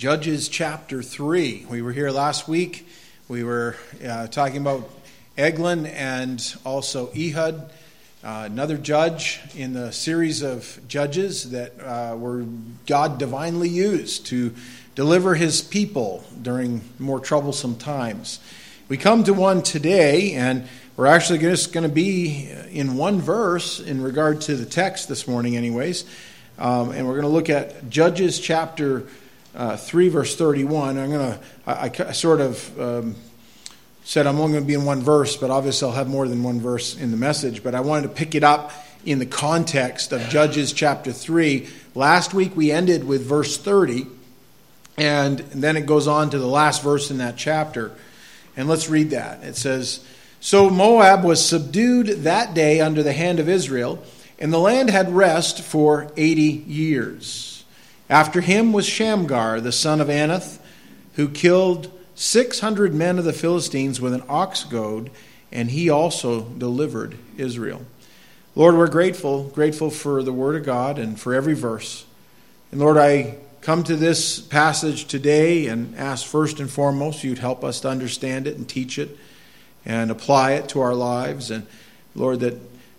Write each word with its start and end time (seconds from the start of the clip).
Judges 0.00 0.48
chapter 0.48 1.02
3. 1.02 1.66
We 1.68 1.82
were 1.82 1.92
here 1.92 2.10
last 2.10 2.48
week. 2.48 2.88
We 3.28 3.44
were 3.44 3.76
uh, 4.02 4.28
talking 4.28 4.62
about 4.62 4.88
Eglon 5.36 5.84
and 5.84 6.42
also 6.64 7.10
Ehud, 7.14 7.70
uh, 8.24 8.44
another 8.46 8.78
judge 8.78 9.40
in 9.54 9.74
the 9.74 9.92
series 9.92 10.40
of 10.40 10.80
judges 10.88 11.50
that 11.50 11.78
uh, 11.78 12.16
were 12.16 12.46
God 12.86 13.18
divinely 13.18 13.68
used 13.68 14.24
to 14.28 14.54
deliver 14.94 15.34
his 15.34 15.60
people 15.60 16.24
during 16.40 16.80
more 16.98 17.20
troublesome 17.20 17.76
times. 17.76 18.40
We 18.88 18.96
come 18.96 19.22
to 19.24 19.34
one 19.34 19.62
today, 19.62 20.32
and 20.32 20.66
we're 20.96 21.08
actually 21.08 21.40
just 21.40 21.74
going 21.74 21.86
to 21.86 21.94
be 21.94 22.48
in 22.70 22.96
one 22.96 23.20
verse 23.20 23.80
in 23.80 24.00
regard 24.00 24.40
to 24.42 24.56
the 24.56 24.64
text 24.64 25.10
this 25.10 25.28
morning, 25.28 25.58
anyways. 25.58 26.06
Um, 26.58 26.90
and 26.90 27.06
we're 27.06 27.20
going 27.20 27.24
to 27.24 27.28
look 27.28 27.50
at 27.50 27.90
Judges 27.90 28.40
chapter 28.40 29.06
uh, 29.54 29.76
3, 29.76 30.08
verse 30.08 30.36
31. 30.36 30.98
I'm 30.98 31.10
going 31.10 31.32
to, 31.32 31.40
I, 31.66 31.90
I, 32.08 32.12
sort 32.12 32.40
of 32.40 32.80
um, 32.80 33.16
said 34.04 34.26
I'm 34.26 34.38
only 34.38 34.52
going 34.52 34.64
to 34.64 34.68
be 34.68 34.74
in 34.74 34.84
one 34.84 35.02
verse, 35.02 35.36
but 35.36 35.50
obviously 35.50 35.88
I'll 35.88 35.94
have 35.94 36.08
more 36.08 36.26
than 36.28 36.42
one 36.42 36.60
verse 36.60 36.96
in 36.96 37.10
the 37.10 37.16
message. 37.16 37.62
But 37.62 37.74
I 37.74 37.80
wanted 37.80 38.02
to 38.02 38.14
pick 38.14 38.34
it 38.34 38.44
up 38.44 38.72
in 39.04 39.18
the 39.18 39.26
context 39.26 40.12
of 40.12 40.20
Judges 40.28 40.72
chapter 40.72 41.12
3. 41.12 41.68
Last 41.94 42.34
week 42.34 42.56
we 42.56 42.70
ended 42.70 43.04
with 43.04 43.22
verse 43.22 43.56
30, 43.56 44.06
and 44.96 45.38
then 45.38 45.76
it 45.76 45.86
goes 45.86 46.06
on 46.06 46.30
to 46.30 46.38
the 46.38 46.46
last 46.46 46.82
verse 46.82 47.10
in 47.10 47.18
that 47.18 47.36
chapter. 47.36 47.92
And 48.56 48.68
let's 48.68 48.88
read 48.88 49.10
that. 49.10 49.42
It 49.42 49.56
says, 49.56 50.04
So 50.40 50.70
Moab 50.70 51.24
was 51.24 51.44
subdued 51.44 52.24
that 52.24 52.54
day 52.54 52.80
under 52.80 53.02
the 53.02 53.12
hand 53.12 53.40
of 53.40 53.48
Israel, 53.48 54.02
and 54.38 54.52
the 54.52 54.58
land 54.58 54.90
had 54.90 55.10
rest 55.14 55.62
for 55.62 56.12
80 56.16 56.42
years. 56.42 57.49
After 58.10 58.40
him 58.40 58.72
was 58.72 58.86
Shamgar, 58.86 59.60
the 59.60 59.70
son 59.70 60.00
of 60.00 60.08
Anath, 60.08 60.58
who 61.14 61.28
killed 61.28 61.92
600 62.16 62.92
men 62.92 63.20
of 63.20 63.24
the 63.24 63.32
Philistines 63.32 64.00
with 64.00 64.12
an 64.12 64.24
ox 64.28 64.64
goad, 64.64 65.10
and 65.52 65.70
he 65.70 65.88
also 65.88 66.40
delivered 66.42 67.16
Israel. 67.38 67.82
Lord, 68.56 68.74
we're 68.74 68.88
grateful, 68.88 69.44
grateful 69.44 69.90
for 69.90 70.24
the 70.24 70.32
Word 70.32 70.56
of 70.56 70.64
God 70.64 70.98
and 70.98 71.18
for 71.20 71.34
every 71.34 71.54
verse. 71.54 72.04
And 72.72 72.80
Lord, 72.80 72.96
I 72.96 73.36
come 73.60 73.84
to 73.84 73.94
this 73.94 74.40
passage 74.40 75.04
today 75.04 75.68
and 75.68 75.96
ask 75.96 76.26
first 76.26 76.58
and 76.58 76.68
foremost 76.68 77.22
you'd 77.22 77.38
help 77.38 77.62
us 77.62 77.78
to 77.80 77.88
understand 77.88 78.48
it 78.48 78.56
and 78.56 78.68
teach 78.68 78.98
it 78.98 79.16
and 79.84 80.10
apply 80.10 80.52
it 80.52 80.68
to 80.70 80.80
our 80.80 80.94
lives. 80.94 81.52
And 81.52 81.64
Lord, 82.16 82.40
that 82.40 82.56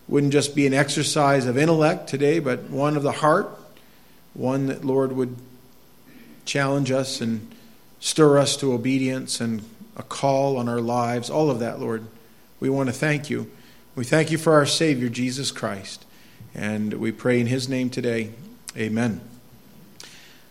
wouldn't 0.07 0.31
just 0.31 0.55
be 0.55 0.65
an 0.65 0.73
exercise 0.73 1.47
of 1.47 1.57
intellect 1.57 2.07
today, 2.07 2.39
but 2.39 2.69
one 2.69 2.95
of 2.95 3.03
the 3.03 3.11
heart 3.11 3.49
one 4.33 4.67
that, 4.67 4.83
Lord, 4.83 5.11
would 5.13 5.35
challenge 6.45 6.91
us 6.91 7.21
and 7.21 7.49
stir 7.99 8.37
us 8.37 8.57
to 8.57 8.73
obedience 8.73 9.39
and 9.39 9.63
a 9.95 10.03
call 10.03 10.57
on 10.57 10.67
our 10.67 10.81
lives, 10.81 11.29
all 11.29 11.49
of 11.49 11.59
that, 11.59 11.79
Lord. 11.79 12.05
We 12.59 12.69
want 12.69 12.89
to 12.89 12.93
thank 12.93 13.29
you. 13.29 13.49
We 13.95 14.05
thank 14.05 14.31
you 14.31 14.37
for 14.37 14.53
our 14.53 14.65
Savior, 14.65 15.09
Jesus 15.09 15.51
Christ. 15.51 16.05
And 16.55 16.93
we 16.95 17.11
pray 17.11 17.39
in 17.39 17.47
his 17.47 17.69
name 17.69 17.89
today. 17.89 18.31
Amen. 18.75 19.21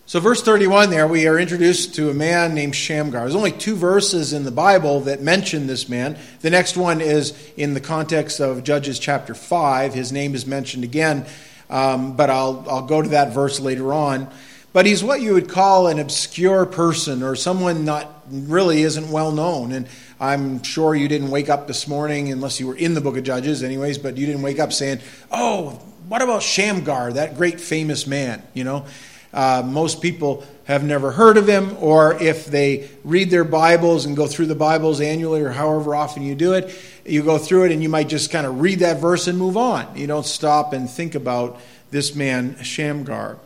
So, 0.05 0.19
verse 0.19 0.43
31 0.43 0.89
there, 0.89 1.07
we 1.07 1.25
are 1.27 1.39
introduced 1.39 1.95
to 1.95 2.09
a 2.09 2.13
man 2.13 2.53
named 2.53 2.75
Shamgar. 2.75 3.21
There's 3.21 3.35
only 3.35 3.51
two 3.51 3.75
verses 3.75 4.33
in 4.33 4.43
the 4.43 4.51
Bible 4.51 4.99
that 5.01 5.21
mention 5.21 5.67
this 5.67 5.87
man. 5.87 6.17
The 6.41 6.49
next 6.49 6.75
one 6.75 6.99
is 7.01 7.33
in 7.55 7.73
the 7.73 7.79
context 7.79 8.39
of 8.39 8.63
Judges 8.63 8.99
chapter 8.99 9.33
5. 9.33 9.93
His 9.93 10.11
name 10.11 10.35
is 10.35 10.45
mentioned 10.45 10.83
again 10.83 11.25
um, 11.71 12.15
but 12.15 12.29
I'll, 12.29 12.65
I'll 12.69 12.85
go 12.85 13.01
to 13.01 13.09
that 13.09 13.33
verse 13.33 13.59
later 13.59 13.93
on. 13.93 14.29
But 14.73 14.85
he's 14.85 15.03
what 15.03 15.21
you 15.21 15.33
would 15.33 15.49
call 15.49 15.87
an 15.87 15.99
obscure 15.99 16.65
person 16.65 17.23
or 17.23 17.35
someone 17.35 17.83
not 17.83 18.23
really 18.29 18.83
isn't 18.83 19.11
well 19.11 19.31
known. 19.31 19.71
And 19.71 19.87
I'm 20.19 20.63
sure 20.63 20.95
you 20.95 21.07
didn't 21.07 21.29
wake 21.29 21.49
up 21.49 21.67
this 21.67 21.87
morning, 21.87 22.31
unless 22.31 22.59
you 22.59 22.67
were 22.67 22.75
in 22.75 22.93
the 22.93 23.01
book 23.01 23.17
of 23.17 23.23
Judges, 23.23 23.63
anyways, 23.63 23.97
but 23.97 24.17
you 24.17 24.25
didn't 24.25 24.43
wake 24.43 24.59
up 24.59 24.71
saying, 24.71 24.99
Oh, 25.31 25.71
what 26.07 26.21
about 26.21 26.43
Shamgar, 26.43 27.13
that 27.13 27.35
great 27.35 27.59
famous 27.59 28.07
man? 28.07 28.41
You 28.53 28.63
know, 28.63 28.85
uh, 29.33 29.63
most 29.65 30.01
people 30.01 30.45
have 30.65 30.83
never 30.83 31.11
heard 31.11 31.37
of 31.37 31.47
him, 31.47 31.75
or 31.79 32.13
if 32.21 32.45
they 32.45 32.89
read 33.03 33.29
their 33.29 33.43
Bibles 33.43 34.05
and 34.05 34.15
go 34.15 34.27
through 34.27 34.45
the 34.45 34.55
Bibles 34.55 35.01
annually 35.01 35.41
or 35.41 35.49
however 35.49 35.95
often 35.95 36.23
you 36.23 36.35
do 36.35 36.53
it, 36.53 36.75
you 37.05 37.23
go 37.23 37.37
through 37.37 37.65
it 37.65 37.71
and 37.71 37.81
you 37.81 37.89
might 37.89 38.07
just 38.07 38.31
kind 38.31 38.45
of 38.45 38.61
read 38.61 38.79
that 38.79 38.99
verse 38.99 39.27
and 39.27 39.37
move 39.37 39.57
on. 39.57 39.97
You 39.97 40.07
don't 40.07 40.25
stop 40.25 40.73
and 40.73 40.89
think 40.89 41.15
about 41.15 41.59
this 41.89 42.15
man, 42.15 42.61
Shamgar. 42.61 43.39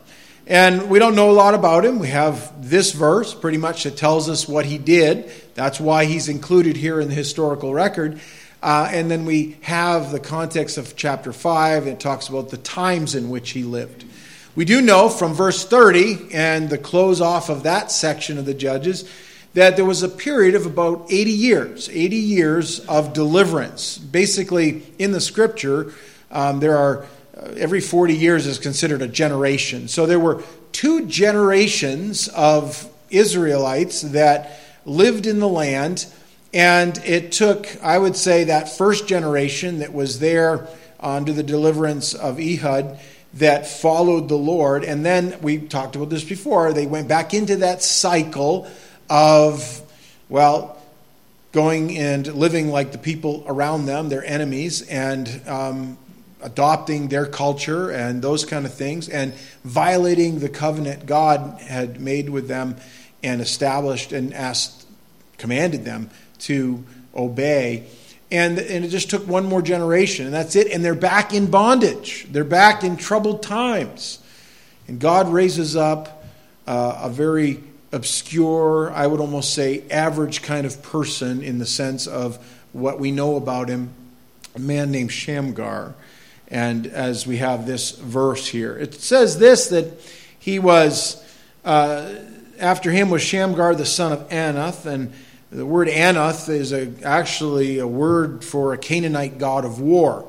And 0.46 0.88
we 0.88 1.00
don't 1.00 1.16
know 1.16 1.30
a 1.30 1.32
lot 1.32 1.54
about 1.54 1.84
him. 1.84 1.98
We 1.98 2.08
have 2.08 2.70
this 2.70 2.92
verse 2.92 3.34
pretty 3.34 3.58
much 3.58 3.82
that 3.82 3.96
tells 3.96 4.28
us 4.28 4.46
what 4.46 4.64
he 4.64 4.78
did. 4.78 5.30
That's 5.54 5.80
why 5.80 6.04
he's 6.04 6.28
included 6.28 6.76
here 6.76 7.00
in 7.00 7.08
the 7.08 7.14
historical 7.14 7.74
record. 7.74 8.20
Uh, 8.62 8.88
and 8.92 9.10
then 9.10 9.24
we 9.24 9.56
have 9.62 10.12
the 10.12 10.20
context 10.20 10.78
of 10.78 10.94
chapter 10.94 11.32
5. 11.32 11.88
It 11.88 11.98
talks 11.98 12.28
about 12.28 12.50
the 12.50 12.56
times 12.58 13.14
in 13.14 13.28
which 13.28 13.50
he 13.50 13.64
lived. 13.64 14.04
We 14.56 14.64
do 14.64 14.80
know 14.80 15.10
from 15.10 15.34
verse 15.34 15.66
30 15.66 16.32
and 16.32 16.70
the 16.70 16.78
close 16.78 17.20
off 17.20 17.50
of 17.50 17.64
that 17.64 17.90
section 17.90 18.38
of 18.38 18.46
the 18.46 18.54
Judges 18.54 19.04
that 19.52 19.76
there 19.76 19.84
was 19.84 20.02
a 20.02 20.08
period 20.08 20.54
of 20.54 20.64
about 20.64 21.06
80 21.10 21.30
years, 21.30 21.90
80 21.90 22.16
years 22.16 22.80
of 22.80 23.12
deliverance. 23.12 23.98
Basically, 23.98 24.82
in 24.98 25.12
the 25.12 25.20
scripture, 25.20 25.92
um, 26.30 26.60
there 26.60 26.74
are 26.74 27.04
uh, 27.36 27.52
every 27.58 27.82
40 27.82 28.14
years 28.14 28.46
is 28.46 28.58
considered 28.58 29.02
a 29.02 29.08
generation. 29.08 29.88
So 29.88 30.06
there 30.06 30.18
were 30.18 30.42
two 30.72 31.04
generations 31.04 32.28
of 32.28 32.90
Israelites 33.10 34.00
that 34.00 34.58
lived 34.86 35.26
in 35.26 35.38
the 35.38 35.48
land, 35.48 36.06
and 36.54 36.96
it 37.04 37.30
took, 37.30 37.68
I 37.82 37.98
would 37.98 38.16
say, 38.16 38.44
that 38.44 38.70
first 38.70 39.06
generation 39.06 39.80
that 39.80 39.92
was 39.92 40.18
there 40.18 40.66
under 40.98 41.34
the 41.34 41.42
deliverance 41.42 42.14
of 42.14 42.40
Ehud 42.40 42.98
that 43.34 43.66
followed 43.66 44.28
the 44.28 44.36
Lord. 44.36 44.84
And 44.84 45.04
then 45.04 45.38
we 45.42 45.58
talked 45.58 45.96
about 45.96 46.08
this 46.08 46.24
before. 46.24 46.72
They 46.72 46.86
went 46.86 47.08
back 47.08 47.34
into 47.34 47.56
that 47.56 47.82
cycle 47.82 48.66
of, 49.10 49.82
well, 50.28 50.82
going 51.52 51.96
and 51.96 52.26
living 52.34 52.68
like 52.68 52.92
the 52.92 52.98
people 52.98 53.44
around 53.46 53.86
them, 53.86 54.08
their 54.08 54.24
enemies, 54.24 54.82
and 54.82 55.40
um, 55.46 55.98
adopting 56.42 57.08
their 57.08 57.26
culture 57.26 57.90
and 57.90 58.20
those 58.22 58.44
kind 58.44 58.66
of 58.66 58.74
things, 58.74 59.08
and 59.08 59.34
violating 59.64 60.38
the 60.38 60.48
covenant 60.48 61.06
God 61.06 61.60
had 61.60 62.00
made 62.00 62.28
with 62.30 62.48
them 62.48 62.76
and 63.22 63.40
established 63.40 64.12
and 64.12 64.34
asked, 64.34 64.86
commanded 65.38 65.84
them 65.84 66.10
to 66.40 66.84
obey. 67.14 67.86
And, 68.30 68.58
and 68.58 68.84
it 68.84 68.88
just 68.88 69.08
took 69.08 69.26
one 69.28 69.46
more 69.46 69.62
generation, 69.62 70.26
and 70.26 70.34
that's 70.34 70.56
it. 70.56 70.72
And 70.72 70.84
they're 70.84 70.96
back 70.96 71.32
in 71.32 71.48
bondage. 71.48 72.26
They're 72.30 72.42
back 72.42 72.82
in 72.82 72.96
troubled 72.96 73.42
times. 73.42 74.18
And 74.88 74.98
God 74.98 75.28
raises 75.28 75.76
up 75.76 76.24
uh, 76.66 77.00
a 77.02 77.08
very 77.08 77.62
obscure, 77.92 78.90
I 78.92 79.06
would 79.06 79.20
almost 79.20 79.54
say 79.54 79.84
average 79.90 80.42
kind 80.42 80.66
of 80.66 80.82
person 80.82 81.42
in 81.42 81.58
the 81.58 81.66
sense 81.66 82.06
of 82.06 82.44
what 82.72 82.98
we 82.98 83.10
know 83.10 83.36
about 83.36 83.68
him, 83.68 83.90
a 84.54 84.58
man 84.58 84.90
named 84.90 85.12
Shamgar. 85.12 85.94
And 86.48 86.86
as 86.86 87.26
we 87.26 87.38
have 87.38 87.66
this 87.66 87.92
verse 87.92 88.46
here, 88.46 88.76
it 88.76 88.94
says 88.94 89.38
this 89.38 89.68
that 89.68 90.00
he 90.38 90.58
was, 90.58 91.22
uh, 91.64 92.14
after 92.58 92.90
him 92.90 93.10
was 93.10 93.22
Shamgar 93.22 93.74
the 93.74 93.86
son 93.86 94.12
of 94.12 94.28
Anath, 94.28 94.86
and 94.86 95.12
the 95.50 95.64
word 95.64 95.88
Anath 95.88 96.48
is 96.48 96.72
a, 96.72 96.92
actually 97.04 97.78
a 97.78 97.86
word 97.86 98.44
for 98.44 98.72
a 98.72 98.78
Canaanite 98.78 99.38
god 99.38 99.64
of 99.64 99.80
war. 99.80 100.26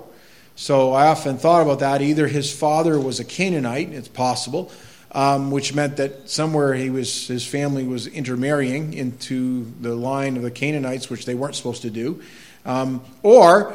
So 0.55 0.93
I 0.93 1.07
often 1.07 1.37
thought 1.37 1.61
about 1.61 1.79
that. 1.79 2.01
Either 2.01 2.27
his 2.27 2.51
father 2.51 2.99
was 2.99 3.19
a 3.19 3.25
Canaanite, 3.25 3.93
it's 3.93 4.07
possible, 4.07 4.71
um, 5.11 5.51
which 5.51 5.73
meant 5.73 5.97
that 5.97 6.29
somewhere 6.29 6.73
he 6.73 6.89
was, 6.89 7.27
his 7.27 7.45
family 7.45 7.85
was 7.85 8.07
intermarrying 8.07 8.93
into 8.93 9.71
the 9.81 9.95
line 9.95 10.35
of 10.37 10.43
the 10.43 10.51
Canaanites, 10.51 11.09
which 11.09 11.25
they 11.25 11.35
weren't 11.35 11.55
supposed 11.55 11.83
to 11.83 11.89
do, 11.89 12.21
um, 12.65 13.01
or 13.23 13.73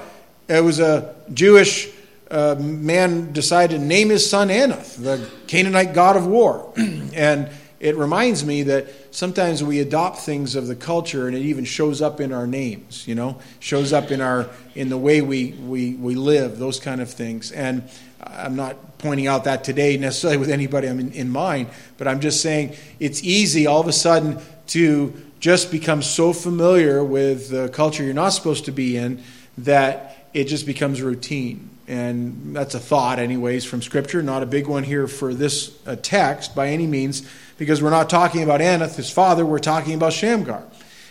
it 0.49 0.63
was 0.63 0.81
a 0.81 1.15
Jewish 1.33 1.89
uh, 2.31 2.57
man 2.59 3.33
decided 3.33 3.79
to 3.79 3.85
name 3.85 4.09
his 4.09 4.29
son 4.29 4.49
Anath, 4.49 4.97
the 4.97 5.29
Canaanite 5.47 5.95
god 5.95 6.17
of 6.17 6.27
war, 6.27 6.73
and 6.77 7.49
it 7.83 7.97
reminds 7.97 8.45
me 8.45 8.63
that 8.63 8.87
sometimes 9.11 9.63
we 9.63 9.81
adopt 9.81 10.19
things 10.21 10.55
of 10.55 10.67
the 10.69 10.77
culture 10.77 11.27
and 11.27 11.37
it 11.37 11.43
even 11.43 11.65
shows 11.65 12.01
up 12.01 12.21
in 12.21 12.33
our 12.33 12.47
names 12.47 13.07
you 13.07 13.15
know? 13.15 13.39
Shows 13.61 13.93
up 13.93 14.11
in 14.11 14.21
our 14.21 14.49
in 14.75 14.89
the 14.89 14.99
way 14.99 15.21
we 15.21 15.53
we, 15.53 15.95
we 15.95 16.15
live 16.15 16.59
those 16.59 16.81
kind 16.81 17.01
of 17.01 17.11
things. 17.11 17.53
And 17.53 17.89
i'm 18.25 18.55
not 18.55 18.99
pointing 18.99 19.27
out 19.27 19.45
that 19.45 19.65
today 19.65 19.97
necessarily 19.97 20.39
with 20.39 20.49
anybody 20.49 20.87
i'm 20.87 21.01
in, 21.01 21.11
in 21.11 21.29
mind 21.29 21.69
but 21.99 22.07
i'm 22.07 22.21
just 22.21 22.41
saying 22.41 22.73
it's 23.01 23.21
easy 23.25 23.67
all 23.67 23.81
of 23.81 23.89
a 23.89 23.93
sudden 23.93 24.39
to 24.69 25.13
just 25.41 25.73
become 25.73 26.03
so 26.03 26.33
familiar 26.33 27.03
with 27.03 27.51
the 27.51 27.69
culture 27.71 28.05
you're 28.05 28.15
not 28.15 28.29
supposed 28.29 28.65
to 28.67 28.71
be 28.71 28.97
in 28.97 29.21
that 29.59 30.29
it 30.33 30.45
just 30.45 30.67
becomes 30.67 31.03
routine. 31.03 31.69
And 31.89 32.57
that's 32.57 32.75
a 32.75 32.81
thought 32.81 33.19
anyways 33.19 33.65
from 33.65 33.83
scripture 33.83 34.23
not 34.23 34.43
a 34.43 34.47
big 34.47 34.69
one 34.69 34.85
here 34.85 35.09
for 35.09 35.35
this 35.35 35.77
uh, 35.85 35.97
text 36.01 36.55
by 36.55 36.69
any 36.69 36.87
means 36.87 37.29
because 37.63 37.81
we're 37.81 37.91
not 37.91 38.11
talking 38.11 38.43
about 38.43 38.61
Anath, 38.61 38.97
his 38.97 39.09
father, 39.09 39.47
we're 39.47 39.61
talking 39.61 39.95
about 39.95 40.13
Shamgar. 40.13 40.65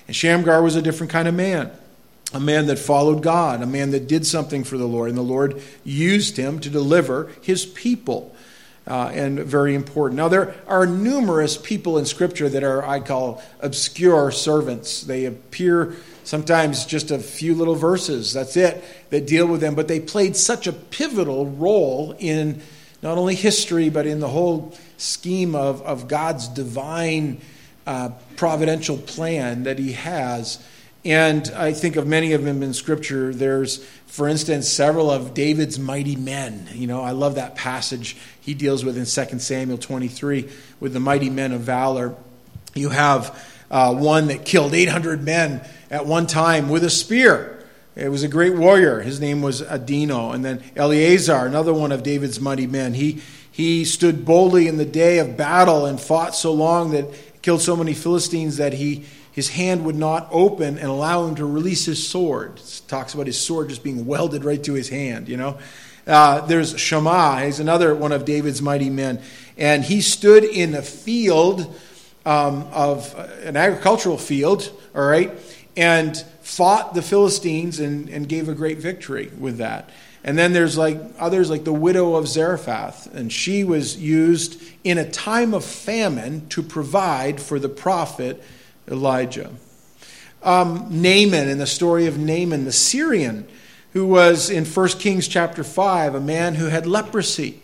And 0.06 0.13
Shamgar 0.13 0.62
was 0.62 0.75
a 0.75 0.81
different 0.81 1.09
kind 1.09 1.30
of 1.30 1.33
man 1.33 1.71
a 2.33 2.39
man 2.42 2.68
that 2.68 2.77
followed 2.77 3.24
God, 3.24 3.62
a 3.62 3.65
man 3.65 3.92
that 3.92 4.07
did 4.07 4.27
something 4.27 4.65
for 4.65 4.77
the 4.77 4.86
Lord, 4.86 5.07
and 5.07 5.18
the 5.18 5.21
Lord 5.21 5.62
used 5.86 6.36
him 6.36 6.59
to 6.59 6.69
deliver 6.69 7.31
his 7.42 7.65
people. 7.65 8.36
Uh, 8.86 9.12
and 9.13 9.39
very 9.39 9.75
important. 9.75 10.18
Now, 10.18 10.27
there 10.27 10.56
are 10.68 10.86
numerous 10.86 11.56
people 11.56 11.98
in 12.00 12.06
Scripture 12.06 12.50
that 12.50 12.63
are, 12.63 12.83
I 12.86 13.00
call, 13.00 13.42
obscure 13.62 14.31
servants. 14.31 15.03
They 15.03 15.25
appear 15.25 15.95
sometimes 16.24 16.86
just 16.86 17.12
a 17.12 17.19
few 17.19 17.53
little 17.53 17.75
verses, 17.75 18.33
that's 18.33 18.57
it, 18.57 18.83
that 19.09 19.27
deal 19.27 19.45
with 19.45 19.62
them, 19.62 19.75
but 19.75 19.88
they 19.88 20.00
played 20.00 20.36
such 20.36 20.68
a 20.68 20.74
pivotal 20.74 21.45
role 21.45 22.15
in 22.18 22.62
not 23.01 23.18
only 23.18 23.36
history, 23.36 23.89
but 23.89 24.06
in 24.06 24.19
the 24.19 24.27
whole 24.27 24.75
scheme 25.01 25.56
of, 25.56 25.81
of 25.81 26.07
God's 26.07 26.48
divine 26.48 27.42
uh, 27.88 28.09
providential 28.36 28.98
plan 28.98 29.63
that 29.63 29.80
He 29.80 29.94
has 29.94 30.63
and 31.03 31.51
I 31.56 31.74
think 31.74 31.95
of 31.95 32.06
many 32.06 32.33
of 32.33 32.44
them 32.44 32.62
in 32.62 32.74
Scripture. 32.74 33.33
There's, 33.33 33.83
for 34.06 34.27
instance, 34.27 34.69
several 34.69 35.09
of 35.09 35.33
David's 35.33 35.80
mighty 35.80 36.15
men. 36.15 36.68
You 36.74 36.86
know, 36.86 37.01
I 37.01 37.12
love 37.12 37.36
that 37.36 37.56
passage 37.56 38.18
he 38.39 38.53
deals 38.53 38.86
with 38.86 38.98
in 38.98 39.06
2 39.06 39.39
Samuel 39.39 39.80
23 39.80 40.48
with 40.80 40.94
the 40.94 41.00
mighty 41.00 41.31
men 41.31 41.53
of 41.53 41.62
valor. 41.62 42.15
You 42.75 42.89
have 42.89 43.44
uh, 43.71 43.95
one 43.95 44.27
that 44.27 44.45
killed 44.45 44.75
800 44.75 45.24
men 45.24 45.68
at 45.89 46.06
one 46.06 46.27
time 46.27 46.69
with 46.69 46.83
a 46.83 46.89
spear. 46.89 47.65
It 47.95 48.09
was 48.09 48.21
a 48.21 48.27
great 48.27 48.56
warrior. 48.56 49.01
His 49.01 49.19
name 49.19 49.42
was 49.42 49.63
Adino. 49.63 50.33
And 50.33 50.45
then 50.45 50.63
Eleazar, 50.75 51.48
another 51.48 51.74
one 51.74 51.92
of 51.92 52.03
David's 52.03 52.39
mighty 52.39 52.68
men. 52.68 52.94
He, 52.94 53.21
he 53.62 53.86
stood 53.86 54.25
boldly 54.25 54.68
in 54.68 54.78
the 54.78 54.86
day 54.86 55.19
of 55.19 55.38
battle 55.38 55.86
and 55.86 56.02
fought 56.02 56.36
so 56.36 56.52
long 56.52 56.92
that 56.92 57.06
killed 57.44 57.62
so 57.62 57.75
many 57.75 57.94
Philistines 57.94 58.58
that 58.58 58.74
he 58.74 59.06
his 59.31 59.50
hand 59.50 59.86
would 59.86 59.96
not 59.96 60.28
open 60.31 60.78
and 60.78 60.88
allow 60.88 61.25
him 61.25 61.36
to 61.36 61.46
release 61.46 61.86
his 61.86 62.06
sword. 62.06 62.58
It 62.58 62.81
talks 62.88 63.13
about 63.13 63.28
his 63.28 63.40
sword 63.40 63.69
just 63.69 63.84
being 63.84 64.06
welded 64.06 64.44
right 64.44 64.62
to 64.63 64.74
his 64.74 64.90
hand, 64.90 65.30
you 65.30 65.38
know. 65.38 65.58
Uh, 66.06 66.42
there's 66.48 66.78
Shammah, 66.78 67.46
he's 67.46 67.60
another 67.60 67.96
one 67.96 68.12
of 68.12 68.25
David's 68.25 68.62
mighty 68.62 68.90
men. 68.90 69.22
And 69.58 69.86
he 69.86 70.02
stood 70.02 70.44
in 70.44 70.75
a 70.75 70.81
field 70.81 71.74
um, 72.25 72.68
of 72.74 73.16
uh, 73.16 73.28
an 73.44 73.56
agricultural 73.56 74.18
field, 74.18 74.69
all 74.94 75.06
right, 75.06 75.31
and 75.78 76.18
fought 76.42 76.94
the 76.94 77.02
Philistines 77.02 77.80
and, 77.80 78.10
and 78.10 78.28
gave 78.28 78.50
a 78.50 78.54
great 78.54 78.80
victory 78.80 79.31
with 79.40 79.60
that. 79.60 79.90
And 80.24 80.38
then 80.38 80.54
there's 80.54 80.78
like 80.78 81.00
others 81.18 81.50
like 81.50 81.64
the 81.64 81.74
widow 81.74 82.16
of 82.16 82.28
Zarephath, 82.28 83.14
and 83.14 83.34
she 83.34 83.64
was 83.64 83.98
used 83.98 84.62
in 84.84 84.98
a 84.98 85.10
time 85.10 85.54
of 85.54 85.66
famine 85.66 86.48
to 86.50 86.62
provide 86.62 87.42
for 87.42 87.58
the 87.58 87.70
prophet 87.70 88.44
Elijah. 88.88 89.50
Um, 90.44 90.88
Naaman, 90.90 91.48
in 91.48 91.58
the 91.58 91.68
story 91.68 92.06
of 92.08 92.18
Naaman, 92.18 92.66
the 92.66 92.72
Syrian, 92.72 93.48
who 93.94 94.06
was 94.08 94.50
in 94.50 94.66
1 94.66 94.88
Kings 94.90 95.28
chapter 95.28 95.64
5, 95.64 96.16
a 96.16 96.20
man 96.20 96.56
who 96.56 96.68
had 96.68 96.88
leprosy. 96.88 97.62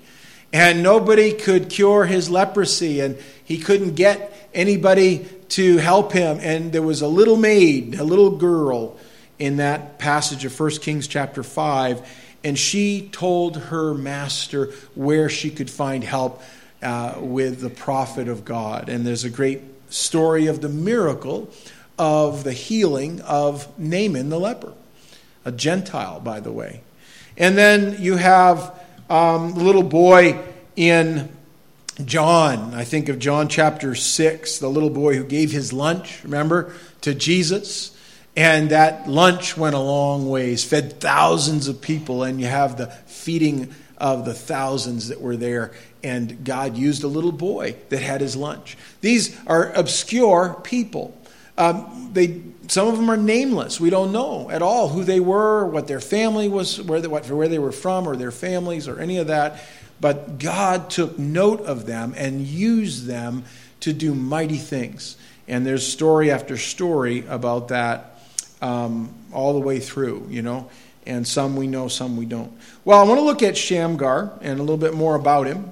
And 0.54 0.82
nobody 0.82 1.34
could 1.34 1.70
cure 1.70 2.06
his 2.06 2.30
leprosy, 2.30 3.00
and 3.02 3.18
he 3.44 3.58
couldn't 3.58 3.96
get 3.96 4.50
anybody 4.54 5.28
to 5.50 5.78
help 5.78 6.12
him. 6.12 6.40
And 6.42 6.72
there 6.72 6.82
was 6.82 7.02
a 7.02 7.08
little 7.08 7.38
maid, 7.38 7.96
a 7.96 8.04
little 8.04 8.32
girl, 8.32 8.98
in 9.40 9.58
that 9.58 10.00
passage 10.00 10.46
of 10.46 10.60
1 10.60 10.72
Kings 10.82 11.08
chapter 11.08 11.44
5, 11.44 12.08
and 12.48 12.58
she 12.58 13.10
told 13.12 13.58
her 13.58 13.94
master 13.94 14.72
where 14.96 15.28
she 15.28 15.50
could 15.50 15.70
find 15.70 16.02
help 16.02 16.42
uh, 16.82 17.16
with 17.20 17.60
the 17.60 17.70
prophet 17.70 18.30
of 18.30 18.46
God. 18.46 18.88
And 18.88 19.06
there's 19.06 19.26
a 19.26 19.30
great 19.30 19.60
story 19.90 20.48
of 20.48 20.62
the 20.62 20.70
miracle 20.70 21.50
of 22.00 22.46
the 22.46 22.54
healing 22.54 23.20
of 23.20 23.68
Naaman 23.78 24.30
the 24.30 24.40
leper, 24.40 24.72
a 25.44 25.52
Gentile, 25.52 26.22
by 26.22 26.40
the 26.40 26.54
way. 26.54 26.80
And 27.36 27.58
then 27.58 28.02
you 28.02 28.16
have 28.16 28.74
um, 29.10 29.54
the 29.54 29.64
little 29.66 29.84
boy 29.84 30.40
in 30.78 31.28
John. 32.06 32.74
I 32.74 32.86
think 32.86 33.10
of 33.10 33.20
John 33.20 33.50
chapter 33.50 33.94
6, 33.94 34.60
the 34.60 34.70
little 34.70 34.90
boy 34.90 35.18
who 35.18 35.26
gave 35.26 35.52
his 35.52 35.74
lunch, 35.74 36.24
remember, 36.24 36.74
to 37.02 37.14
Jesus. 37.14 37.97
And 38.38 38.70
that 38.70 39.10
lunch 39.10 39.58
went 39.58 39.76
a 39.76 39.80
long 39.80 40.30
ways, 40.30 40.64
fed 40.64 41.02
thousands 41.02 41.68
of 41.68 41.82
people, 41.82 42.24
and 42.24 42.40
you 42.40 42.48
have 42.48 42.78
the 42.78 42.88
feeding 42.88 43.76
of 43.98 44.24
the 44.24 44.34
thousands 44.34 45.10
that 45.10 45.20
were 45.20 45.36
there 45.36 45.74
and 46.04 46.46
God 46.46 46.78
used 46.78 47.04
a 47.04 47.08
little 47.08 47.32
boy 47.32 47.76
that 47.90 48.02
had 48.02 48.22
his 48.22 48.36
lunch. 48.36 48.78
These 49.02 49.38
are 49.48 49.72
obscure 49.74 50.60
people. 50.64 51.18
Um, 51.58 52.12
they, 52.14 52.42
some 52.68 52.88
of 52.88 52.96
them 52.96 53.10
are 53.10 53.18
nameless. 53.18 53.80
We 53.80 53.90
don't 53.90 54.12
know 54.12 54.50
at 54.50 54.62
all 54.62 54.90
who 54.90 55.04
they 55.04 55.20
were, 55.20 55.66
what 55.66 55.88
their 55.88 56.00
family 56.00 56.48
was, 56.48 56.82
where 56.82 57.02
they, 57.02 57.08
what, 57.08 57.30
where 57.30 57.48
they 57.48 57.60
were 57.60 57.72
from, 57.72 58.08
or 58.08 58.16
their 58.16 58.32
families, 58.32 58.88
or 58.88 59.00
any 59.00 59.18
of 59.18 59.28
that. 59.28 59.60
But 60.00 60.38
God 60.38 60.90
took 60.90 61.18
note 61.18 61.62
of 61.62 61.88
them 61.88 62.14
and 62.16 62.42
used 62.42 63.08
them 63.08 63.44
to 63.80 63.92
do 63.92 64.14
mighty 64.14 64.58
things. 64.58 65.18
And 65.48 65.66
there's 65.66 65.86
story 65.86 66.30
after 66.30 66.58
story 66.58 67.26
about 67.28 67.70
that 67.70 68.17
um, 68.62 69.14
all 69.32 69.54
the 69.54 69.60
way 69.60 69.80
through, 69.80 70.28
you 70.30 70.42
know. 70.42 70.70
And 71.06 71.26
some 71.26 71.56
we 71.56 71.68
know, 71.68 71.88
some 71.88 72.18
we 72.18 72.26
don't. 72.26 72.52
Well, 72.84 73.00
I 73.00 73.04
want 73.04 73.20
to 73.20 73.24
look 73.24 73.42
at 73.42 73.58
Shamgar 73.58 74.38
and 74.42 74.60
a 74.60 74.64
little 74.64 74.78
bit 74.78 74.94
more 74.94 75.16
about 75.16 75.48
him. 75.48 75.72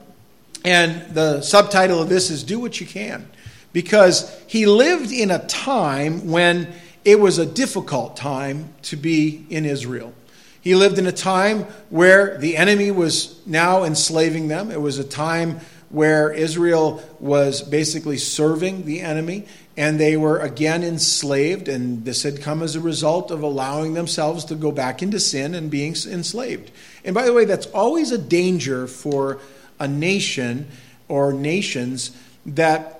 And 0.63 1.13
the 1.13 1.41
subtitle 1.41 2.01
of 2.01 2.09
this 2.09 2.29
is 2.29 2.43
Do 2.43 2.59
What 2.59 2.79
You 2.79 2.87
Can. 2.87 3.29
Because 3.73 4.41
he 4.47 4.65
lived 4.65 5.11
in 5.11 5.31
a 5.31 5.45
time 5.45 6.31
when 6.31 6.73
it 7.03 7.19
was 7.19 7.37
a 7.37 7.45
difficult 7.45 8.15
time 8.15 8.73
to 8.83 8.95
be 8.95 9.45
in 9.49 9.65
Israel. 9.65 10.13
He 10.61 10.73
lived 10.73 10.97
in 10.97 11.05
a 11.05 11.11
time 11.11 11.63
where 11.89 12.37
the 12.39 12.57
enemy 12.57 12.89
was 12.89 13.39
now 13.45 13.83
enslaving 13.83 14.47
them. 14.47 14.71
It 14.71 14.81
was 14.81 14.97
a 14.97 15.03
time 15.03 15.59
where 15.89 16.31
Israel 16.31 17.03
was 17.19 17.61
basically 17.61 18.17
serving 18.17 18.85
the 18.85 19.01
enemy 19.01 19.45
and 19.77 19.99
they 19.99 20.15
were 20.15 20.39
again 20.39 20.83
enslaved. 20.83 21.67
And 21.67 22.05
this 22.05 22.23
had 22.23 22.41
come 22.41 22.61
as 22.61 22.75
a 22.75 22.79
result 22.79 23.31
of 23.31 23.43
allowing 23.43 23.93
themselves 23.93 24.45
to 24.45 24.55
go 24.55 24.71
back 24.71 25.01
into 25.01 25.19
sin 25.19 25.53
and 25.53 25.69
being 25.69 25.95
enslaved. 26.07 26.71
And 27.03 27.13
by 27.13 27.25
the 27.25 27.33
way, 27.33 27.45
that's 27.45 27.67
always 27.67 28.11
a 28.11 28.17
danger 28.17 28.87
for 28.87 29.39
a 29.79 29.87
nation 29.87 30.67
or 31.07 31.33
nations 31.33 32.11
that 32.45 32.95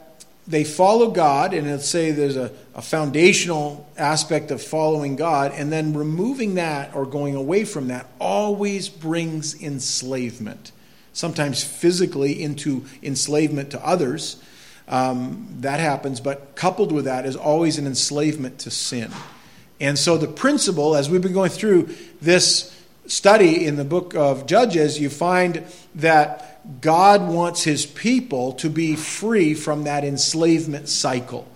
they 0.48 0.64
follow 0.64 1.10
God, 1.10 1.54
and 1.54 1.68
let's 1.68 1.88
say 1.90 2.12
there's 2.12 2.38
a, 2.38 2.52
a, 2.76 2.82
foundational 2.82 3.90
aspect 3.98 4.52
of 4.52 4.62
following 4.62 5.16
God, 5.16 5.52
and 5.56 5.72
then 5.72 5.94
removing 5.94 6.56
that 6.56 6.96
or 6.96 7.06
going 7.06 7.36
away 7.36 7.66
from 7.66 7.88
that 7.88 8.08
always 8.20 8.88
brings 8.88 9.60
enslavement. 9.60 10.72
Sometimes 11.14 11.64
physically 11.64 12.44
into 12.44 12.86
enslavement 13.02 13.72
to 13.72 13.84
others. 13.84 14.38
Um, 14.88 15.48
that 15.62 15.80
happens, 15.80 16.20
but 16.20 16.56
coupled 16.56 16.92
with 16.92 17.06
that 17.06 17.26
is 17.26 17.36
always 17.36 17.78
an 17.78 17.88
enslavement 17.88 18.60
to 18.60 18.72
sin. 18.72 19.12
And 19.80 19.98
so 19.98 20.18
the 20.18 20.28
principle, 20.28 20.96
as 20.96 21.10
we've 21.10 21.22
been 21.22 21.34
going 21.34 21.50
through 21.50 21.90
this 22.22 22.72
study 23.08 23.66
in 23.66 23.76
the 23.76 23.84
book 23.84 24.16
of 24.16 24.46
Judges, 24.46 25.00
you 25.00 25.10
find 25.10 25.64
that 25.96 26.82
God 26.82 27.28
wants 27.28 27.64
his 27.64 27.86
people 27.86 28.54
to 28.54 28.70
be 28.70 28.96
free 28.96 29.54
from 29.54 29.84
that 29.84 30.04
enslavement 30.04 30.88
cycle. 30.88 31.48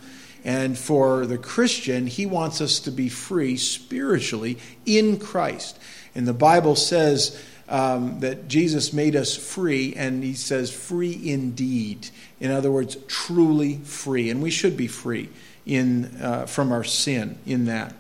And 0.44 0.78
for 0.78 1.26
the 1.26 1.38
Christian, 1.38 2.08
he 2.08 2.26
wants 2.26 2.62
us 2.62 2.80
to 2.82 2.92
be 2.92 3.10
free 3.10 3.58
spiritually 3.58 4.58
in 4.86 5.18
Christ. 5.20 5.78
And 6.16 6.28
the 6.28 6.34
Bible 6.34 6.76
says 6.76 7.42
um, 7.70 8.20
that 8.20 8.48
Jesus 8.48 8.92
made 8.92 9.16
us 9.16 9.36
free, 9.36 9.94
and 9.96 10.24
he 10.24 10.34
says 10.34 10.72
free 10.72 11.20
indeed. 11.24 12.10
In 12.40 12.52
other 12.52 12.72
words, 12.72 12.98
truly 13.08 13.78
free. 13.78 14.30
And 14.30 14.42
we 14.42 14.50
should 14.50 14.76
be 14.76 14.88
free 14.88 15.30
in, 15.66 16.06
uh, 16.22 16.46
from 16.46 16.72
our 16.72 16.84
sin 16.84 17.38
in 17.46 17.66
that. 17.66 17.94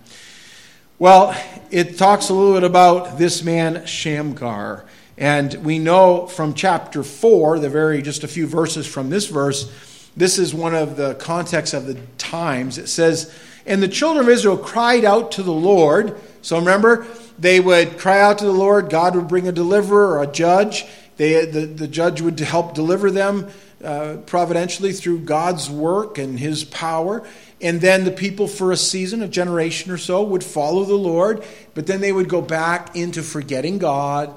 Well, 0.98 1.34
it 1.72 1.98
talks 1.98 2.30
a 2.30 2.34
little 2.34 2.54
bit 2.54 2.64
about 2.64 3.18
this 3.18 3.44
man, 3.44 3.86
Shamgar. 3.86 4.86
And 5.18 5.54
we 5.66 5.80
know 5.80 6.28
from 6.28 6.54
chapter 6.54 7.04
4, 7.04 7.60
the 7.60 7.70
very 7.70 8.02
just 8.02 8.24
a 8.24 8.28
few 8.28 8.48
verses 8.48 8.88
from 8.88 9.10
this 9.10 9.28
verse, 9.28 9.72
this 10.18 10.40
is 10.40 10.54
one 10.54 10.74
of 10.74 10.98
the 10.98 11.16
contexts 11.16 11.74
of 11.74 11.86
the 11.86 11.96
times. 12.18 12.78
It 12.78 12.88
says, 12.88 13.34
And 13.66 13.84
the 13.84 13.88
children 13.88 14.26
of 14.26 14.30
Israel 14.30 14.58
cried 14.58 15.06
out 15.06 15.32
to 15.34 15.44
the 15.44 15.54
Lord. 15.54 16.20
So 16.42 16.58
remember, 16.60 17.06
they 17.38 17.60
would 17.60 17.98
cry 17.98 18.22
out 18.22 18.40
to 18.40 18.46
the 18.46 18.52
Lord. 18.52 18.90
God 18.90 19.16
would 19.16 19.28
bring 19.28 19.48
a 19.48 19.52
deliverer 19.52 20.18
or 20.18 20.24
a 20.24 20.28
judge. 20.28 20.86
They, 21.18 21.46
the, 21.46 21.66
the 21.66 21.88
judge 21.88 22.22
would 22.22 22.40
help 22.40 22.74
deliver 22.74 23.12
them 23.12 23.50
uh, 23.84 24.18
providentially 24.26 24.94
through 24.94 25.20
God's 25.20 25.70
work 25.70 26.18
and 26.18 26.40
his 26.40 26.64
power. 26.64 27.28
And 27.62 27.82
then 27.82 28.06
the 28.06 28.12
people, 28.12 28.48
for 28.48 28.72
a 28.72 28.78
season, 28.78 29.22
a 29.22 29.28
generation 29.28 29.92
or 29.92 29.98
so, 29.98 30.24
would 30.24 30.44
follow 30.44 30.86
the 30.86 30.96
Lord, 30.96 31.44
but 31.74 31.88
then 31.88 32.00
they 32.00 32.12
would 32.12 32.30
go 32.30 32.42
back 32.42 32.96
into 32.96 33.22
forgetting 33.22 33.78
God 33.78 34.34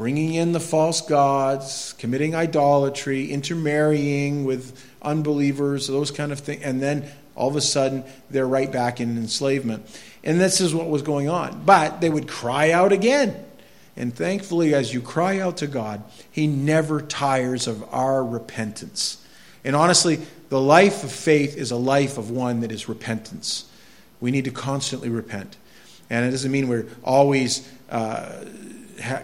bringing 0.00 0.32
in 0.32 0.52
the 0.52 0.60
false 0.60 1.02
gods, 1.02 1.94
committing 1.98 2.34
idolatry, 2.34 3.30
intermarrying 3.30 4.46
with 4.46 4.82
unbelievers, 5.02 5.88
those 5.88 6.10
kind 6.10 6.32
of 6.32 6.40
things. 6.40 6.62
And 6.62 6.80
then 6.80 7.06
all 7.34 7.48
of 7.48 7.56
a 7.56 7.60
sudden, 7.60 8.04
they're 8.30 8.46
right 8.46 8.72
back 8.72 9.02
in 9.02 9.18
enslavement. 9.18 9.84
And 10.22 10.40
this 10.40 10.60
is 10.60 10.74
what 10.74 10.88
was 10.88 11.02
going 11.02 11.28
on. 11.28 11.62
But 11.64 12.00
they 12.00 12.10
would 12.10 12.28
cry 12.28 12.70
out 12.70 12.92
again. 12.92 13.44
And 13.96 14.14
thankfully, 14.14 14.74
as 14.74 14.94
you 14.94 15.00
cry 15.00 15.40
out 15.40 15.58
to 15.58 15.66
God, 15.66 16.02
He 16.30 16.46
never 16.46 17.00
tires 17.00 17.66
of 17.66 17.82
our 17.92 18.24
repentance. 18.24 19.24
And 19.64 19.76
honestly, 19.76 20.20
the 20.48 20.60
life 20.60 21.04
of 21.04 21.12
faith 21.12 21.56
is 21.56 21.70
a 21.70 21.76
life 21.76 22.18
of 22.18 22.30
one 22.30 22.60
that 22.60 22.72
is 22.72 22.88
repentance. 22.88 23.68
We 24.20 24.30
need 24.30 24.44
to 24.44 24.50
constantly 24.50 25.08
repent. 25.08 25.56
And 26.08 26.26
it 26.26 26.30
doesn't 26.30 26.50
mean 26.50 26.68
we're 26.68 26.88
always 27.04 27.68
uh, 27.90 28.44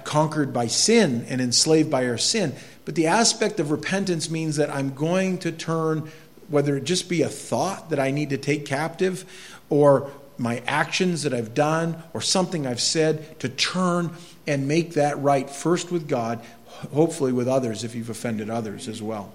conquered 0.05 0.53
by 0.53 0.69
sin 0.69 1.27
and 1.29 1.41
enslaved 1.41 1.91
by 1.91 2.07
our 2.07 2.19
sin. 2.19 2.55
But 2.85 2.95
the 2.95 3.09
aspect 3.09 3.59
of 3.61 3.71
repentance 3.71 4.31
means 4.31 4.57
that 4.57 4.71
I'm 4.71 4.95
going 4.95 5.39
to 5.39 5.53
turn, 5.53 6.11
whether 6.49 6.77
it 6.77 6.85
just 6.85 7.09
be 7.09 7.23
a 7.23 7.29
thought 7.29 7.91
that 7.91 7.99
I 7.99 8.11
need 8.11 8.31
to 8.31 8.39
take 8.39 8.65
captive, 8.65 9.25
or 9.69 10.11
my 10.39 10.63
actions 10.67 11.23
that 11.23 11.33
I've 11.33 11.55
done, 11.55 12.03
or 12.13 12.21
something 12.21 12.67
I've 12.67 12.81
said, 12.81 13.39
to 13.41 13.49
turn 13.49 14.11
and 14.47 14.69
make 14.69 14.95
that 14.95 15.19
right 15.19 15.49
first 15.49 15.91
with 15.91 16.09
God, 16.09 16.45
hopefully 16.93 17.33
with 17.33 17.49
others 17.49 17.85
if 17.85 17.95
you've 17.95 18.11
offended 18.11 18.51
others 18.51 18.89
as 18.89 19.03
well. 19.03 19.33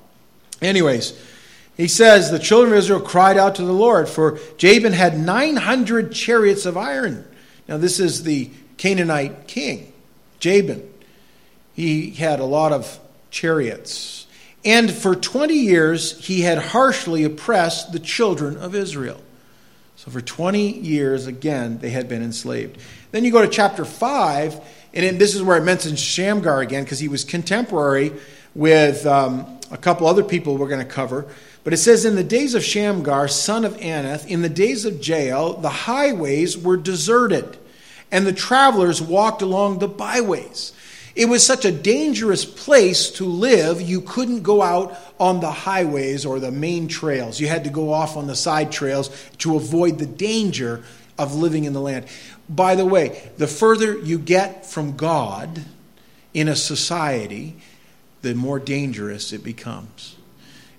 Anyways, 0.62 1.20
he 1.76 1.88
says, 1.88 2.30
The 2.30 2.40
children 2.40 2.74
of 2.74 2.80
Israel 2.80 3.00
cried 3.00 3.38
out 3.38 3.56
to 3.56 3.64
the 3.64 3.74
Lord, 3.74 4.08
for 4.08 4.40
Jabin 4.58 4.94
had 4.94 5.20
900 5.20 6.12
chariots 6.12 6.66
of 6.66 6.78
iron. 6.78 7.26
Now, 7.68 7.78
this 7.78 8.00
is 8.00 8.24
the 8.24 8.52
Canaanite 8.78 9.48
king, 9.48 9.92
Jabin. 10.40 10.88
He 11.74 12.12
had 12.12 12.40
a 12.40 12.46
lot 12.46 12.72
of 12.72 13.00
chariots. 13.32 14.28
And 14.64 14.92
for 14.92 15.16
20 15.16 15.54
years, 15.54 16.24
he 16.26 16.42
had 16.42 16.60
harshly 16.60 17.24
oppressed 17.24 17.92
the 17.92 18.00
children 18.00 18.58
of 18.58 18.76
Israel. 18.76 19.22
So, 20.04 20.10
for 20.10 20.20
20 20.20 20.80
years, 20.80 21.28
again, 21.28 21.78
they 21.78 21.92
had 21.92 22.10
been 22.10 22.24
enslaved. 22.24 22.80
Then 23.12 23.24
you 23.24 23.32
go 23.32 23.44
to 23.44 23.48
chapter 23.48 23.86
5, 23.86 24.60
and 24.96 25.20
this 25.20 25.36
is 25.36 25.44
where 25.44 25.58
it 25.58 25.64
mentions 25.64 26.00
Shamgar 26.00 26.60
again, 26.60 26.84
because 26.84 26.98
he 26.98 27.08
was 27.08 27.24
contemporary 27.24 28.12
with 28.56 29.06
um, 29.06 29.60
a 29.70 29.78
couple 29.78 30.08
other 30.08 30.24
people 30.24 30.58
we're 30.58 30.70
going 30.70 30.84
to 30.84 30.92
cover. 30.92 31.28
But 31.64 31.74
it 31.74 31.78
says, 31.78 32.04
In 32.04 32.16
the 32.16 32.24
days 32.24 32.56
of 32.56 32.64
Shamgar, 32.64 33.28
son 33.28 33.64
of 33.64 33.78
Anath, 33.78 34.26
in 34.26 34.42
the 34.42 34.50
days 34.50 34.86
of 34.86 35.08
Jael, 35.08 35.54
the 35.54 35.70
highways 35.70 36.58
were 36.58 36.78
deserted, 36.78 37.60
and 38.12 38.26
the 38.26 38.34
travelers 38.34 39.04
walked 39.04 39.44
along 39.44 39.78
the 39.78 39.88
byways. 39.88 40.74
It 41.16 41.26
was 41.26 41.46
such 41.46 41.66
a 41.66 41.72
dangerous 41.72 42.46
place 42.46 43.10
to 43.12 43.26
live, 43.26 43.82
you 43.82 44.02
couldn't 44.02 44.44
go 44.44 44.62
out 44.62 44.98
on 45.20 45.40
the 45.40 45.52
highways 45.52 46.26
or 46.26 46.40
the 46.40 46.52
main 46.52 46.88
trails. 46.88 47.40
You 47.40 47.48
had 47.48 47.66
to 47.66 47.70
go 47.70 47.92
off 47.92 48.16
on 48.16 48.28
the 48.28 48.36
side 48.36 48.72
trails 48.72 49.10
to 49.40 49.56
avoid 49.56 50.00
the 50.00 50.06
danger 50.06 50.84
of 51.18 51.36
living 51.36 51.66
in 51.66 51.74
the 51.74 51.82
land. 51.82 52.06
By 52.48 52.76
the 52.76 52.86
way, 52.86 53.32
the 53.38 53.48
further 53.48 53.98
you 53.98 54.18
get 54.18 54.66
from 54.66 54.96
God 54.96 55.66
in 56.34 56.48
a 56.48 56.56
society, 56.56 57.58
the 58.22 58.34
more 58.34 58.60
dangerous 58.60 59.34
it 59.34 59.44
becomes. 59.44 60.16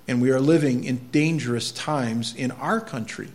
And 0.09 0.21
we 0.21 0.31
are 0.31 0.41
living 0.41 0.85
in 0.85 1.09
dangerous 1.11 1.71
times 1.71 2.35
in 2.35 2.51
our 2.53 2.81
country. 2.81 3.29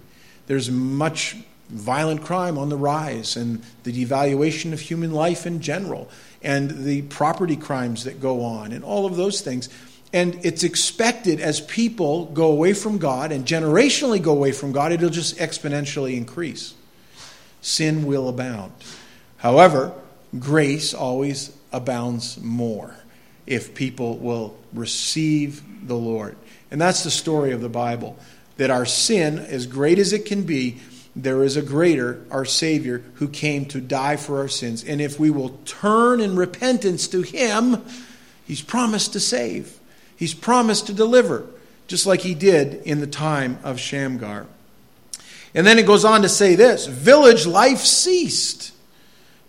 There's 0.48 0.70
much 0.70 1.38
violent 1.70 2.24
crime 2.24 2.58
on 2.58 2.70
the 2.70 2.77
rise, 2.77 3.36
and 3.36 3.62
the 3.84 3.92
devaluation 3.92 4.74
of 4.74 4.80
human 4.80 5.12
life 5.12 5.46
in 5.46 5.62
general, 5.62 6.10
and 6.41 6.86
the 6.86 7.01
property 7.03 7.56
crimes 7.56 8.03
that 8.03 8.22
go 8.22 8.44
on, 8.44 8.72
and 8.72 8.84
all 8.84 9.06
of 9.06 9.15
those 9.15 9.41
things. 9.41 9.70
And 10.13 10.39
it's 10.46 10.63
expected 10.63 11.41
as 11.41 11.60
people 11.60 12.25
go 12.27 12.51
away 12.51 12.74
from 12.74 12.98
God 12.98 13.32
and 13.32 13.46
generationally 13.46 14.22
go 14.22 14.32
away 14.32 14.51
from 14.53 14.72
God, 14.72 14.91
it'll 14.91 15.10
just 15.10 15.38
exponentially 15.38 16.15
increase. 16.15 16.74
Sin 17.62 18.06
will 18.06 18.29
abound. 18.29 18.72
However, 19.38 19.91
grace 20.39 20.94
always 20.94 21.56
abounds 21.72 22.39
more 22.41 22.96
if 23.46 23.75
people 23.75 24.17
will 24.17 24.58
receive 24.74 25.62
the 25.88 25.96
Lord. 25.96 26.38
And 26.72 26.79
that's 26.79 27.03
the 27.03 27.12
story 27.12 27.51
of 27.51 27.62
the 27.62 27.70
Bible 27.70 28.17
that 28.58 28.70
our 28.70 28.86
sin, 28.86 29.39
as 29.39 29.67
great 29.67 30.00
as 30.00 30.13
it 30.13 30.25
can 30.25 30.44
be, 30.44 30.77
there 31.18 31.44
is 31.44 31.58
a 31.58 31.64
greater, 31.64 32.24
our 32.30 32.46
Savior, 32.46 33.04
who 33.16 33.28
came 33.28 33.66
to 33.66 33.82
die 33.82 34.18
for 34.18 34.38
our 34.40 34.48
sins. 34.48 34.84
And 34.84 35.02
if 35.02 35.20
we 35.20 35.32
will 35.32 35.60
turn 35.66 36.22
in 36.22 36.36
repentance 36.36 37.08
to 37.10 37.24
Him, 37.24 37.84
He's 38.46 38.62
promised 38.62 39.14
to 39.14 39.20
save, 39.20 39.80
He's 40.16 40.34
promised 40.34 40.88
to 40.88 40.94
deliver, 40.94 41.48
just 41.88 42.06
like 42.06 42.22
He 42.22 42.36
did 42.36 42.76
in 42.84 43.00
the 43.00 43.08
time 43.08 43.58
of 43.64 43.80
Shamgar. 43.80 44.46
And 45.56 45.66
then 45.66 45.80
it 45.80 45.88
goes 45.88 46.06
on 46.06 46.22
to 46.22 46.30
say 46.30 46.56
this 46.56 46.86
village 46.86 47.48
life 47.48 47.80
ceased. 47.80 48.74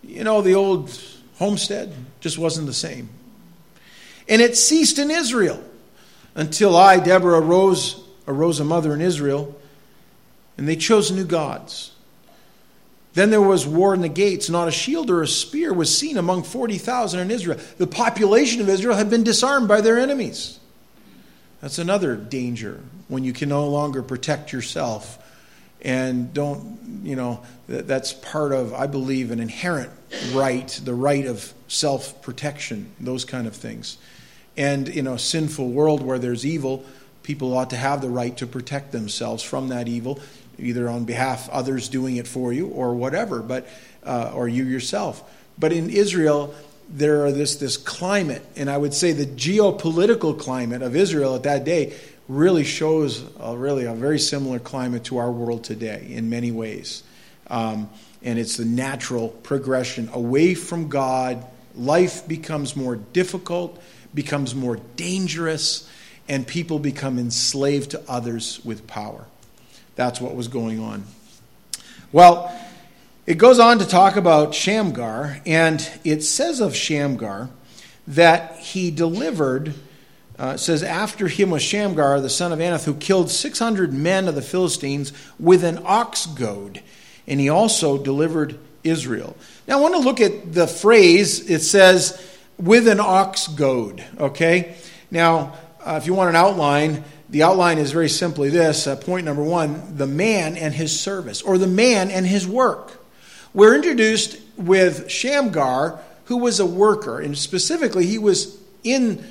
You 0.02 0.24
know, 0.24 0.40
the 0.40 0.54
old 0.54 0.98
homestead 1.36 1.92
just 2.20 2.38
wasn't 2.38 2.66
the 2.66 2.72
same. 2.72 3.10
And 4.26 4.40
it 4.40 4.56
ceased 4.56 4.98
in 4.98 5.10
Israel 5.10 5.62
until 6.34 6.76
I, 6.76 6.98
Deborah, 6.98 7.40
arose, 7.40 8.02
arose 8.26 8.58
a 8.58 8.64
mother 8.64 8.94
in 8.94 9.02
Israel, 9.02 9.54
and 10.58 10.68
they 10.68 10.76
chose 10.76 11.10
new 11.10 11.24
gods. 11.24 11.92
Then 13.14 13.30
there 13.30 13.40
was 13.40 13.66
war 13.66 13.94
in 13.94 14.02
the 14.02 14.08
gates. 14.08 14.50
Not 14.50 14.68
a 14.68 14.72
shield 14.72 15.10
or 15.10 15.22
a 15.22 15.26
spear 15.26 15.72
was 15.72 15.96
seen 15.96 16.18
among 16.18 16.42
40,000 16.42 17.18
in 17.18 17.30
Israel. 17.30 17.58
The 17.78 17.86
population 17.86 18.60
of 18.60 18.68
Israel 18.68 18.96
had 18.96 19.08
been 19.08 19.24
disarmed 19.24 19.66
by 19.66 19.80
their 19.80 19.98
enemies. 19.98 20.58
That's 21.60 21.78
another 21.78 22.14
danger 22.14 22.80
when 23.08 23.24
you 23.24 23.32
can 23.32 23.48
no 23.48 23.66
longer 23.66 24.02
protect 24.02 24.52
yourself 24.52 25.18
and 25.80 26.34
don't, 26.34 27.02
you 27.04 27.14
know, 27.16 27.42
that's 27.68 28.12
part 28.12 28.52
of, 28.52 28.74
I 28.74 28.86
believe, 28.86 29.30
an 29.30 29.40
inherent 29.40 29.90
right, 30.32 30.68
the 30.84 30.94
right 30.94 31.24
of 31.26 31.52
self 31.68 32.20
protection, 32.22 32.90
those 32.98 33.24
kind 33.24 33.46
of 33.46 33.54
things. 33.54 33.98
And 34.56 34.88
in 34.88 35.06
a 35.06 35.18
sinful 35.18 35.70
world 35.70 36.02
where 36.02 36.18
there's 36.18 36.44
evil, 36.44 36.84
people 37.22 37.56
ought 37.56 37.70
to 37.70 37.76
have 37.76 38.00
the 38.00 38.08
right 38.08 38.36
to 38.38 38.46
protect 38.46 38.90
themselves 38.90 39.42
from 39.42 39.68
that 39.68 39.86
evil, 39.86 40.18
either 40.58 40.88
on 40.88 41.04
behalf 41.04 41.48
others 41.50 41.88
doing 41.88 42.16
it 42.16 42.26
for 42.26 42.52
you 42.52 42.68
or 42.68 42.94
whatever, 42.94 43.40
but 43.42 43.66
uh, 44.04 44.32
or 44.34 44.48
you 44.48 44.64
yourself. 44.64 45.22
But 45.58 45.72
in 45.72 45.90
Israel, 45.90 46.54
there 46.88 47.24
are 47.24 47.32
this 47.32 47.56
this 47.56 47.76
climate, 47.76 48.44
and 48.56 48.70
I 48.70 48.76
would 48.76 48.94
say 48.94 49.12
the 49.12 49.26
geopolitical 49.26 50.38
climate 50.38 50.82
of 50.82 50.96
Israel 50.96 51.34
at 51.34 51.42
that 51.44 51.64
day 51.64 51.94
really 52.28 52.64
shows 52.64 53.24
a, 53.40 53.56
really 53.56 53.84
a 53.84 53.94
very 53.94 54.18
similar 54.18 54.58
climate 54.58 55.04
to 55.04 55.18
our 55.18 55.30
world 55.30 55.64
today 55.64 56.06
in 56.10 56.28
many 56.28 56.52
ways. 56.52 57.02
Um, 57.48 57.88
and 58.22 58.38
it's 58.38 58.56
the 58.56 58.64
natural 58.64 59.28
progression 59.28 60.10
away 60.12 60.54
from 60.54 60.88
God. 60.88 61.44
Life 61.74 62.26
becomes 62.28 62.76
more 62.76 62.96
difficult 62.96 63.80
becomes 64.14 64.54
more 64.54 64.76
dangerous, 64.96 65.88
and 66.28 66.46
people 66.46 66.78
become 66.78 67.18
enslaved 67.18 67.92
to 67.92 68.02
others 68.08 68.60
with 68.64 68.86
power. 68.86 69.24
That's 69.98 70.20
what 70.20 70.36
was 70.36 70.46
going 70.46 70.78
on. 70.78 71.02
Well, 72.12 72.56
it 73.26 73.36
goes 73.36 73.58
on 73.58 73.80
to 73.80 73.84
talk 73.84 74.14
about 74.14 74.54
Shamgar, 74.54 75.40
and 75.44 75.90
it 76.04 76.22
says 76.22 76.60
of 76.60 76.76
Shamgar 76.76 77.50
that 78.06 78.58
he 78.58 78.92
delivered, 78.92 79.74
uh, 80.38 80.56
says, 80.56 80.84
after 80.84 81.26
him 81.26 81.50
was 81.50 81.64
Shamgar, 81.64 82.20
the 82.20 82.30
son 82.30 82.52
of 82.52 82.60
Anath, 82.60 82.84
who 82.84 82.94
killed 82.94 83.28
600 83.28 83.92
men 83.92 84.28
of 84.28 84.36
the 84.36 84.40
Philistines 84.40 85.12
with 85.36 85.64
an 85.64 85.80
ox 85.84 86.26
goad, 86.26 86.80
and 87.26 87.40
he 87.40 87.48
also 87.48 87.98
delivered 87.98 88.56
Israel. 88.84 89.36
Now, 89.66 89.78
I 89.78 89.80
want 89.80 89.94
to 89.94 90.00
look 90.00 90.20
at 90.20 90.52
the 90.54 90.68
phrase, 90.68 91.50
it 91.50 91.62
says, 91.62 92.24
with 92.56 92.86
an 92.86 93.00
ox 93.00 93.48
goad. 93.48 94.04
Okay? 94.16 94.76
Now, 95.10 95.54
uh, 95.84 95.98
if 96.00 96.06
you 96.06 96.14
want 96.14 96.30
an 96.30 96.36
outline, 96.36 97.02
the 97.30 97.42
outline 97.42 97.78
is 97.78 97.92
very 97.92 98.08
simply 98.08 98.48
this 98.48 98.86
uh, 98.86 98.96
point 98.96 99.24
number 99.24 99.42
one 99.42 99.96
the 99.96 100.06
man 100.06 100.56
and 100.56 100.74
his 100.74 100.98
service, 100.98 101.42
or 101.42 101.58
the 101.58 101.66
man 101.66 102.10
and 102.10 102.26
his 102.26 102.46
work. 102.46 103.04
We're 103.54 103.74
introduced 103.74 104.38
with 104.56 105.10
Shamgar, 105.10 106.00
who 106.24 106.38
was 106.38 106.60
a 106.60 106.66
worker, 106.66 107.20
and 107.20 107.36
specifically, 107.36 108.06
he 108.06 108.18
was 108.18 108.58
in 108.84 109.24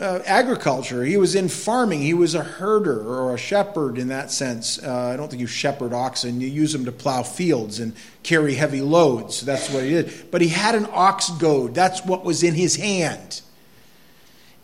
uh, 0.00 0.20
agriculture. 0.26 1.04
He 1.04 1.16
was 1.16 1.34
in 1.34 1.48
farming. 1.48 2.02
He 2.02 2.14
was 2.14 2.34
a 2.34 2.42
herder 2.42 3.00
or 3.00 3.34
a 3.34 3.38
shepherd 3.38 3.98
in 3.98 4.08
that 4.08 4.30
sense. 4.30 4.82
Uh, 4.82 5.10
I 5.12 5.16
don't 5.16 5.28
think 5.28 5.40
you 5.40 5.46
shepherd 5.46 5.92
oxen. 5.92 6.40
You 6.40 6.48
use 6.48 6.72
them 6.72 6.84
to 6.86 6.92
plow 6.92 7.22
fields 7.22 7.78
and 7.78 7.94
carry 8.22 8.54
heavy 8.54 8.80
loads. 8.80 9.40
That's 9.42 9.70
what 9.70 9.84
he 9.84 9.90
did. 9.90 10.30
But 10.30 10.40
he 10.40 10.48
had 10.48 10.74
an 10.74 10.88
ox 10.90 11.30
goad. 11.30 11.74
That's 11.74 12.04
what 12.04 12.24
was 12.24 12.42
in 12.42 12.54
his 12.54 12.76
hand. 12.76 13.40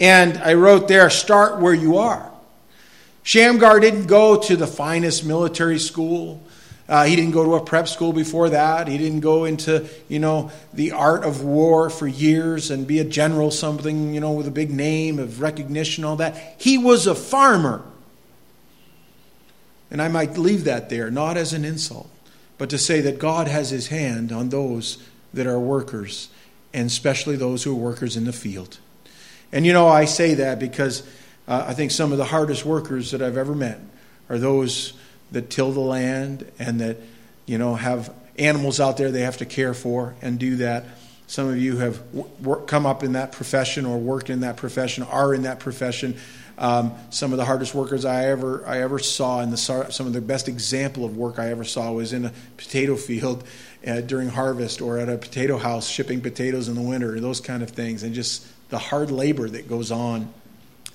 And 0.01 0.39
I 0.39 0.55
wrote 0.55 0.89
there, 0.89 1.11
start 1.11 1.61
where 1.61 1.75
you 1.75 1.99
are. 1.99 2.30
Shamgar 3.31 3.79
didn't 3.79 4.07
go 4.07 4.41
to 4.41 4.57
the 4.57 4.67
finest 4.67 5.25
military 5.25 5.79
school. 5.79 6.43
Uh, 6.89 7.05
he 7.05 7.15
didn't 7.15 7.31
go 7.31 7.45
to 7.45 7.55
a 7.55 7.65
prep 7.65 7.87
school 7.87 8.13
before 8.13 8.51
that. 8.51 8.89
He 8.89 8.99
didn't 8.99 9.21
go 9.21 9.45
into, 9.45 9.89
you 10.09 10.19
know, 10.19 10.51
the 10.73 10.91
art 10.91 11.23
of 11.23 11.41
war 11.41 11.91
for 11.91 12.09
years 12.09 12.73
and 12.73 12.89
be 12.89 12.99
a 12.99 13.05
general, 13.05 13.53
something, 13.53 14.15
you 14.15 14.19
know, 14.19 14.33
with 14.33 14.49
a 14.49 14.51
big 14.51 14.73
name 14.73 15.21
of 15.21 15.41
recognition, 15.41 16.03
all 16.03 16.17
that. 16.17 16.57
He 16.59 16.77
was 16.77 17.07
a 17.07 17.15
farmer. 17.15 17.85
And 19.93 20.03
I 20.03 20.09
might 20.09 20.37
leave 20.37 20.65
that 20.65 20.91
there, 20.91 21.09
not 21.09 21.37
as 21.37 21.53
an 21.53 21.65
insult, 21.65 22.11
but 22.59 22.69
to 22.71 22.79
say 22.79 23.01
that 23.03 23.21
God 23.21 23.47
has 23.47 23.71
his 23.71 23.87
hand 23.87 24.33
on 24.33 24.49
those 24.49 24.99
that 25.33 25.47
are 25.47 25.61
workers, 25.61 26.31
and 26.75 26.89
especially 26.89 27.37
those 27.37 27.63
who 27.63 27.71
are 27.71 27.81
workers 27.81 28.17
in 28.17 28.25
the 28.25 28.33
field. 28.33 28.79
And 29.53 29.65
you 29.65 29.73
know, 29.73 29.87
I 29.87 30.05
say 30.05 30.35
that 30.35 30.59
because 30.59 31.05
uh, 31.49 31.65
I 31.69 31.75
think 31.75 31.91
some 31.91 32.13
of 32.13 32.19
the 32.19 32.25
hardest 32.25 32.65
workers 32.65 33.11
that 33.11 33.23
I've 33.23 33.37
ever 33.37 33.55
met 33.55 33.81
are 34.29 34.39
those 34.39 34.93
that 35.33 35.51
till 35.51 35.73
the 35.73 35.81
land 35.81 36.51
and 36.59 36.81
that, 36.81 36.99
you 37.47 37.59
know, 37.59 37.75
have 37.75 38.13
animals 38.39 38.81
out 38.81 38.97
there 38.97 39.11
they 39.11 39.21
have 39.21 39.37
to 39.39 39.47
care 39.47 39.75
for 39.75 40.15
and 40.23 40.39
do 40.39 40.57
that. 40.57 40.85
Some 41.27 41.49
of 41.49 41.59
you 41.59 41.77
have 41.77 42.03
come 42.67 42.87
up 42.87 43.05
in 43.05 43.13
that 43.13 43.31
profession 43.31 43.87
or 43.87 43.99
worked 43.99 44.31
in 44.31 44.41
that 44.41 44.57
profession, 44.57 45.05
are 45.05 45.33
in 45.33 45.43
that 45.43 45.61
profession. 45.61 46.17
Um, 46.59 46.93
some 47.11 47.33
of 47.33 47.39
the 47.39 47.45
hardest 47.45 47.75
workers 47.75 48.05
I 48.05 48.27
ever 48.27 48.67
I 48.67 48.83
ever 48.83 48.99
saw, 48.99 49.41
and 49.41 49.53
the, 49.53 49.57
some 49.57 50.07
of 50.07 50.13
the 50.13 50.21
best 50.21 50.49
example 50.49 51.05
of 51.05 51.17
work 51.17 51.39
I 51.39 51.51
ever 51.51 51.65
saw 51.65 51.93
was 51.93 52.13
in 52.13 52.25
a 52.27 52.33
potato 52.57 52.97
field 52.97 53.45
uh, 53.87 54.01
during 54.01 54.29
harvest, 54.29 54.83
or 54.83 54.99
at 54.99 55.09
a 55.09 55.17
potato 55.17 55.57
house 55.57 55.89
shipping 55.89 56.21
potatoes 56.21 56.69
in 56.69 56.75
the 56.75 56.83
winter, 56.83 57.19
those 57.21 57.41
kind 57.41 57.63
of 57.63 57.71
things, 57.71 58.03
and 58.03 58.15
just 58.15 58.45
the 58.69 58.79
hard 58.79 59.11
labor 59.11 59.49
that 59.49 59.69
goes 59.69 59.91
on. 59.91 60.33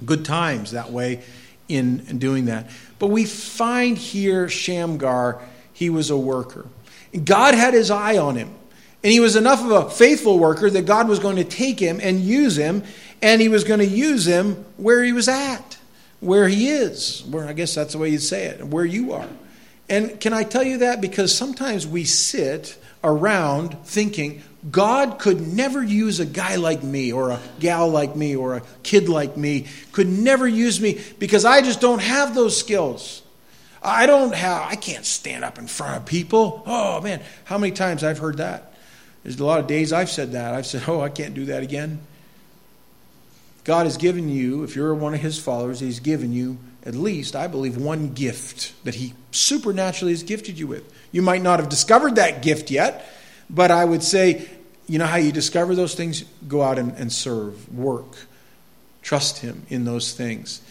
Good 0.03 0.25
times 0.25 0.71
that 0.71 0.91
way 0.91 1.23
in, 1.67 2.05
in 2.07 2.19
doing 2.19 2.45
that. 2.45 2.69
But 2.99 3.07
we 3.07 3.25
find 3.25 3.97
here 3.97 4.49
Shamgar, 4.49 5.41
he 5.73 5.89
was 5.89 6.09
a 6.09 6.17
worker. 6.17 6.67
God 7.23 7.55
had 7.55 7.73
his 7.73 7.91
eye 7.91 8.17
on 8.17 8.35
him. 8.35 8.53
And 9.03 9.11
he 9.11 9.19
was 9.19 9.35
enough 9.35 9.63
of 9.63 9.69
a 9.69 9.89
faithful 9.91 10.39
worker 10.39 10.67
that 10.67 10.87
God 10.87 11.07
was 11.07 11.19
going 11.19 11.35
to 11.35 11.43
take 11.43 11.79
him 11.79 11.99
and 12.01 12.19
use 12.19 12.57
him 12.57 12.83
and 13.21 13.39
he 13.39 13.49
was 13.49 13.63
going 13.63 13.79
to 13.79 13.85
use 13.85 14.25
him 14.25 14.65
where 14.77 15.03
he 15.03 15.13
was 15.13 15.27
at, 15.27 15.77
where 16.21 16.47
he 16.47 16.69
is. 16.69 17.23
Where 17.29 17.47
I 17.47 17.53
guess 17.53 17.75
that's 17.75 17.93
the 17.93 17.99
way 17.99 18.09
you 18.09 18.17
say 18.17 18.45
it, 18.45 18.63
where 18.63 18.85
you 18.85 19.13
are. 19.13 19.29
And 19.89 20.19
can 20.19 20.33
I 20.33 20.43
tell 20.43 20.63
you 20.63 20.79
that? 20.79 21.01
Because 21.01 21.35
sometimes 21.35 21.85
we 21.85 22.03
sit 22.03 22.77
around 23.05 23.77
thinking, 23.85 24.41
God 24.69 25.19
could 25.19 25.39
never 25.39 25.83
use 25.83 26.19
a 26.19 26.25
guy 26.25 26.55
like 26.55 26.83
me, 26.83 27.13
or 27.13 27.29
a 27.29 27.39
gal 27.59 27.88
like 27.88 28.15
me, 28.15 28.35
or 28.35 28.55
a 28.55 28.63
kid 28.81 29.07
like 29.07 29.38
me, 29.38 29.67
could 29.91 30.07
never 30.07 30.47
use 30.47 30.81
me 30.81 31.00
because 31.19 31.45
I 31.45 31.62
just 31.62 31.79
don't 31.79 32.01
have 32.01 32.33
those 32.33 32.57
skills. 32.57 33.21
I 33.83 34.07
don't 34.07 34.33
have, 34.33 34.63
I 34.63 34.75
can't 34.75 35.05
stand 35.05 35.45
up 35.45 35.59
in 35.59 35.67
front 35.67 35.97
of 35.97 36.05
people. 36.07 36.63
Oh 36.65 37.00
man, 37.01 37.21
how 37.43 37.59
many 37.59 37.71
times 37.71 38.03
I've 38.03 38.17
heard 38.17 38.38
that? 38.38 38.74
There's 39.21 39.39
a 39.39 39.45
lot 39.45 39.59
of 39.59 39.67
days 39.67 39.93
I've 39.93 40.09
said 40.09 40.31
that. 40.31 40.55
I've 40.55 40.65
said, 40.65 40.83
oh, 40.88 41.01
I 41.01 41.09
can't 41.09 41.35
do 41.35 41.45
that 41.45 41.62
again. 41.62 42.00
God 43.63 43.85
has 43.85 43.97
given 43.97 44.29
you, 44.29 44.63
if 44.63 44.75
you're 44.75 44.93
one 44.93 45.13
of 45.13 45.19
His 45.19 45.39
followers, 45.39 45.79
He's 45.79 46.00
given 46.00 46.33
you 46.33 46.57
at 46.86 46.96
least, 46.96 47.36
I 47.36 47.48
believe, 47.48 47.77
one 47.77 48.13
gift 48.13 48.74
that 48.84 48.96
He 48.96 49.13
supernaturally 49.32 50.13
has 50.13 50.24
gifted 50.24 50.60
you 50.60 50.68
with. 50.68 50.92
You 51.12 51.22
might 51.22 51.42
not 51.42 51.60
have 51.60 51.70
discovered 51.70 52.15
that 52.15 52.42
gift 52.42 52.70
yet, 52.70 53.06
but 53.50 53.72
I 53.72 53.86
would 53.86 54.04
say, 54.04 54.48
you 54.88 55.00
know 55.00 55.08
how 55.08 55.18
you 55.18 55.32
discover 55.32 55.75
those 55.75 55.96
things? 55.96 56.24
Go 56.48 56.62
out 56.62 56.77
and, 56.77 56.92
and 56.98 57.12
serve, 57.12 57.74
work, 57.74 58.27
trust 59.01 59.39
Him 59.39 59.65
in 59.70 59.86
those 59.86 60.13
things. 60.13 60.62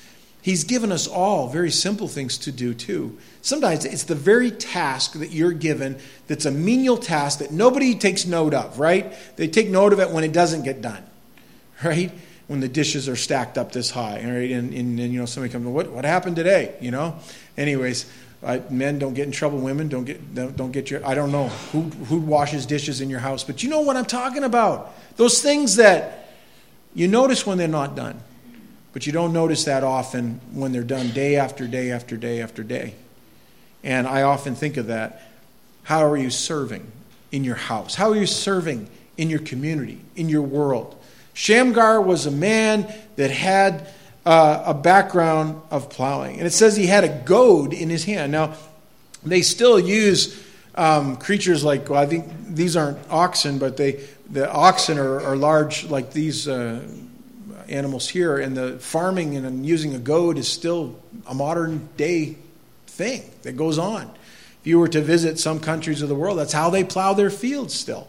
He's 0.45 0.65
given 0.65 0.93
us 0.93 1.07
all 1.07 1.49
very 1.49 1.71
simple 1.71 2.07
things 2.07 2.37
to 2.39 2.53
do 2.53 2.75
too. 2.75 3.17
Sometimes 3.41 3.87
it's 3.87 4.05
the 4.05 4.15
very 4.15 4.51
task 4.51 5.15
that 5.15 5.31
you're 5.31 5.53
given 5.53 5.99
that's 6.27 6.45
a 6.45 6.51
menial 6.51 6.99
task 6.99 7.39
that 7.39 7.51
nobody 7.51 7.95
takes 7.95 8.27
note 8.27 8.53
of, 8.53 8.79
right? 8.79 9.15
They 9.37 9.49
take 9.49 9.71
note 9.71 9.95
of 9.95 10.01
it 10.01 10.11
when 10.11 10.23
it 10.23 10.33
doesn't 10.33 10.63
get 10.63 10.83
done, 10.83 11.03
right? 11.85 12.13
When 12.47 12.61
the 12.61 12.69
dishes 12.69 13.09
are 13.09 13.17
stacked 13.17 13.57
up 13.57 13.73
this 13.73 13.91
high, 13.91 14.17
right? 14.17 14.51
And, 14.51 14.75
and, 14.75 15.01
and 15.01 15.13
you 15.13 15.19
know, 15.19 15.27
somebody 15.27 15.53
comes, 15.53 15.67
what, 15.67 15.91
what 15.91 16.05
happened 16.05 16.37
today? 16.37 16.75
You 16.81 16.91
know? 16.91 17.17
Anyways, 17.57 18.07
I, 18.45 18.63
men 18.71 18.99
don't 18.99 19.15
get 19.15 19.27
in 19.27 19.33
trouble. 19.33 19.59
Women 19.59 19.89
don't 19.89 20.05
get 20.05 20.35
don't, 20.35 20.57
don't 20.57 20.71
get 20.71 20.91
your. 20.91 21.05
I 21.07 21.15
don't 21.15 21.33
know 21.33 21.49
who 21.73 21.83
who 21.83 22.19
washes 22.19 22.67
dishes 22.67 23.01
in 23.01 23.09
your 23.09 23.21
house, 23.21 23.43
but 23.43 23.63
you 23.63 23.71
know 23.71 23.81
what 23.81 23.97
I'm 23.97 24.05
talking 24.05 24.45
about. 24.45 24.95
Those 25.17 25.41
things 25.41 25.77
that 25.77 26.29
you 26.95 27.09
notice 27.09 27.47
when 27.47 27.57
they're 27.57 27.69
not 27.69 27.97
done, 27.97 28.21
but 28.93 29.07
you 29.07 29.13
don't 29.13 29.33
notice 29.33 29.65
that 29.65 29.83
often 29.83 30.41
when 30.53 30.73
they're 30.73 30.83
done 30.83 31.11
day 31.11 31.37
after 31.37 31.67
day 31.67 31.91
after 31.91 32.17
day 32.17 32.43
after 32.43 32.63
day. 32.63 32.95
And 33.83 34.07
I 34.07 34.23
often 34.23 34.55
think 34.55 34.77
of 34.77 34.89
that. 34.89 35.23
How 35.85 36.05
are 36.05 36.17
you 36.17 36.31
serving 36.31 36.91
in 37.33 37.45
your 37.45 37.57
house? 37.57 37.95
How 37.95 38.11
are 38.11 38.17
you 38.17 38.27
serving 38.27 38.89
in 39.17 39.31
your 39.31 39.41
community, 39.41 40.01
in 40.17 40.29
your 40.29 40.43
world? 40.43 40.97
Shamgar 41.35 42.01
was 42.01 42.27
a 42.27 42.31
man 42.31 42.93
that 43.17 43.31
had 43.31 43.89
uh, 44.25 44.63
a 44.67 44.75
background 44.75 45.61
of 45.71 45.91
plowing. 45.91 46.39
And 46.39 46.47
it 46.47 46.53
says 46.53 46.77
he 46.77 46.87
had 46.87 47.05
a 47.05 47.09
goad 47.09 47.73
in 47.75 47.91
his 47.91 48.05
hand. 48.05 48.33
Now, 48.33 48.55
they 49.25 49.43
still 49.43 49.79
use 49.79 50.43
um, 50.75 51.17
creatures 51.17 51.65
like, 51.65 51.91
well, 51.91 52.01
I 52.01 52.07
think 52.07 52.27
these 52.49 52.77
aren't 52.77 52.99
oxen, 53.11 53.59
but 53.59 53.77
they 53.77 54.05
the 54.31 54.51
oxen 54.51 54.99
are, 54.99 55.21
are 55.21 55.37
large 55.37 55.85
like 55.85 56.13
these 56.13 56.49
uh, 56.49 56.83
animals 57.69 58.09
here. 58.09 58.39
And 58.39 58.57
the 58.57 58.79
farming 58.79 59.37
and 59.37 59.67
using 59.67 59.95
a 59.95 59.99
goad 59.99 60.39
is 60.39 60.49
still 60.49 60.99
a 61.27 61.35
modern 61.35 61.89
day 61.97 62.37
thing 62.87 63.31
that 63.43 63.57
goes 63.57 63.79
on. 63.79 64.11
If 64.61 64.67
you 64.67 64.79
were 64.79 64.89
to 64.89 65.03
visit 65.03 65.39
some 65.39 65.61
countries 65.61 66.01
of 66.01 66.09
the 66.09 66.15
world, 66.15 66.39
that's 66.39 66.53
how 66.53 66.71
they 66.71 66.85
plow 66.85 67.13
their 67.13 67.31
fields 67.31 67.75
still 67.75 68.09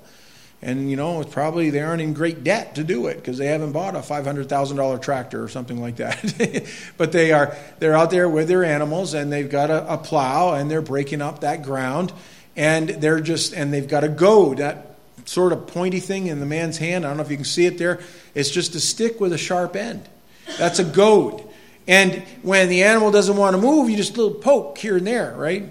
and 0.66 0.90
you 0.90 0.98
know 0.98 1.22
it's 1.22 1.32
probably 1.32 1.70
they 1.70 1.80
aren't 1.80 2.02
in 2.02 2.14
great 2.14 2.44
debt 2.44 2.74
to 2.76 2.84
do 2.84 3.06
it 3.06 3.18
because 3.18 3.38
they 3.38 3.46
haven't 3.46 3.72
bought 3.72 3.96
a 3.96 4.02
five 4.02 4.26
hundred 4.26 4.50
thousand 4.50 4.78
dollar 4.78 4.98
tractor 4.98 5.42
or 5.42 5.48
something 5.48 5.80
like 5.80 5.98
that. 5.98 6.66
but 6.98 7.12
they 7.12 7.32
are 7.32 7.56
they're 7.78 7.96
out 7.96 8.10
there 8.10 8.28
with 8.28 8.48
their 8.48 8.64
animals 8.64 9.14
and 9.14 9.32
they've 9.32 9.50
got 9.50 9.70
a, 9.70 9.94
a, 9.94 9.98
plow 9.98 10.56
and 10.56 10.70
they're 10.70 10.82
breaking 10.82 11.22
up 11.22 11.42
that 11.42 11.62
ground 11.62 12.12
and 12.56 12.90
they're 12.90 13.20
just 13.20 13.54
and 13.54 13.72
they've 13.72 13.88
got 13.88 14.04
a 14.04 14.10
goad 14.10 14.58
that 14.58 14.96
sort 15.26 15.54
of 15.54 15.68
pointy 15.68 16.00
thing 16.00 16.28
in 16.28 16.40
the 16.40 16.46
man's 16.48 16.80
hand. 16.80 17.06
I 17.06 17.10
don't 17.10 17.18
know 17.18 17.24
if 17.24 17.30
you 17.30 17.38
can 17.38 17.46
see 17.46 17.68
it 17.68 17.78
there. 17.78 18.00
It's 18.34 18.50
just 18.50 18.74
a 18.74 18.80
stick 18.80 19.22
with 19.22 19.34
a 19.34 19.38
sharp 19.38 19.76
end. 19.76 20.10
That's 20.58 20.80
a 20.80 20.84
goad. 20.84 21.48
And 21.88 22.24
when 22.42 22.70
the 22.70 22.84
animal 22.84 23.12
doesn't 23.12 23.38
want 23.38 23.56
to 23.56 23.62
move, 23.62 23.90
you 23.90 23.98
just 23.98 24.18
little 24.18 24.34
poke 24.34 24.80
here 24.80 24.98
and 24.98 25.06
there, 25.06 25.36
right? 25.36 25.64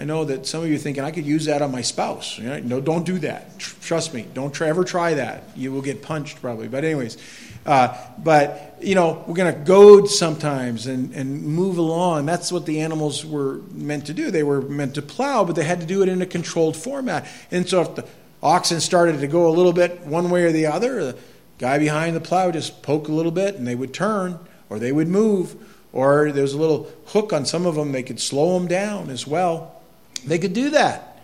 I 0.00 0.04
know 0.04 0.24
that 0.24 0.46
some 0.46 0.62
of 0.62 0.68
you 0.70 0.76
are 0.76 0.78
thinking, 0.78 1.04
I 1.04 1.10
could 1.10 1.26
use 1.26 1.44
that 1.44 1.60
on 1.60 1.70
my 1.70 1.82
spouse. 1.82 2.38
You 2.38 2.44
know, 2.44 2.58
no, 2.60 2.80
don't 2.80 3.04
do 3.04 3.18
that. 3.18 3.58
Trust 3.58 4.14
me. 4.14 4.26
Don't 4.32 4.58
ever 4.62 4.82
try 4.82 5.12
that. 5.12 5.44
You 5.54 5.72
will 5.72 5.82
get 5.82 6.00
punched 6.00 6.40
probably. 6.40 6.68
But, 6.68 6.84
anyways, 6.84 7.18
uh, 7.66 7.94
but, 8.16 8.78
you 8.80 8.94
know, 8.94 9.22
we're 9.26 9.34
going 9.34 9.52
to 9.52 9.60
goad 9.60 10.08
sometimes 10.08 10.86
and, 10.86 11.12
and 11.12 11.42
move 11.42 11.76
along. 11.76 12.24
That's 12.24 12.50
what 12.50 12.64
the 12.64 12.80
animals 12.80 13.26
were 13.26 13.56
meant 13.72 14.06
to 14.06 14.14
do. 14.14 14.30
They 14.30 14.42
were 14.42 14.62
meant 14.62 14.94
to 14.94 15.02
plow, 15.02 15.44
but 15.44 15.54
they 15.54 15.64
had 15.64 15.80
to 15.80 15.86
do 15.86 16.00
it 16.00 16.08
in 16.08 16.22
a 16.22 16.26
controlled 16.26 16.78
format. 16.78 17.28
And 17.50 17.68
so 17.68 17.82
if 17.82 17.94
the 17.94 18.08
oxen 18.42 18.80
started 18.80 19.20
to 19.20 19.26
go 19.26 19.50
a 19.50 19.52
little 19.52 19.74
bit 19.74 20.00
one 20.06 20.30
way 20.30 20.44
or 20.44 20.52
the 20.52 20.64
other, 20.64 21.12
the 21.12 21.18
guy 21.58 21.78
behind 21.78 22.16
the 22.16 22.22
plow 22.22 22.46
would 22.46 22.54
just 22.54 22.82
poke 22.82 23.08
a 23.08 23.12
little 23.12 23.32
bit 23.32 23.56
and 23.56 23.66
they 23.66 23.74
would 23.74 23.92
turn 23.92 24.38
or 24.70 24.78
they 24.78 24.92
would 24.92 25.08
move. 25.08 25.56
Or 25.92 26.32
there 26.32 26.40
was 26.40 26.54
a 26.54 26.58
little 26.58 26.90
hook 27.08 27.34
on 27.34 27.44
some 27.44 27.66
of 27.66 27.74
them, 27.74 27.92
they 27.92 28.02
could 28.02 28.18
slow 28.18 28.58
them 28.58 28.66
down 28.66 29.10
as 29.10 29.26
well. 29.26 29.76
They 30.26 30.38
could 30.38 30.52
do 30.52 30.70
that. 30.70 31.20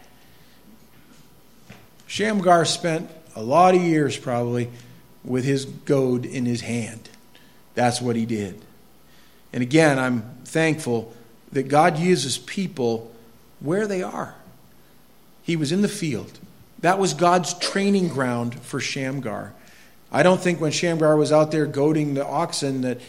Shamgar 2.06 2.64
spent 2.64 3.10
a 3.34 3.42
lot 3.42 3.74
of 3.74 3.82
years 3.82 4.16
probably 4.16 4.70
with 5.24 5.44
his 5.44 5.64
goad 5.64 6.24
in 6.24 6.46
his 6.46 6.62
hand. 6.62 7.08
That's 7.74 8.00
what 8.00 8.16
he 8.16 8.24
did. 8.24 8.60
And 9.52 9.62
again, 9.62 9.98
I'm 9.98 10.22
thankful 10.44 11.12
that 11.52 11.68
God 11.68 11.98
uses 11.98 12.38
people 12.38 13.12
where 13.60 13.86
they 13.86 14.02
are. 14.02 14.34
He 15.42 15.56
was 15.56 15.72
in 15.72 15.82
the 15.82 15.88
field. 15.88 16.38
That 16.80 16.98
was 16.98 17.14
God's 17.14 17.54
training 17.54 18.08
ground 18.08 18.60
for 18.60 18.80
Shamgar. 18.80 19.52
I 20.12 20.22
don't 20.22 20.40
think 20.40 20.60
when 20.60 20.72
Shamgar 20.72 21.16
was 21.16 21.32
out 21.32 21.50
there 21.50 21.66
goading 21.66 22.14
the 22.14 22.26
oxen 22.26 22.82
that 22.82 23.00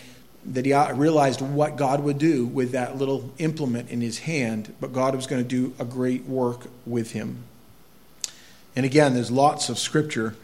that 0.48 0.66
he 0.66 0.74
uh, 0.74 0.94
realized 0.94 1.42
what 1.42 1.76
God 1.76 2.02
would 2.04 2.18
do 2.18 2.46
with 2.46 2.72
that 2.72 2.98
little 2.98 3.32
implement 3.38 3.90
in 3.90 4.02
his 4.02 4.20
hand, 4.20 4.74
but 4.80 4.94
God 4.94 5.16
was 5.16 5.28
going 5.28 5.44
to 5.44 5.48
do 5.48 5.74
a 5.78 5.86
great 5.86 6.26
work 6.26 6.68
with 6.86 7.12
him. 7.12 7.44
And 8.76 8.86
again, 8.86 9.14
there's 9.14 9.32
lots 9.32 9.70
of 9.70 9.78
scripture 9.78 10.36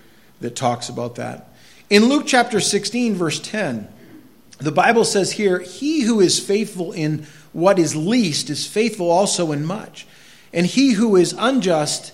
that 0.41 0.55
talks 0.55 0.89
about 0.89 1.15
that. 1.15 1.49
In 1.89 2.05
Luke 2.05 2.25
chapter 2.25 2.59
16, 2.59 3.15
verse 3.15 3.39
10, 3.39 3.87
the 4.57 4.71
Bible 4.71 5.05
says 5.05 5.33
here, 5.33 5.59
He 5.59 6.01
who 6.01 6.19
is 6.19 6.39
faithful 6.39 6.91
in 6.91 7.25
what 7.53 7.79
is 7.79 7.95
least 7.95 8.49
is 8.49 8.67
faithful 8.67 9.09
also 9.09 9.51
in 9.51 9.65
much. 9.65 10.07
And 10.51 10.65
he 10.65 10.93
who 10.93 11.15
is 11.15 11.35
unjust 11.37 12.13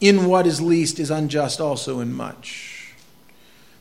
in 0.00 0.26
what 0.26 0.46
is 0.46 0.60
least 0.60 0.98
is 0.98 1.10
unjust 1.10 1.60
also 1.60 2.00
in 2.00 2.12
much. 2.12 2.94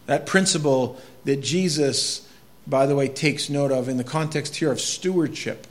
That 0.06 0.26
principle 0.26 1.00
that 1.26 1.42
Jesus 1.42 2.28
by 2.66 2.86
the 2.86 2.96
way, 2.96 3.08
takes 3.08 3.50
note 3.50 3.72
of 3.72 3.90
in 3.90 3.98
the 3.98 4.04
context 4.04 4.56
here 4.56 4.72
of 4.72 4.80
stewardship. 4.80 5.68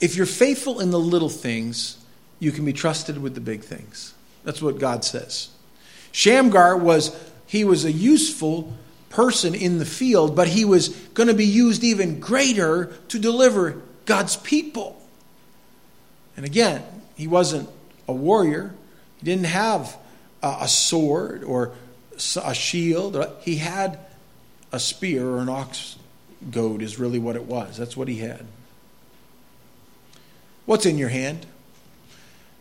If 0.00 0.16
you're 0.16 0.26
faithful 0.26 0.80
in 0.80 0.90
the 0.90 0.98
little 0.98 1.28
things, 1.28 1.98
you 2.38 2.52
can 2.52 2.64
be 2.64 2.72
trusted 2.72 3.20
with 3.20 3.34
the 3.34 3.40
big 3.40 3.62
things. 3.62 4.14
That's 4.44 4.62
what 4.62 4.78
God 4.78 5.04
says. 5.04 5.48
Shamgar 6.12 6.76
was 6.76 7.14
he 7.46 7.64
was 7.64 7.84
a 7.84 7.92
useful 7.92 8.72
person 9.10 9.54
in 9.54 9.78
the 9.78 9.84
field, 9.84 10.36
but 10.36 10.48
he 10.48 10.64
was 10.64 10.88
going 11.14 11.28
to 11.28 11.34
be 11.34 11.46
used 11.46 11.82
even 11.82 12.20
greater 12.20 12.86
to 13.08 13.18
deliver 13.18 13.80
God's 14.04 14.36
people. 14.36 15.00
And 16.36 16.46
again, 16.46 16.82
he 17.16 17.26
wasn't 17.26 17.68
a 18.06 18.12
warrior. 18.12 18.74
He 19.18 19.24
didn't 19.24 19.46
have 19.46 19.96
a 20.42 20.68
sword 20.68 21.42
or 21.42 21.72
a 22.42 22.54
shield. 22.54 23.26
He 23.40 23.56
had 23.56 23.98
a 24.72 24.80
spear 24.80 25.26
or 25.28 25.38
an 25.38 25.48
ox 25.48 25.96
goad, 26.50 26.82
is 26.82 26.98
really 26.98 27.18
what 27.18 27.36
it 27.36 27.44
was. 27.44 27.76
That's 27.76 27.96
what 27.96 28.08
he 28.08 28.18
had. 28.18 28.44
What's 30.66 30.86
in 30.86 30.98
your 30.98 31.08
hand? 31.08 31.46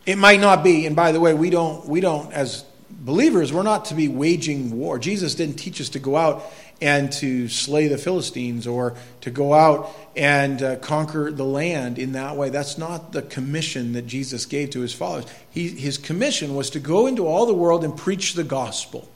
It 0.05 0.17
might 0.17 0.39
not 0.39 0.63
be, 0.63 0.85
and 0.85 0.95
by 0.95 1.11
the 1.11 1.19
way, 1.19 1.33
we 1.33 1.49
don't, 1.49 1.85
we 1.85 1.99
don't, 1.99 2.31
as 2.31 2.63
believers, 2.89 3.51
we're 3.51 3.63
not 3.63 3.85
to 3.85 3.95
be 3.95 4.07
waging 4.07 4.77
war. 4.77 4.97
Jesus 4.97 5.35
didn't 5.35 5.55
teach 5.57 5.81
us 5.81 5.89
to 5.89 5.99
go 5.99 6.15
out 6.15 6.45
and 6.81 7.11
to 7.11 7.49
slay 7.49 7.87
the 7.87 7.97
Philistines 7.97 8.67
or 8.67 8.95
to 9.21 9.31
go 9.31 9.53
out 9.53 9.89
and 10.15 10.61
uh, 10.61 10.75
conquer 10.77 11.31
the 11.31 11.43
land 11.43 11.99
in 11.99 12.13
that 12.13 12.35
way. 12.35 12.49
That's 12.49 12.77
not 12.77 13.11
the 13.11 13.23
commission 13.23 13.93
that 13.93 14.07
Jesus 14.07 14.45
gave 14.45 14.69
to 14.71 14.81
his 14.81 14.93
followers. 14.93 15.25
He, 15.49 15.69
his 15.69 15.97
commission 15.97 16.55
was 16.55 16.69
to 16.71 16.79
go 16.79 17.07
into 17.07 17.27
all 17.27 17.45
the 17.45 17.53
world 17.53 17.83
and 17.83 17.97
preach 17.97 18.33
the 18.33 18.43
gospel 18.43 19.09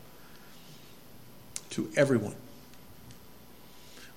to 1.71 1.89
everyone. 1.95 2.35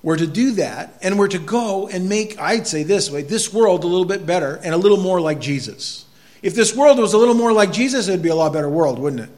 We're 0.05 0.19
to 0.19 0.27
do 0.27 0.51
that, 0.53 0.99
and 1.01 1.19
we're 1.19 1.29
to 1.29 1.39
go 1.39 1.89
and 1.89 2.11
make, 2.11 2.39
I'd 2.39 2.67
say 2.67 2.83
this 2.83 3.11
way, 3.11 3.23
this 3.23 3.55
world 3.55 3.85
a 3.85 3.87
little 3.87 4.05
bit 4.05 4.27
better 4.27 4.61
and 4.63 4.75
a 4.75 4.77
little 4.77 4.99
more 4.99 5.19
like 5.19 5.41
Jesus. 5.41 6.05
If 6.43 6.55
this 6.55 6.77
world 6.77 6.99
was 6.99 7.15
a 7.15 7.19
little 7.19 7.35
more 7.35 7.55
like 7.55 7.73
Jesus, 7.73 8.07
it'd 8.07 8.21
be 8.21 8.29
a 8.29 8.35
lot 8.35 8.53
better 8.53 8.69
world, 8.69 8.99
wouldn't 8.99 9.23
it? 9.23 9.31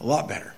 A 0.00 0.06
lot 0.06 0.28
better. 0.28 0.54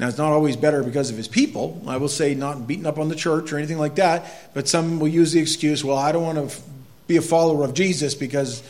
Now, 0.00 0.08
it's 0.08 0.18
not 0.18 0.32
always 0.32 0.56
better 0.56 0.82
because 0.82 1.10
of 1.10 1.16
his 1.16 1.28
people. 1.28 1.80
I 1.86 1.98
will 1.98 2.08
say, 2.08 2.34
not 2.34 2.66
beating 2.66 2.86
up 2.86 2.98
on 2.98 3.08
the 3.08 3.14
church 3.14 3.52
or 3.52 3.58
anything 3.58 3.78
like 3.78 3.94
that, 3.94 4.52
but 4.52 4.66
some 4.66 4.98
will 4.98 5.06
use 5.06 5.30
the 5.30 5.38
excuse, 5.38 5.84
well, 5.84 5.96
I 5.96 6.10
don't 6.10 6.24
want 6.24 6.50
to 6.50 6.60
be 7.06 7.18
a 7.18 7.22
follower 7.22 7.64
of 7.64 7.72
Jesus 7.72 8.16
because, 8.16 8.64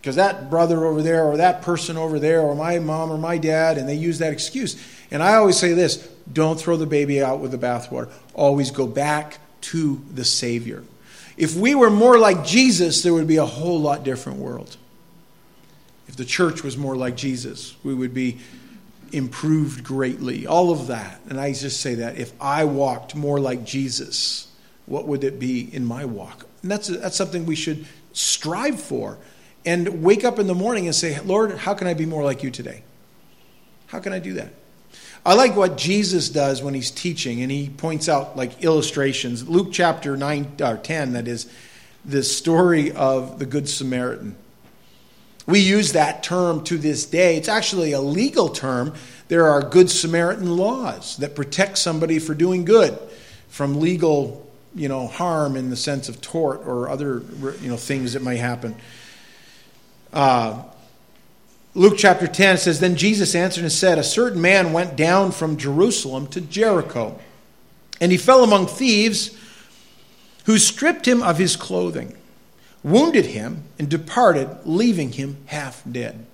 because 0.00 0.16
that 0.16 0.50
brother 0.50 0.84
over 0.84 1.00
there 1.00 1.22
or 1.26 1.36
that 1.36 1.62
person 1.62 1.96
over 1.96 2.18
there 2.18 2.40
or 2.40 2.56
my 2.56 2.80
mom 2.80 3.12
or 3.12 3.18
my 3.18 3.38
dad, 3.38 3.78
and 3.78 3.88
they 3.88 3.94
use 3.94 4.18
that 4.18 4.32
excuse. 4.32 4.74
And 5.10 5.22
I 5.22 5.34
always 5.34 5.56
say 5.56 5.72
this 5.72 6.08
don't 6.32 6.58
throw 6.60 6.76
the 6.76 6.86
baby 6.86 7.22
out 7.22 7.40
with 7.40 7.52
the 7.52 7.58
bathwater. 7.58 8.10
Always 8.34 8.70
go 8.70 8.86
back 8.86 9.38
to 9.62 10.00
the 10.12 10.24
Savior. 10.24 10.82
If 11.36 11.54
we 11.54 11.74
were 11.74 11.90
more 11.90 12.18
like 12.18 12.44
Jesus, 12.44 13.02
there 13.02 13.12
would 13.12 13.26
be 13.26 13.36
a 13.36 13.44
whole 13.44 13.78
lot 13.80 14.04
different 14.04 14.38
world. 14.38 14.76
If 16.08 16.16
the 16.16 16.24
church 16.24 16.62
was 16.62 16.76
more 16.76 16.96
like 16.96 17.16
Jesus, 17.16 17.76
we 17.84 17.94
would 17.94 18.14
be 18.14 18.38
improved 19.12 19.84
greatly. 19.84 20.46
All 20.46 20.70
of 20.70 20.86
that. 20.86 21.20
And 21.28 21.38
I 21.38 21.52
just 21.52 21.80
say 21.80 21.96
that 21.96 22.16
if 22.16 22.32
I 22.40 22.64
walked 22.64 23.14
more 23.14 23.38
like 23.38 23.64
Jesus, 23.64 24.48
what 24.86 25.06
would 25.06 25.24
it 25.24 25.38
be 25.38 25.74
in 25.74 25.84
my 25.84 26.04
walk? 26.04 26.46
And 26.62 26.70
that's, 26.70 26.88
that's 26.88 27.16
something 27.16 27.44
we 27.44 27.56
should 27.56 27.86
strive 28.12 28.80
for. 28.80 29.18
And 29.64 30.02
wake 30.02 30.24
up 30.24 30.38
in 30.38 30.46
the 30.46 30.54
morning 30.54 30.86
and 30.86 30.94
say, 30.94 31.18
Lord, 31.20 31.52
how 31.52 31.74
can 31.74 31.88
I 31.88 31.94
be 31.94 32.06
more 32.06 32.22
like 32.22 32.42
you 32.42 32.50
today? 32.50 32.82
How 33.88 33.98
can 33.98 34.12
I 34.12 34.20
do 34.20 34.34
that? 34.34 34.52
I 35.26 35.34
like 35.34 35.56
what 35.56 35.76
Jesus 35.76 36.28
does 36.28 36.62
when 36.62 36.72
he's 36.72 36.92
teaching, 36.92 37.42
and 37.42 37.50
he 37.50 37.68
points 37.68 38.08
out 38.08 38.36
like 38.36 38.62
illustrations. 38.62 39.48
Luke 39.48 39.70
chapter 39.72 40.16
9 40.16 40.52
or 40.62 40.76
10, 40.76 41.14
that 41.14 41.26
is 41.26 41.50
the 42.04 42.22
story 42.22 42.92
of 42.92 43.40
the 43.40 43.44
Good 43.44 43.68
Samaritan. 43.68 44.36
We 45.44 45.58
use 45.58 45.94
that 45.94 46.22
term 46.22 46.62
to 46.64 46.78
this 46.78 47.06
day. 47.06 47.36
It's 47.36 47.48
actually 47.48 47.90
a 47.90 48.00
legal 48.00 48.50
term. 48.50 48.94
There 49.26 49.48
are 49.48 49.62
Good 49.62 49.90
Samaritan 49.90 50.56
laws 50.56 51.16
that 51.16 51.34
protect 51.34 51.78
somebody 51.78 52.20
for 52.20 52.32
doing 52.32 52.64
good 52.64 52.96
from 53.48 53.80
legal, 53.80 54.48
you 54.76 54.88
know, 54.88 55.08
harm 55.08 55.56
in 55.56 55.70
the 55.70 55.76
sense 55.76 56.08
of 56.08 56.20
tort 56.20 56.60
or 56.64 56.88
other, 56.88 57.24
you 57.60 57.68
know, 57.68 57.76
things 57.76 58.12
that 58.12 58.22
may 58.22 58.36
happen. 58.36 58.76
Uh, 60.12 60.62
Luke 61.76 61.98
chapter 61.98 62.26
10 62.26 62.56
says, 62.58 62.80
Then 62.80 62.96
Jesus 62.96 63.34
answered 63.34 63.62
and 63.62 63.72
said, 63.72 63.98
A 63.98 64.02
certain 64.02 64.40
man 64.40 64.72
went 64.72 64.96
down 64.96 65.30
from 65.30 65.56
Jerusalem 65.58 66.26
to 66.28 66.40
Jericho, 66.40 67.20
and 68.00 68.10
he 68.10 68.18
fell 68.18 68.42
among 68.42 68.66
thieves 68.66 69.36
who 70.46 70.58
stripped 70.58 71.06
him 71.06 71.22
of 71.22 71.38
his 71.38 71.54
clothing 71.54 72.16
wounded 72.86 73.26
him, 73.26 73.64
and 73.80 73.88
departed, 73.88 74.48
leaving 74.64 75.10
him 75.10 75.36
half 75.46 75.82
dead. 75.90 76.24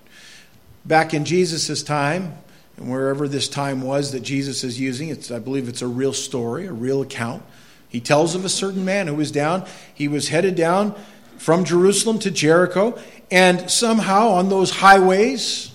Back 0.84 1.14
in 1.14 1.24
Jesus' 1.24 1.82
time, 1.82 2.34
and 2.76 2.90
wherever 2.90 3.26
this 3.26 3.48
time 3.48 3.80
was 3.80 4.12
that 4.12 4.20
Jesus 4.20 4.62
is 4.62 4.78
using, 4.78 5.08
it's, 5.08 5.30
I 5.30 5.38
believe 5.38 5.66
it's 5.66 5.80
a 5.80 5.86
real 5.86 6.12
story, 6.12 6.66
a 6.66 6.72
real 6.72 7.00
account. 7.00 7.42
He 7.88 8.00
tells 8.00 8.34
of 8.34 8.44
a 8.44 8.50
certain 8.50 8.84
man 8.84 9.06
who 9.06 9.14
was 9.14 9.30
down. 9.30 9.64
He 9.94 10.08
was 10.08 10.28
headed 10.28 10.54
down 10.54 10.94
from 11.38 11.64
Jerusalem 11.64 12.18
to 12.18 12.30
Jericho, 12.30 12.98
and 13.32 13.70
somehow 13.70 14.28
on 14.28 14.50
those 14.50 14.70
highways, 14.70 15.72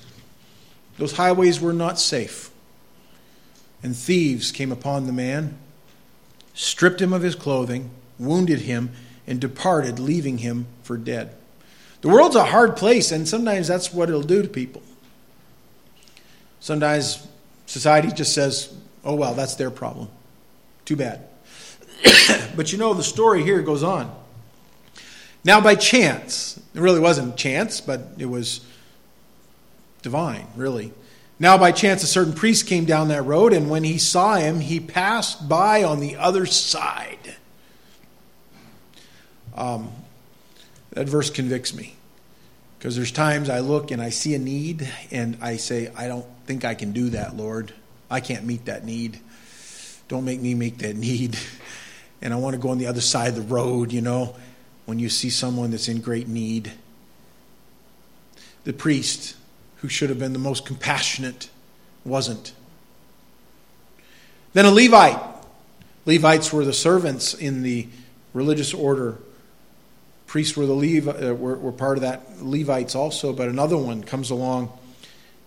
those 0.99 1.13
highways 1.13 1.59
were 1.59 1.73
not 1.73 1.99
safe. 1.99 2.51
And 3.81 3.95
thieves 3.95 4.51
came 4.51 4.71
upon 4.71 5.07
the 5.07 5.11
man, 5.11 5.57
stripped 6.53 7.01
him 7.01 7.13
of 7.13 7.23
his 7.23 7.33
clothing, 7.33 7.89
wounded 8.19 8.61
him, 8.61 8.91
and 9.25 9.41
departed, 9.41 9.97
leaving 9.97 10.37
him 10.37 10.67
for 10.83 10.97
dead. 10.97 11.33
The 12.01 12.09
world's 12.09 12.35
a 12.35 12.45
hard 12.45 12.77
place, 12.77 13.11
and 13.11 13.27
sometimes 13.27 13.67
that's 13.67 13.91
what 13.91 14.07
it'll 14.07 14.21
do 14.21 14.43
to 14.43 14.47
people. 14.47 14.83
Sometimes 16.59 17.27
society 17.65 18.11
just 18.11 18.35
says, 18.35 18.71
oh, 19.03 19.15
well, 19.15 19.33
that's 19.33 19.55
their 19.55 19.71
problem. 19.71 20.09
Too 20.85 20.95
bad. 20.95 21.21
but 22.55 22.71
you 22.71 22.77
know, 22.77 22.93
the 22.93 23.03
story 23.03 23.41
here 23.41 23.63
goes 23.63 23.81
on. 23.81 24.15
Now, 25.43 25.61
by 25.61 25.75
chance, 25.75 26.57
it 26.73 26.81
really 26.81 26.99
wasn't 26.99 27.37
chance, 27.37 27.79
but 27.81 28.01
it 28.17 28.25
was 28.25 28.65
divine, 30.01 30.47
really. 30.55 30.91
Now, 31.39 31.57
by 31.57 31.71
chance, 31.71 32.03
a 32.03 32.07
certain 32.07 32.33
priest 32.33 32.65
came 32.65 32.85
down 32.85 33.09
that 33.09 33.21
road, 33.23 33.53
and 33.53 33.69
when 33.69 33.83
he 33.83 33.97
saw 33.97 34.35
him, 34.35 34.59
he 34.59 34.79
passed 34.79 35.47
by 35.47 35.83
on 35.83 35.99
the 35.99 36.15
other 36.15 36.45
side. 36.45 37.35
Um, 39.55 39.91
that 40.91 41.07
verse 41.07 41.29
convicts 41.29 41.73
me 41.73 41.95
because 42.77 42.95
there's 42.95 43.11
times 43.11 43.49
I 43.49 43.59
look 43.59 43.91
and 43.91 44.01
I 44.01 44.09
see 44.09 44.35
a 44.35 44.39
need 44.39 44.87
and 45.11 45.37
I 45.41 45.57
say, 45.57 45.91
I 45.95 46.07
don't 46.07 46.25
think 46.45 46.63
I 46.63 46.75
can 46.75 46.91
do 46.91 47.09
that, 47.09 47.35
Lord. 47.35 47.73
I 48.09 48.19
can't 48.19 48.45
meet 48.45 48.65
that 48.65 48.85
need. 48.85 49.19
Don't 50.07 50.25
make 50.25 50.39
me 50.39 50.53
make 50.53 50.77
that 50.79 50.95
need. 50.95 51.37
And 52.21 52.33
I 52.33 52.37
want 52.37 52.53
to 52.53 52.59
go 52.59 52.69
on 52.69 52.77
the 52.77 52.87
other 52.87 53.01
side 53.01 53.29
of 53.29 53.35
the 53.35 53.53
road, 53.53 53.91
you 53.91 54.01
know, 54.01 54.35
when 54.87 54.97
you 54.97 55.07
see 55.07 55.29
someone 55.29 55.69
that's 55.69 55.87
in 55.87 56.01
great 56.01 56.27
need. 56.27 56.71
The 58.63 58.73
priest, 58.73 59.35
who 59.77 59.87
should 59.87 60.09
have 60.09 60.17
been 60.17 60.33
the 60.33 60.39
most 60.39 60.65
compassionate, 60.65 61.49
wasn't. 62.03 62.53
Then 64.53 64.65
a 64.65 64.71
Levite. 64.71 65.21
Levites 66.07 66.51
were 66.51 66.65
the 66.65 66.73
servants 66.73 67.35
in 67.35 67.61
the 67.61 67.87
religious 68.33 68.73
order 68.73 69.19
priests 70.27 70.55
were 70.55 70.65
the 70.65 70.73
Levi, 70.73 71.09
uh, 71.09 71.33
were, 71.33 71.57
were 71.57 71.71
part 71.71 71.97
of 71.97 72.01
that 72.01 72.43
Levites 72.43 72.93
also, 72.93 73.33
but 73.33 73.47
another 73.47 73.77
one 73.77 74.03
comes 74.03 74.29
along. 74.29 74.71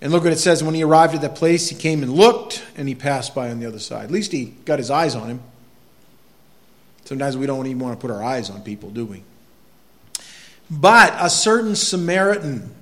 And 0.01 0.11
look 0.11 0.25
what 0.25 0.33
it 0.33 0.39
says. 0.39 0.65
When 0.65 0.75
he 0.75 0.83
arrived 0.83 1.15
at 1.15 1.21
that 1.21 1.37
place, 1.37 1.69
he 1.69 1.77
came 1.77 2.03
and 2.03 2.13
looked, 2.13 2.65
and 2.75 2.89
he 2.89 2.95
passed 2.95 3.35
by 3.35 3.51
on 3.51 3.61
the 3.61 3.67
other 3.67 3.79
side. 3.79 4.05
At 4.05 4.11
least 4.11 4.33
he 4.33 4.47
got 4.65 4.79
his 4.79 4.91
eyes 4.91 5.15
on 5.15 5.29
him. 5.29 5.43
Sometimes 7.05 7.37
we 7.37 7.47
don't 7.47 7.67
even 7.67 7.79
want 7.79 8.01
to 8.01 8.01
put 8.01 8.11
our 8.11 8.23
eyes 8.23 8.49
on 8.49 8.63
people, 8.63 8.89
do 8.91 9.05
we? 9.05 9.23
But 10.71 11.17
a 11.19 11.29
certain 11.29 11.75
Samaritan, 11.75 12.73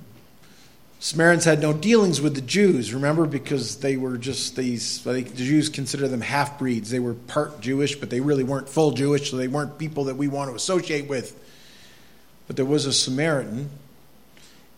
Samaritans 1.01 1.45
had 1.45 1.61
no 1.61 1.73
dealings 1.73 2.21
with 2.21 2.35
the 2.35 2.43
Jews, 2.43 2.93
remember, 2.93 3.27
because 3.27 3.77
they 3.77 3.97
were 3.97 4.19
just 4.19 4.57
these, 4.57 5.03
the 5.05 5.23
Jews 5.23 5.69
consider 5.69 6.07
them 6.07 6.21
half 6.21 6.59
breeds. 6.59 6.91
They 6.91 6.99
were 6.99 7.15
part 7.15 7.61
Jewish, 7.61 7.97
but 7.97 8.11
they 8.11 8.21
really 8.21 8.45
weren't 8.45 8.69
full 8.69 8.91
Jewish, 8.91 9.31
so 9.31 9.37
they 9.37 9.49
weren't 9.49 9.79
people 9.79 10.05
that 10.05 10.17
we 10.17 10.29
want 10.29 10.51
to 10.51 10.57
associate 10.57 11.09
with. 11.09 11.39
But 12.47 12.57
there 12.57 12.65
was 12.67 12.85
a 12.85 12.93
Samaritan, 12.93 13.71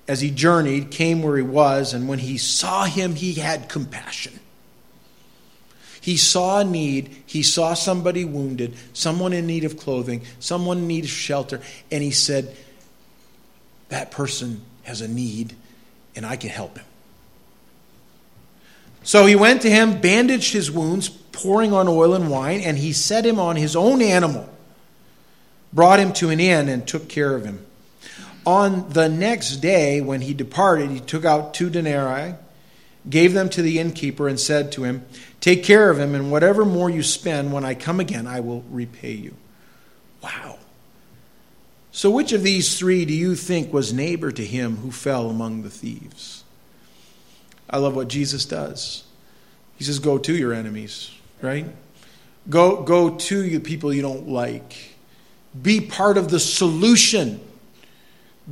as 0.07 0.20
he 0.20 0.31
journeyed, 0.31 0.90
came 0.90 1.23
where 1.23 1.37
he 1.37 1.42
was, 1.42 1.94
and 1.94 2.07
when 2.07 2.20
he 2.20 2.38
saw 2.38 2.85
him, 2.85 3.16
he 3.16 3.35
had 3.35 3.68
compassion. 3.68 4.38
He 6.01 6.16
saw 6.16 6.61
a 6.61 6.64
need. 6.64 7.14
He 7.27 7.42
saw 7.42 7.75
somebody 7.75 8.25
wounded, 8.25 8.75
someone 8.92 9.33
in 9.33 9.46
need 9.46 9.64
of 9.64 9.77
clothing, 9.77 10.23
someone 10.38 10.79
in 10.79 10.87
need 10.87 11.05
of 11.05 11.11
shelter, 11.11 11.61
and 11.90 12.03
he 12.03 12.11
said, 12.11 12.57
That 13.90 14.11
person 14.11 14.62
has 14.83 15.00
a 15.00 15.09
need, 15.09 15.55
and 16.16 16.26
I 16.26 16.37
can 16.37 16.50
help 16.50 16.79
him. 16.79 16.87
So 19.03 19.26
he 19.26 19.37
went 19.37 19.62
to 19.62 19.70
him, 19.70 20.00
bandaged 20.00 20.53
his 20.53 20.70
wounds, 20.70 21.09
pouring 21.09 21.72
on 21.72 21.87
oil 21.87 22.14
and 22.14 22.29
wine, 22.29 22.61
and 22.61 22.76
he 22.76 22.92
set 22.92 23.24
him 23.24 23.38
on 23.38 23.57
his 23.57 23.76
own 23.76 24.03
animal 24.03 24.48
brought 25.72 26.00
him 26.00 26.12
to 26.14 26.31
an 26.31 26.40
inn 26.40 26.68
and 26.68 26.87
took 26.87 27.09
care 27.09 27.35
of 27.35 27.44
him. 27.44 27.64
On 28.46 28.88
the 28.90 29.09
next 29.09 29.57
day, 29.57 30.00
when 30.00 30.22
he 30.22 30.35
departed, 30.35 30.90
he 30.90 31.00
took 31.00 31.24
out 31.24 31.55
two 31.55 31.70
denarii, 31.70 32.35
gave 33.09 33.35
them 33.35 33.48
to 33.50 33.62
the 33.62 33.79
innkeeper, 33.79 34.29
and 34.29 34.40
said 34.40 34.72
to 34.72 34.85
him, 34.85 35.05
Take 35.40 35.62
care 35.62 35.90
of 35.90 35.98
him, 35.98 36.14
and 36.14 36.31
whatever 36.31 36.64
more 36.64 36.90
you 36.90 37.03
spend, 37.03 37.53
when 37.53 37.64
I 37.64 37.74
come 37.74 38.00
again, 38.00 38.26
I 38.26 38.40
will 38.40 38.64
repay 38.70 39.12
you. 39.12 39.35
Wow. 40.22 40.59
So, 41.92 42.11
which 42.11 42.33
of 42.33 42.42
these 42.42 42.79
three 42.79 43.05
do 43.05 43.12
you 43.12 43.35
think 43.35 43.72
was 43.72 43.92
neighbor 43.92 44.31
to 44.31 44.44
him 44.44 44.76
who 44.76 44.92
fell 44.92 45.29
among 45.29 45.62
the 45.62 45.70
thieves? 45.70 46.44
I 47.68 47.79
love 47.79 47.96
what 47.96 48.09
Jesus 48.09 48.44
does. 48.44 49.05
He 49.76 49.85
says, 49.85 49.98
Go 49.98 50.18
to 50.18 50.35
your 50.35 50.53
enemies, 50.53 51.11
right? 51.42 51.66
Go, 52.48 52.83
go 52.83 53.16
to 53.16 53.42
the 53.42 53.59
people 53.59 53.92
you 53.92 54.03
don't 54.03 54.29
like. 54.29 54.94
Be 55.61 55.81
part 55.81 56.16
of 56.16 56.31
the 56.31 56.40
solution. 56.40 57.40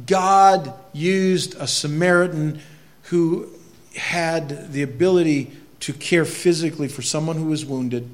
God 0.07 0.73
used 0.93 1.55
a 1.57 1.67
Samaritan 1.67 2.61
who 3.05 3.49
had 3.97 4.73
the 4.73 4.83
ability 4.83 5.53
to 5.81 5.93
care 5.93 6.25
physically 6.25 6.89
for 6.89 7.03
someone 7.03 7.37
who 7.37 7.47
was 7.47 7.65
wounded, 7.65 8.09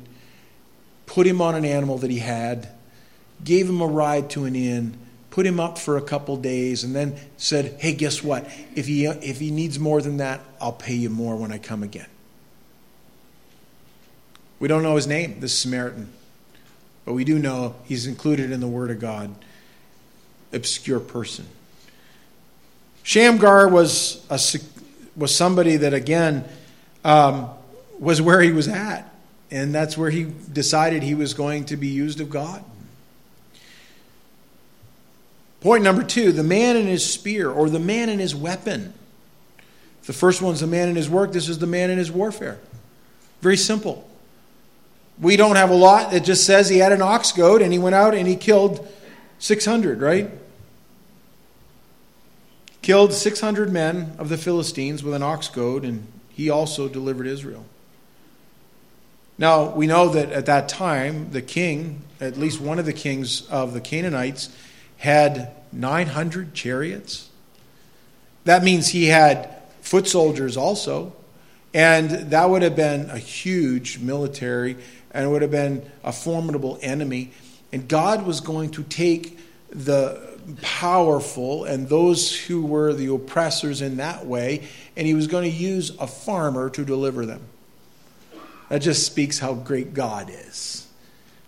put 1.07 1.27
him 1.27 1.41
on 1.41 1.55
an 1.55 1.65
animal 1.65 1.99
that 1.99 2.11
he 2.11 2.19
had, 2.19 2.69
gave 3.43 3.69
him 3.69 3.81
a 3.81 3.87
ride 3.87 4.31
to 4.31 4.45
an 4.45 4.55
inn, 4.55 4.97
put 5.35 5.45
him 5.45 5.59
up 5.59 5.79
for 5.79 5.97
a 5.97 6.01
couple 6.01 6.37
days, 6.37 6.85
and 6.85 6.95
then 6.95 7.17
said, 7.39 7.75
Hey, 7.81 7.93
guess 7.93 8.23
what? 8.23 8.49
If 8.77 8.87
he, 8.87 9.05
if 9.07 9.41
he 9.41 9.51
needs 9.51 9.81
more 9.81 10.01
than 10.01 10.19
that, 10.19 10.41
I'll 10.61 10.71
pay 10.71 10.95
you 10.95 11.11
more 11.11 11.35
when 11.35 11.51
I 11.51 11.59
come 11.59 11.83
again. 11.83 12.07
We 14.61 14.69
don't 14.69 14.85
know 14.85 14.95
his 14.95 15.09
name, 15.09 15.41
this 15.41 15.53
Samaritan, 15.53 16.09
but 17.05 17.15
we 17.15 17.25
do 17.25 17.37
know 17.37 17.75
he's 17.85 18.07
included 18.07 18.53
in 18.53 18.61
the 18.61 18.69
Word 18.69 18.93
of 18.93 19.01
God. 19.01 19.35
Obscure 20.53 21.01
person. 21.01 21.49
Shamgar 23.03 23.67
was, 23.67 24.25
a, 24.31 24.39
was 25.17 25.35
somebody 25.35 25.79
that, 25.79 25.93
again, 25.93 26.45
um, 27.05 27.51
was 27.99 28.23
where 28.23 28.41
he 28.41 28.53
was 28.53 28.69
at. 28.69 29.13
And 29.51 29.75
that's 29.75 29.99
where 29.99 30.11
he 30.11 30.33
decided 30.53 31.03
he 31.03 31.17
was 31.17 31.35
going 31.35 31.65
to 31.67 31.77
be 31.77 31.89
used 31.89 32.21
of 32.21 32.31
God. 32.31 32.65
Point 35.65 35.83
number 35.83 36.03
two 36.03 36.31
the 36.31 36.45
man 36.45 36.77
in 36.77 36.87
his 36.87 37.11
spear, 37.11 37.51
or 37.51 37.71
the 37.71 37.81
man 37.81 38.11
in 38.11 38.19
his 38.19 38.35
weapon. 38.37 38.93
The 40.05 40.13
first 40.13 40.43
one's 40.43 40.61
the 40.61 40.67
man 40.67 40.91
in 40.91 40.95
his 40.95 41.09
work, 41.09 41.33
this 41.33 41.49
is 41.49 41.59
the 41.59 41.67
man 41.67 41.89
in 41.89 41.97
his 41.97 42.13
warfare. 42.13 42.61
Very 43.41 43.57
simple. 43.57 44.07
We 45.19 45.37
don't 45.37 45.57
have 45.57 45.71
a 45.71 45.75
lot 45.75 46.11
that 46.11 46.23
just 46.23 46.45
says 46.45 46.69
he 46.69 46.79
had 46.79 46.93
an 46.93 47.01
ox 47.01 47.33
goad 47.33 47.63
and 47.63 47.73
he 47.73 47.79
went 47.79 47.95
out 47.95 48.15
and 48.15 48.29
he 48.29 48.37
killed 48.37 48.87
600, 49.39 50.03
right? 50.03 50.31
Killed 52.83 53.15
600 53.15 53.73
men 53.73 54.17
of 54.19 54.29
the 54.29 54.37
Philistines 54.37 55.03
with 55.03 55.15
an 55.15 55.23
ox 55.23 55.49
goad, 55.49 55.83
and 55.87 56.07
he 56.29 56.51
also 56.51 56.89
delivered 56.89 57.27
Israel. 57.27 57.65
Now, 59.39 59.71
we 59.71 59.87
know 59.87 60.11
that 60.11 60.31
at 60.31 60.45
that 60.45 60.69
time, 60.69 61.31
the 61.31 61.41
king, 61.41 62.03
at 62.21 62.37
least 62.37 62.61
one 62.61 62.79
of 62.79 62.85
the 62.85 62.93
kings 62.93 63.49
of 63.49 63.73
the 63.73 63.81
Canaanites, 63.81 64.51
had 65.05 65.53
900 65.73 66.55
chariots. 66.55 67.31
That 68.45 68.65
means 68.65 68.89
he 68.89 69.07
had 69.07 69.49
foot 69.81 70.09
soldiers 70.09 70.57
also. 70.57 71.13
And 71.73 72.11
that 72.31 72.49
would 72.49 72.63
have 72.63 72.77
been 72.77 73.11
a 73.11 73.19
huge 73.19 73.99
military 73.99 74.77
and 75.11 75.31
would 75.31 75.43
have 75.43 75.51
been 75.51 75.89
a 76.03 76.13
formidable 76.13 76.79
enemy. 76.83 77.33
And 77.73 77.89
God 77.89 78.27
was 78.27 78.41
going 78.41 78.71
to 78.71 78.83
take 78.85 79.39
the 79.71 80.35
powerful 80.63 81.65
and 81.65 81.89
those 81.89 82.39
who 82.39 82.65
were 82.65 82.93
the 82.93 83.13
oppressors 83.13 83.81
in 83.81 83.97
that 83.97 84.27
way, 84.27 84.69
and 84.97 85.07
he 85.07 85.15
was 85.15 85.27
going 85.27 85.51
to 85.51 85.57
use 85.57 85.91
a 85.99 86.07
farmer 86.07 86.71
to 86.71 86.85
deliver 86.85 87.27
them. 87.27 87.41
That 88.69 88.79
just 88.79 89.07
speaks 89.07 89.39
how 89.39 89.55
great 89.55 89.95
God 89.95 90.31
is. 90.31 90.84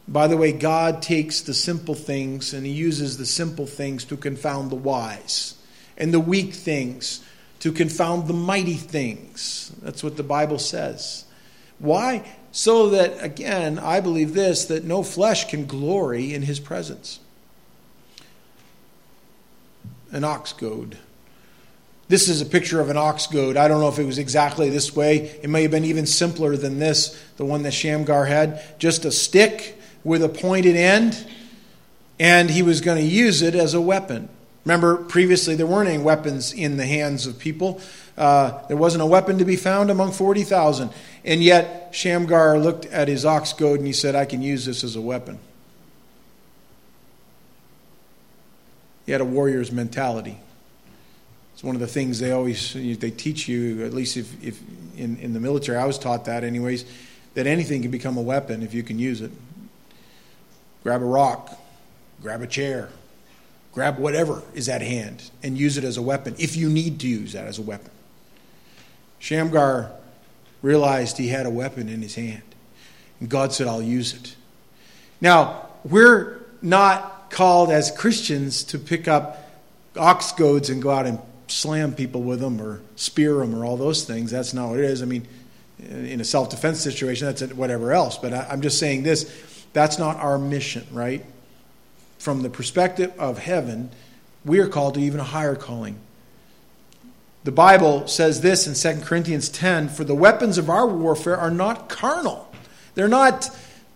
By 0.08 0.28
the 0.28 0.36
way, 0.36 0.52
God 0.52 1.02
takes 1.02 1.40
the 1.40 1.54
simple 1.54 1.94
things 1.94 2.54
and 2.54 2.64
he 2.64 2.72
uses 2.72 3.18
the 3.18 3.26
simple 3.26 3.66
things 3.66 4.04
to 4.04 4.16
confound 4.16 4.70
the 4.70 4.76
wise, 4.76 5.54
and 5.98 6.14
the 6.14 6.20
weak 6.20 6.54
things 6.54 7.24
to 7.60 7.72
confound 7.72 8.28
the 8.28 8.34
mighty 8.34 8.74
things. 8.74 9.72
That's 9.82 10.04
what 10.04 10.16
the 10.16 10.22
Bible 10.22 10.58
says. 10.58 11.24
Why? 11.78 12.30
So 12.52 12.90
that, 12.90 13.22
again, 13.22 13.78
I 13.78 14.00
believe 14.00 14.34
this 14.34 14.64
that 14.66 14.84
no 14.84 15.02
flesh 15.02 15.48
can 15.48 15.66
glory 15.66 16.32
in 16.32 16.42
his 16.42 16.60
presence. 16.60 17.20
An 20.12 20.24
ox 20.24 20.52
goad. 20.52 20.98
This 22.08 22.28
is 22.28 22.40
a 22.40 22.46
picture 22.46 22.80
of 22.80 22.88
an 22.88 22.96
ox 22.96 23.26
goad. 23.26 23.56
I 23.56 23.66
don't 23.66 23.80
know 23.80 23.88
if 23.88 23.98
it 23.98 24.04
was 24.04 24.18
exactly 24.18 24.70
this 24.70 24.94
way. 24.94 25.38
It 25.42 25.50
may 25.50 25.62
have 25.62 25.72
been 25.72 25.84
even 25.84 26.06
simpler 26.06 26.56
than 26.56 26.78
this, 26.78 27.20
the 27.36 27.44
one 27.44 27.64
that 27.64 27.72
Shamgar 27.72 28.26
had. 28.26 28.62
Just 28.78 29.04
a 29.04 29.10
stick 29.10 29.75
with 30.06 30.22
a 30.22 30.28
pointed 30.28 30.76
end, 30.76 31.26
and 32.20 32.48
he 32.48 32.62
was 32.62 32.80
going 32.80 32.96
to 32.96 33.04
use 33.04 33.42
it 33.42 33.56
as 33.56 33.74
a 33.74 33.80
weapon. 33.80 34.28
Remember, 34.64 34.96
previously 34.96 35.56
there 35.56 35.66
weren't 35.66 35.88
any 35.88 36.00
weapons 36.00 36.52
in 36.52 36.76
the 36.76 36.86
hands 36.86 37.26
of 37.26 37.40
people. 37.40 37.80
Uh, 38.16 38.64
there 38.68 38.76
wasn't 38.76 39.02
a 39.02 39.06
weapon 39.06 39.38
to 39.38 39.44
be 39.44 39.56
found 39.56 39.90
among 39.90 40.12
40,000. 40.12 40.90
And 41.24 41.42
yet, 41.42 41.88
Shamgar 41.90 42.56
looked 42.56 42.86
at 42.86 43.08
his 43.08 43.24
ox 43.24 43.52
goad 43.52 43.78
and 43.78 43.86
he 43.86 43.92
said, 43.92 44.14
I 44.14 44.26
can 44.26 44.42
use 44.42 44.64
this 44.64 44.84
as 44.84 44.94
a 44.94 45.00
weapon. 45.00 45.40
He 49.06 49.12
had 49.12 49.20
a 49.20 49.24
warrior's 49.24 49.72
mentality. 49.72 50.38
It's 51.54 51.64
one 51.64 51.74
of 51.74 51.80
the 51.80 51.86
things 51.88 52.20
they 52.20 52.30
always 52.30 52.74
they 52.74 53.10
teach 53.10 53.48
you, 53.48 53.84
at 53.84 53.92
least 53.92 54.16
if, 54.16 54.44
if 54.44 54.60
in, 54.96 55.16
in 55.16 55.32
the 55.32 55.40
military, 55.40 55.78
I 55.78 55.84
was 55.84 55.98
taught 55.98 56.26
that 56.26 56.44
anyways, 56.44 56.84
that 57.34 57.48
anything 57.48 57.82
can 57.82 57.90
become 57.90 58.16
a 58.16 58.22
weapon 58.22 58.62
if 58.62 58.72
you 58.72 58.84
can 58.84 59.00
use 59.00 59.20
it. 59.20 59.32
Grab 60.86 61.02
a 61.02 61.04
rock, 61.04 61.50
grab 62.22 62.42
a 62.42 62.46
chair, 62.46 62.90
grab 63.72 63.98
whatever 63.98 64.44
is 64.54 64.68
at 64.68 64.82
hand 64.82 65.32
and 65.42 65.58
use 65.58 65.76
it 65.76 65.82
as 65.82 65.96
a 65.96 66.02
weapon 66.02 66.36
if 66.38 66.54
you 66.54 66.68
need 66.68 67.00
to 67.00 67.08
use 67.08 67.32
that 67.32 67.48
as 67.48 67.58
a 67.58 67.62
weapon. 67.62 67.90
Shamgar 69.18 69.90
realized 70.62 71.18
he 71.18 71.26
had 71.26 71.44
a 71.44 71.50
weapon 71.50 71.88
in 71.88 72.02
his 72.02 72.14
hand. 72.14 72.44
And 73.18 73.28
God 73.28 73.52
said, 73.52 73.66
I'll 73.66 73.82
use 73.82 74.14
it. 74.14 74.36
Now, 75.20 75.66
we're 75.82 76.46
not 76.62 77.32
called 77.32 77.72
as 77.72 77.90
Christians 77.90 78.62
to 78.66 78.78
pick 78.78 79.08
up 79.08 79.44
ox 79.96 80.30
goads 80.30 80.70
and 80.70 80.80
go 80.80 80.90
out 80.90 81.04
and 81.04 81.18
slam 81.48 81.94
people 81.94 82.22
with 82.22 82.38
them 82.38 82.62
or 82.62 82.80
spear 82.94 83.38
them 83.38 83.56
or 83.56 83.64
all 83.64 83.76
those 83.76 84.04
things. 84.04 84.30
That's 84.30 84.54
not 84.54 84.68
what 84.68 84.78
it 84.78 84.84
is. 84.84 85.02
I 85.02 85.06
mean, 85.06 85.26
in 85.80 86.20
a 86.20 86.24
self 86.24 86.48
defense 86.48 86.78
situation, 86.78 87.26
that's 87.26 87.42
whatever 87.54 87.92
else. 87.92 88.18
But 88.18 88.32
I'm 88.32 88.60
just 88.60 88.78
saying 88.78 89.02
this 89.02 89.55
that's 89.76 89.98
not 89.98 90.16
our 90.16 90.38
mission, 90.38 90.86
right? 90.90 91.22
From 92.16 92.40
the 92.40 92.48
perspective 92.48 93.12
of 93.18 93.36
heaven, 93.36 93.90
we 94.42 94.58
are 94.60 94.68
called 94.68 94.94
to 94.94 95.00
even 95.00 95.20
a 95.20 95.24
higher 95.24 95.54
calling. 95.54 95.98
The 97.44 97.52
Bible 97.52 98.08
says 98.08 98.40
this 98.40 98.66
in 98.66 98.72
2 98.72 99.04
Corinthians 99.04 99.50
10 99.50 99.90
For 99.90 100.02
the 100.02 100.14
weapons 100.14 100.56
of 100.56 100.70
our 100.70 100.86
warfare 100.86 101.36
are 101.36 101.50
not 101.50 101.90
carnal. 101.90 102.50
They're 102.94 103.06
not 103.06 103.50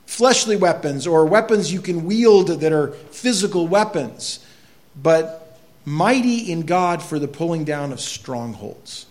fleshly 0.05 0.55
weapons 0.55 1.07
or 1.07 1.25
weapons 1.25 1.73
you 1.73 1.81
can 1.81 2.05
wield 2.05 2.49
that 2.49 2.73
are 2.75 2.89
physical 2.93 3.67
weapons, 3.67 4.45
but 4.95 5.59
mighty 5.87 6.53
in 6.53 6.67
God 6.67 7.03
for 7.03 7.19
the 7.19 7.27
pulling 7.27 7.65
down 7.65 7.91
of 7.91 8.03
strongholds. 8.03 9.07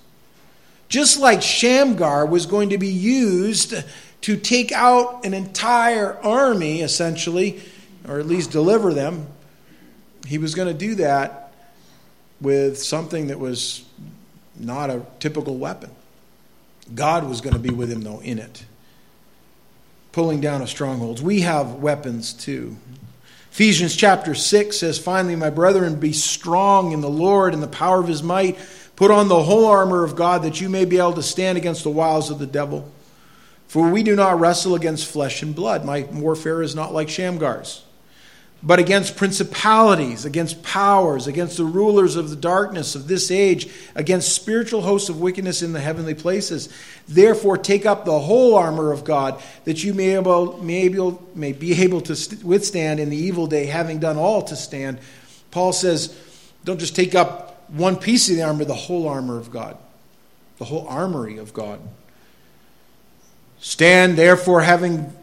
Just 0.87 1.19
like 1.19 1.41
Shamgar 1.41 2.27
was 2.27 2.45
going 2.45 2.69
to 2.69 2.77
be 2.77 2.89
used 2.89 3.73
to 4.21 4.37
take 4.37 4.71
out 4.71 5.25
an 5.25 5.33
entire 5.33 6.17
army, 6.23 6.81
essentially, 6.81 7.61
or 8.07 8.19
at 8.19 8.25
least 8.25 8.51
deliver 8.51 8.93
them, 8.93 9.27
he 10.27 10.37
was 10.37 10.55
going 10.55 10.67
to 10.67 10.73
do 10.73 10.95
that 10.95 11.53
with 12.41 12.81
something 12.81 13.27
that 13.27 13.39
was 13.39 13.85
not 14.57 14.89
a 14.89 15.05
typical 15.19 15.57
weapon. 15.57 15.89
God 16.93 17.27
was 17.27 17.41
going 17.41 17.53
to 17.53 17.59
be 17.59 17.69
with 17.69 17.91
him, 17.91 18.01
though, 18.01 18.19
in 18.19 18.39
it, 18.39 18.65
pulling 20.11 20.41
down 20.41 20.61
of 20.61 20.69
strongholds. 20.69 21.21
We 21.21 21.41
have 21.41 21.75
weapons 21.75 22.33
too. 22.33 22.77
Ephesians 23.51 23.95
chapter 23.95 24.35
6 24.35 24.77
says, 24.77 24.99
Finally, 24.99 25.35
my 25.35 25.49
brethren, 25.49 25.99
be 25.99 26.13
strong 26.13 26.91
in 26.91 27.01
the 27.01 27.09
Lord 27.09 27.53
and 27.53 27.61
the 27.61 27.67
power 27.67 27.99
of 27.99 28.07
his 28.07 28.23
might. 28.23 28.57
Put 28.95 29.11
on 29.11 29.27
the 29.27 29.43
whole 29.43 29.65
armor 29.65 30.03
of 30.03 30.15
God 30.15 30.43
that 30.43 30.61
you 30.61 30.69
may 30.69 30.85
be 30.85 30.97
able 30.97 31.13
to 31.13 31.23
stand 31.23 31.57
against 31.57 31.83
the 31.83 31.89
wiles 31.89 32.29
of 32.29 32.39
the 32.39 32.47
devil. 32.47 32.89
For 33.69 33.89
we 33.89 34.03
do 34.03 34.15
not 34.15 34.39
wrestle 34.39 34.75
against 34.75 35.07
flesh 35.07 35.41
and 35.41 35.55
blood. 35.55 35.85
My 35.85 36.01
warfare 36.11 36.61
is 36.61 36.75
not 36.75 36.93
like 36.93 37.07
Shamgar's 37.07 37.83
but 38.61 38.79
against 38.79 39.15
principalities, 39.15 40.25
against 40.25 40.61
powers, 40.63 41.27
against 41.27 41.55
the 41.57 41.63
rulers 41.63 42.17
of 42.17 42.29
the 42.29 42.35
darkness 42.35 42.93
of 42.93 43.07
this 43.07 43.31
age, 43.31 43.69
against 43.95 44.33
spiritual 44.33 44.81
hosts 44.81 45.07
of 45.07 45.21
wickedness 45.21 45.61
in 45.61 45.71
the 45.71 45.79
heavenly 45.79 46.13
places. 46.13 46.67
Therefore, 47.07 47.57
take 47.57 47.85
up 47.85 48.03
the 48.03 48.19
whole 48.19 48.55
armor 48.55 48.91
of 48.91 49.05
God, 49.05 49.41
that 49.63 49.83
you 49.83 49.93
may, 49.93 50.15
able, 50.15 50.61
may, 50.61 50.81
able, 50.81 51.25
may 51.35 51.53
be 51.53 51.81
able 51.81 52.01
to 52.01 52.37
withstand 52.43 52.99
in 52.99 53.09
the 53.09 53.17
evil 53.17 53.47
day, 53.47 53.65
having 53.65 53.99
done 53.99 54.17
all 54.17 54.41
to 54.43 54.57
stand. 54.57 54.99
Paul 55.51 55.71
says, 55.71 56.17
Don't 56.65 56.79
just 56.79 56.97
take 56.97 57.15
up 57.15 57.69
one 57.69 57.95
piece 57.95 58.29
of 58.29 58.35
the 58.35 58.43
armor, 58.43 58.65
the 58.65 58.73
whole 58.73 59.07
armor 59.07 59.37
of 59.37 59.51
God, 59.51 59.77
the 60.57 60.65
whole 60.65 60.85
armory 60.87 61.37
of 61.37 61.53
God. 61.53 61.79
Stand 63.59 64.17
therefore, 64.17 64.61
having 64.61 65.13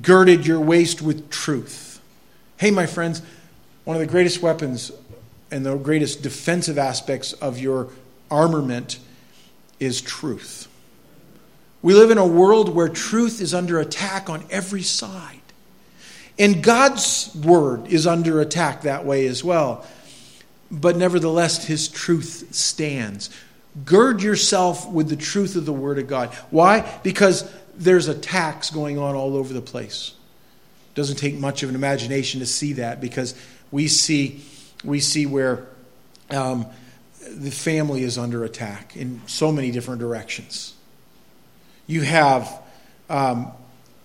girded 0.00 0.46
your 0.46 0.60
waist 0.60 1.02
with 1.02 1.30
truth. 1.30 2.00
Hey, 2.56 2.70
my 2.70 2.86
friends, 2.86 3.22
one 3.84 3.96
of 3.96 4.00
the 4.00 4.06
greatest 4.06 4.42
weapons 4.42 4.92
and 5.50 5.66
the 5.66 5.76
greatest 5.76 6.22
defensive 6.22 6.78
aspects 6.78 7.32
of 7.34 7.58
your 7.58 7.88
armament 8.30 8.98
is 9.80 10.00
truth. 10.00 10.68
We 11.82 11.94
live 11.94 12.10
in 12.10 12.18
a 12.18 12.26
world 12.26 12.74
where 12.74 12.88
truth 12.88 13.40
is 13.40 13.54
under 13.54 13.80
attack 13.80 14.28
on 14.28 14.44
every 14.50 14.82
side. 14.82 15.40
And 16.38 16.62
God's 16.62 17.34
word 17.34 17.86
is 17.88 18.06
under 18.06 18.40
attack 18.40 18.82
that 18.82 19.04
way 19.04 19.26
as 19.26 19.42
well. 19.42 19.84
But 20.70 20.96
nevertheless, 20.96 21.64
his 21.66 21.88
truth 21.88 22.48
stands. 22.54 23.30
Gird 23.84 24.22
yourself 24.22 24.88
with 24.88 25.08
the 25.08 25.16
truth 25.16 25.56
of 25.56 25.64
the 25.64 25.72
word 25.72 25.98
of 25.98 26.06
God. 26.06 26.30
Why? 26.50 26.98
Because 27.02 27.50
there's 27.76 28.08
attacks 28.08 28.70
going 28.70 28.98
on 28.98 29.14
all 29.14 29.36
over 29.36 29.52
the 29.52 29.62
place. 29.62 30.14
It 30.92 30.94
doesn't 30.94 31.16
take 31.16 31.38
much 31.38 31.62
of 31.62 31.68
an 31.68 31.74
imagination 31.74 32.40
to 32.40 32.46
see 32.46 32.74
that 32.74 33.00
because 33.00 33.34
we 33.70 33.88
see, 33.88 34.44
we 34.84 35.00
see 35.00 35.26
where 35.26 35.66
um, 36.30 36.66
the 37.28 37.50
family 37.50 38.02
is 38.02 38.18
under 38.18 38.44
attack 38.44 38.96
in 38.96 39.20
so 39.26 39.52
many 39.52 39.70
different 39.70 40.00
directions. 40.00 40.74
You 41.86 42.02
have 42.02 42.62
um, 43.08 43.52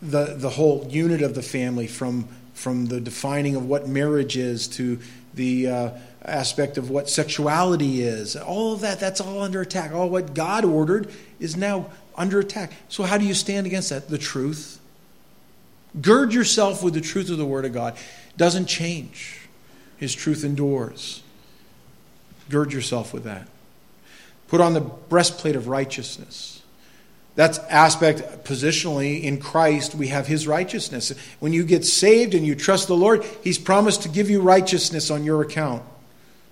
the, 0.02 0.36
the 0.38 0.50
whole 0.50 0.88
unit 0.90 1.22
of 1.22 1.36
the 1.36 1.42
family 1.42 1.88
from, 1.88 2.28
from 2.54 2.88
the 2.88 3.00
defining 3.00 3.56
of 3.56 3.66
what 3.66 3.88
marriage 3.88 4.38
is 4.38 4.68
to 4.70 5.00
the 5.34 5.68
uh, 5.68 5.90
aspect 6.24 6.78
of 6.78 6.90
what 6.90 7.10
sexuality 7.10 8.02
is. 8.02 8.36
All 8.36 8.74
of 8.74 8.82
that, 8.82 9.00
that's 9.00 9.22
all 9.22 9.42
under 9.42 9.62
attack. 9.62 9.92
All 9.92 10.10
what 10.10 10.34
God 10.34 10.66
ordered 10.66 11.12
is 11.40 11.56
now 11.56 11.90
under 12.18 12.40
attack. 12.40 12.72
So, 12.90 13.04
how 13.04 13.18
do 13.18 13.26
you 13.26 13.34
stand 13.34 13.68
against 13.68 13.90
that? 13.90 14.10
The 14.10 14.18
truth. 14.18 14.80
Gird 16.02 16.34
yourself 16.34 16.84
with 16.84 16.94
the 16.94 17.02
truth 17.02 17.30
of 17.30 17.38
the 17.38 17.46
Word 17.46 17.66
of 17.66 17.74
God. 17.74 17.98
Doesn't 18.38 18.66
change, 18.66 19.48
His 19.98 20.14
truth 20.14 20.44
endures. 20.44 21.24
Gird 22.50 22.74
yourself 22.74 23.14
with 23.14 23.24
that. 23.24 23.48
Put 24.48 24.62
on 24.62 24.74
the 24.74 24.82
breastplate 24.82 25.56
of 25.56 25.68
righteousness. 25.68 26.62
That's 27.36 27.60
aspect 27.60 28.46
positionally 28.46 29.22
in 29.22 29.40
Christ, 29.40 29.94
we 29.94 30.08
have 30.08 30.26
his 30.26 30.48
righteousness. 30.48 31.14
When 31.40 31.52
you 31.52 31.66
get 31.66 31.84
saved 31.84 32.34
and 32.34 32.46
you 32.46 32.56
trust 32.56 32.88
the 32.88 32.96
Lord, 32.96 33.26
he's 33.44 33.58
promised 33.58 34.04
to 34.04 34.10
give 34.10 34.30
you 34.30 34.42
righteousness 34.42 35.12
on 35.12 35.26
your 35.26 35.42
account. 35.42 35.84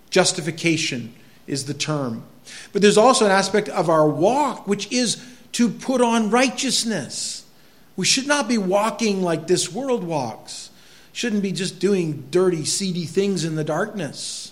Justification 0.10 1.14
is 1.48 1.66
the 1.66 1.74
term. 1.74 2.24
But 2.74 2.82
there's 2.82 2.98
also 2.98 3.26
an 3.26 3.32
aspect 3.32 3.70
of 3.70 3.90
our 3.90 4.08
walk, 4.08 4.68
which 4.68 4.92
is 4.92 5.26
to 5.54 5.70
put 5.70 6.02
on 6.02 6.30
righteousness. 6.30 7.46
We 7.96 8.06
should 8.06 8.28
not 8.28 8.48
be 8.48 8.58
walking 8.58 9.22
like 9.22 9.48
this 9.48 9.72
world 9.72 10.04
walks. 10.04 10.70
Shouldn't 11.12 11.44
be 11.44 11.52
just 11.52 11.80
doing 11.80 12.28
dirty, 12.32 12.66
seedy 12.66 13.06
things 13.06 13.46
in 13.46 13.56
the 13.56 13.64
darkness. 13.64 14.52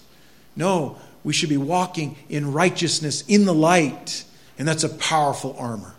No, 0.55 0.97
we 1.23 1.33
should 1.33 1.49
be 1.49 1.57
walking 1.57 2.15
in 2.29 2.53
righteousness 2.53 3.23
in 3.27 3.45
the 3.45 3.53
light. 3.53 4.23
And 4.59 4.67
that's 4.67 4.83
a 4.83 4.89
powerful 4.89 5.55
armor. 5.57 5.95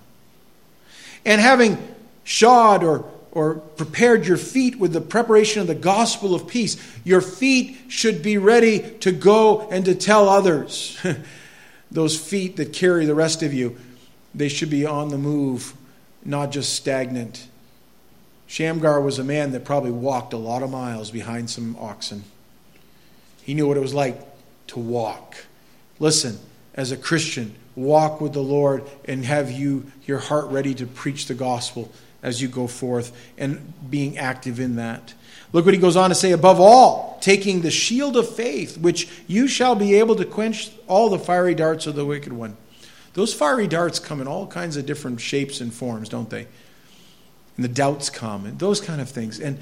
And 1.24 1.40
having 1.40 1.78
shod 2.22 2.84
or, 2.84 3.04
or 3.32 3.54
prepared 3.54 4.26
your 4.26 4.36
feet 4.36 4.78
with 4.78 4.92
the 4.92 5.00
preparation 5.00 5.60
of 5.60 5.66
the 5.66 5.74
gospel 5.74 6.34
of 6.34 6.46
peace, 6.46 6.76
your 7.02 7.20
feet 7.20 7.76
should 7.88 8.22
be 8.22 8.38
ready 8.38 8.78
to 9.00 9.10
go 9.10 9.68
and 9.70 9.84
to 9.84 9.96
tell 9.96 10.28
others. 10.28 10.96
Those 11.90 12.18
feet 12.18 12.56
that 12.56 12.72
carry 12.72 13.04
the 13.04 13.14
rest 13.14 13.42
of 13.42 13.52
you, 13.52 13.76
they 14.34 14.48
should 14.48 14.70
be 14.70 14.86
on 14.86 15.08
the 15.08 15.18
move, 15.18 15.74
not 16.24 16.52
just 16.52 16.74
stagnant. 16.74 17.46
Shamgar 18.46 19.00
was 19.00 19.18
a 19.18 19.24
man 19.24 19.52
that 19.52 19.64
probably 19.64 19.90
walked 19.90 20.32
a 20.32 20.38
lot 20.38 20.62
of 20.62 20.70
miles 20.70 21.10
behind 21.10 21.50
some 21.50 21.76
oxen. 21.80 22.24
He 23.42 23.54
knew 23.54 23.66
what 23.66 23.76
it 23.76 23.80
was 23.80 23.94
like 23.94 24.20
to 24.68 24.78
walk. 24.78 25.36
Listen, 25.98 26.38
as 26.74 26.92
a 26.92 26.96
Christian, 26.96 27.54
walk 27.74 28.20
with 28.20 28.32
the 28.32 28.42
Lord 28.42 28.84
and 29.04 29.24
have 29.24 29.50
you 29.50 29.90
your 30.04 30.18
heart 30.18 30.50
ready 30.50 30.74
to 30.74 30.86
preach 30.86 31.26
the 31.26 31.34
gospel 31.34 31.90
as 32.22 32.40
you 32.40 32.48
go 32.48 32.66
forth 32.66 33.12
and 33.36 33.72
being 33.90 34.18
active 34.18 34.60
in 34.60 34.76
that. 34.76 35.14
Look 35.52 35.64
what 35.64 35.74
he 35.74 35.80
goes 35.80 35.96
on 35.96 36.10
to 36.10 36.14
say 36.14 36.32
above 36.32 36.60
all, 36.60 37.18
taking 37.20 37.60
the 37.60 37.70
shield 37.70 38.16
of 38.16 38.34
faith, 38.34 38.78
which 38.78 39.08
you 39.26 39.48
shall 39.48 39.74
be 39.74 39.94
able 39.94 40.16
to 40.16 40.24
quench 40.24 40.70
all 40.86 41.10
the 41.10 41.18
fiery 41.18 41.54
darts 41.54 41.86
of 41.86 41.94
the 41.94 42.06
wicked 42.06 42.32
one. 42.32 42.56
Those 43.14 43.34
fiery 43.34 43.66
darts 43.66 43.98
come 43.98 44.20
in 44.20 44.26
all 44.26 44.46
kinds 44.46 44.76
of 44.76 44.86
different 44.86 45.20
shapes 45.20 45.60
and 45.60 45.72
forms, 45.72 46.08
don't 46.08 46.30
they? 46.30 46.46
And 47.56 47.64
the 47.64 47.68
doubts 47.68 48.08
come 48.08 48.46
and 48.46 48.58
those 48.58 48.80
kind 48.80 49.00
of 49.00 49.08
things. 49.08 49.38
And 49.38 49.58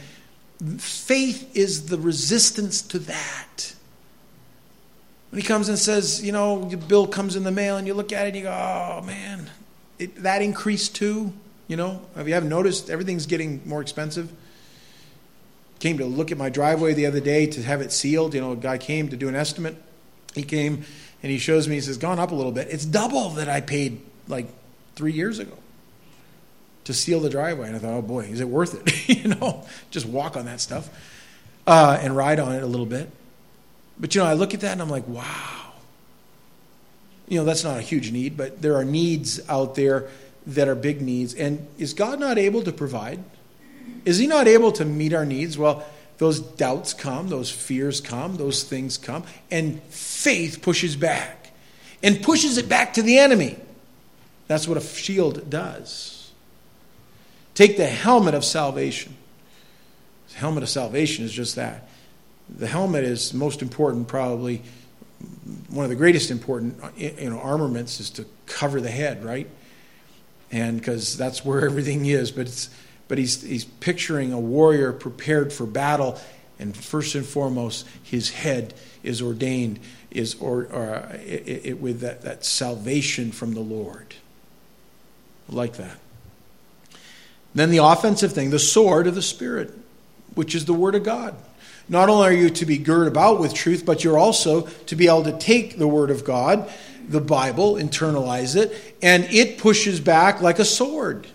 faith 0.79 1.51
is 1.57 1.87
the 1.87 1.99
resistance 1.99 2.83
to 2.83 2.99
that. 3.01 3.75
When 5.31 5.41
he 5.41 5.47
comes 5.47 5.69
and 5.69 5.79
says, 5.79 6.25
you 6.25 6.33
know, 6.33 6.69
your 6.69 6.79
bill 6.79 7.07
comes 7.07 7.37
in 7.37 7.45
the 7.45 7.51
mail 7.51 7.77
and 7.77 7.87
you 7.87 7.95
look 7.95 8.13
at 8.13 8.27
it 8.27 8.29
and 8.29 8.37
you 8.37 8.43
go, 8.45 8.51
oh 8.51 9.03
man, 9.05 9.51
it, 9.99 10.23
that 10.23 10.43
increased 10.43 10.95
too. 10.95 11.33
You 11.69 11.77
know, 11.77 12.03
have 12.17 12.27
you 12.27 12.35
haven't 12.35 12.49
noticed 12.49 12.91
everything's 12.91 13.27
getting 13.27 13.63
more 13.65 13.81
expensive? 13.81 14.33
Came 15.79 15.99
to 15.99 16.05
look 16.05 16.33
at 16.33 16.39
my 16.39 16.51
driveway 16.51 16.95
the 16.95 17.07
other 17.07 17.21
day 17.21 17.47
to 17.47 17.63
have 17.63 17.81
it 17.81 17.93
sealed. 17.93 18.35
You 18.35 18.41
know, 18.41 18.53
a 18.53 18.57
guy 18.57 18.77
came 18.77 19.09
to 19.09 19.17
do 19.17 19.29
an 19.29 19.37
estimate. 19.37 19.77
He 20.35 20.43
came 20.43 20.85
and 21.23 21.31
he 21.31 21.39
shows 21.39 21.69
me, 21.69 21.75
he 21.75 21.81
says, 21.81 21.99
gone 21.99 22.19
up 22.19 22.33
a 22.33 22.35
little 22.35 22.53
bit. 22.53 22.69
It's 22.71 22.85
double 22.85 23.31
that 23.31 23.49
I 23.49 23.61
paid 23.61 24.01
like 24.29 24.47
three 24.95 25.13
years 25.13 25.39
ago 25.39 25.57
to 26.85 26.95
seal 26.95 27.21
the 27.21 27.31
driveway. 27.31 27.69
And 27.69 27.77
I 27.77 27.79
thought, 27.79 27.93
oh 27.93 28.03
boy, 28.03 28.25
is 28.25 28.41
it 28.41 28.49
worth 28.49 28.75
it? 28.75 29.09
you 29.25 29.35
know, 29.35 29.67
just 29.91 30.07
walk 30.07 30.37
on 30.37 30.47
that 30.47 30.61
stuff 30.61 30.89
uh, 31.67 31.99
and 32.01 32.17
ride 32.17 32.41
on 32.41 32.55
it 32.55 32.63
a 32.63 32.67
little 32.67 32.87
bit. 32.87 33.11
But 33.99 34.15
you 34.15 34.23
know, 34.23 34.27
I 34.27 34.33
look 34.33 34.55
at 34.55 34.61
that 34.61 34.73
and 34.73 34.81
I'm 34.81 34.89
like, 34.89 35.07
wow. 35.07 35.73
You 37.29 37.39
know, 37.39 37.45
that's 37.45 37.63
not 37.63 37.79
a 37.79 37.83
huge 37.83 38.11
need, 38.11 38.37
but 38.37 38.61
there 38.61 38.77
are 38.77 38.85
needs 38.85 39.41
out 39.49 39.75
there 39.75 40.09
that 40.47 40.69
are 40.69 40.75
big 40.75 41.01
needs. 41.01 41.35
And 41.35 41.67
is 41.79 41.93
God 41.95 42.19
not 42.19 42.39
able 42.39 42.63
to 42.63 42.73
provide? 42.73 43.23
Is 44.05 44.19
He 44.19 44.27
not 44.27 44.49
able 44.49 44.73
to 44.73 44.85
meet 44.85 45.13
our 45.13 45.27
needs? 45.27 45.57
Well, 45.57 45.85
those 46.21 46.39
doubts 46.39 46.93
come, 46.93 47.29
those 47.29 47.51
fears 47.51 48.03
come, 48.03 48.37
those 48.37 48.63
things 48.63 48.99
come, 48.99 49.25
and 49.51 49.83
faith 49.85 50.61
pushes 50.61 50.95
back 50.95 51.51
and 52.03 52.23
pushes 52.23 52.59
it 52.59 52.69
back 52.69 52.93
to 52.93 53.03
the 53.03 53.17
enemy. 53.17 53.57
That's 54.47 54.69
what 54.69 54.77
a 54.77 54.83
shield 54.83 55.49
does. 55.49 56.31
Take 57.55 57.79
the 57.79 57.87
helmet 57.87 58.35
of 58.35 58.45
salvation. 58.45 59.17
The 60.33 60.37
helmet 60.37 60.63
of 60.63 60.69
salvation 60.69 61.25
is 61.25 61.33
just 61.33 61.57
that 61.57 61.89
the 62.55 62.67
helmet 62.67 63.05
is 63.05 63.33
most 63.33 63.63
important, 63.63 64.07
probably 64.07 64.61
one 65.71 65.85
of 65.85 65.89
the 65.89 65.97
greatest 65.97 66.31
important 66.31 66.79
you 66.99 67.31
know, 67.31 67.41
armaments 67.41 67.99
is 67.99 68.11
to 68.11 68.27
cover 68.45 68.83
the 68.83 68.91
head, 68.91 69.25
right? 69.25 69.49
And 70.53 70.77
because 70.77 71.17
that's 71.17 71.47
where 71.47 71.65
everything 71.65 72.05
is. 72.05 72.31
But 72.31 72.43
it's 72.43 72.69
but 73.11 73.18
he's 73.18 73.42
he's 73.42 73.64
picturing 73.64 74.33
a 74.33 74.38
warrior 74.38 74.92
prepared 74.92 75.53
for 75.53 75.66
battle, 75.66 76.16
and 76.61 76.77
first 76.77 77.16
and 77.16 77.27
foremost, 77.27 77.85
his 78.05 78.31
head 78.31 78.73
is 79.03 79.20
ordained 79.20 79.81
is 80.12 80.37
or, 80.37 80.66
or 80.66 80.94
uh, 80.94 81.18
it, 81.25 81.66
it, 81.66 81.81
with 81.81 82.01
that, 82.01 82.23
that 82.23 82.44
salvation 82.44 83.33
from 83.33 83.55
the 83.55 83.61
Lord, 83.61 84.14
like 85.49 85.73
that. 85.75 85.99
Then 87.53 87.70
the 87.70 87.79
offensive 87.79 88.33
thing, 88.33 88.51
the 88.51 88.61
sword 88.61 89.09
of 89.09 89.16
the 89.16 89.23
Spirit, 89.23 89.77
which 90.37 90.55
is 90.55 90.66
the 90.66 90.73
Word 90.73 90.94
of 90.94 91.03
God. 91.03 91.35
Not 91.88 92.09
only 92.09 92.29
are 92.29 92.33
you 92.33 92.49
to 92.51 92.64
be 92.64 92.79
girded 92.79 93.12
about 93.12 93.40
with 93.40 93.55
truth, 93.55 93.85
but 93.85 94.05
you're 94.05 94.18
also 94.18 94.68
to 94.87 94.94
be 94.94 95.09
able 95.09 95.25
to 95.25 95.37
take 95.37 95.79
the 95.79 95.88
Word 95.88 96.11
of 96.11 96.25
God, 96.25 96.73
the 97.09 97.20
Bible, 97.20 97.75
internalize 97.75 98.55
it, 98.55 98.96
and 99.03 99.25
it 99.25 99.59
pushes 99.59 99.99
back 99.99 100.40
like 100.40 100.61
a 100.61 100.64
sword. 100.64 101.27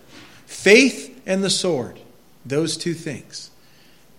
Faith 0.45 1.11
and 1.25 1.43
the 1.43 1.49
sword, 1.49 1.99
those 2.45 2.77
two 2.77 2.93
things, 2.93 3.49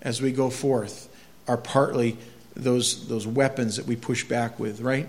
as 0.02 0.20
we 0.20 0.32
go 0.32 0.50
forth, 0.50 1.08
are 1.48 1.56
partly 1.56 2.16
those, 2.54 3.08
those 3.08 3.26
weapons 3.26 3.76
that 3.76 3.86
we 3.86 3.96
push 3.96 4.24
back 4.24 4.58
with, 4.58 4.80
right? 4.80 5.06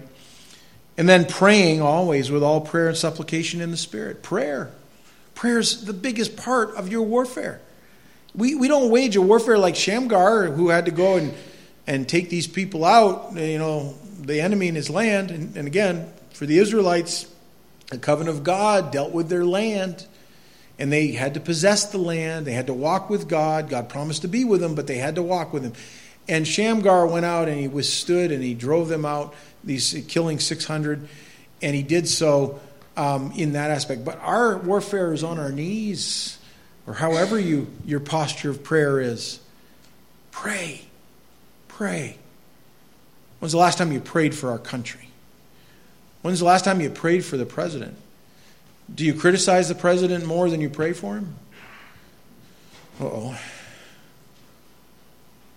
And 0.97 1.07
then 1.07 1.25
praying 1.25 1.81
always 1.81 2.31
with 2.31 2.43
all 2.43 2.61
prayer 2.61 2.87
and 2.87 2.97
supplication 2.97 3.61
in 3.61 3.71
the 3.71 3.77
Spirit. 3.77 4.23
Prayer. 4.23 4.71
Prayer 5.35 5.59
is 5.59 5.85
the 5.85 5.93
biggest 5.93 6.35
part 6.35 6.75
of 6.75 6.89
your 6.89 7.03
warfare. 7.03 7.61
We, 8.35 8.55
we 8.55 8.67
don't 8.67 8.91
wage 8.91 9.15
a 9.15 9.21
warfare 9.21 9.57
like 9.57 9.75
Shamgar, 9.75 10.47
who 10.47 10.69
had 10.69 10.85
to 10.85 10.91
go 10.91 11.17
and, 11.17 11.33
and 11.85 12.09
take 12.09 12.29
these 12.29 12.47
people 12.47 12.83
out, 12.83 13.35
you 13.35 13.57
know, 13.59 13.95
the 14.19 14.41
enemy 14.41 14.67
in 14.67 14.75
his 14.75 14.89
land. 14.89 15.31
And, 15.31 15.55
and 15.55 15.67
again, 15.67 16.11
for 16.31 16.45
the 16.45 16.57
Israelites, 16.57 17.31
the 17.89 17.97
covenant 17.97 18.35
of 18.35 18.43
God 18.43 18.91
dealt 18.91 19.11
with 19.11 19.29
their 19.29 19.45
land. 19.45 20.05
And 20.79 20.91
they 20.91 21.11
had 21.11 21.33
to 21.33 21.39
possess 21.39 21.85
the 21.91 21.97
land. 21.97 22.45
They 22.45 22.53
had 22.53 22.67
to 22.67 22.73
walk 22.73 23.09
with 23.09 23.27
God. 23.27 23.69
God 23.69 23.89
promised 23.89 24.21
to 24.21 24.27
be 24.27 24.45
with 24.45 24.61
them, 24.61 24.75
but 24.75 24.87
they 24.87 24.97
had 24.97 25.15
to 25.15 25.23
walk 25.23 25.53
with 25.53 25.63
him. 25.63 25.73
And 26.27 26.47
Shamgar 26.47 27.07
went 27.07 27.25
out 27.25 27.47
and 27.47 27.59
he 27.59 27.67
withstood 27.67 28.31
and 28.31 28.43
he 28.43 28.53
drove 28.53 28.89
them 28.89 29.05
out 29.05 29.33
these 29.63 30.03
killing 30.07 30.39
600, 30.39 31.07
and 31.61 31.75
he 31.75 31.83
did 31.83 32.07
so 32.07 32.59
um, 32.95 33.31
in 33.35 33.53
that 33.53 33.69
aspect. 33.69 34.03
But 34.03 34.19
our 34.21 34.57
warfare 34.57 35.13
is 35.13 35.23
on 35.23 35.39
our 35.39 35.51
knees, 35.51 36.39
or 36.87 36.93
however 36.93 37.39
you 37.39 37.67
your 37.85 37.99
posture 37.99 38.49
of 38.49 38.63
prayer 38.63 38.99
is. 38.99 39.39
Pray, 40.31 40.81
pray. 41.67 42.17
When's 43.39 43.51
the 43.51 43.57
last 43.57 43.77
time 43.77 43.91
you 43.91 43.99
prayed 43.99 44.33
for 44.33 44.49
our 44.51 44.57
country? 44.57 45.09
When's 46.21 46.39
the 46.39 46.45
last 46.45 46.65
time 46.65 46.81
you 46.81 46.89
prayed 46.89 47.23
for 47.23 47.37
the 47.37 47.45
president? 47.45 47.95
Do 48.93 49.05
you 49.05 49.13
criticize 49.13 49.69
the 49.69 49.75
president 49.75 50.25
more 50.25 50.49
than 50.49 50.61
you 50.61 50.69
pray 50.69 50.93
for 50.93 51.15
him? 51.15 51.35
oh. 52.99 53.39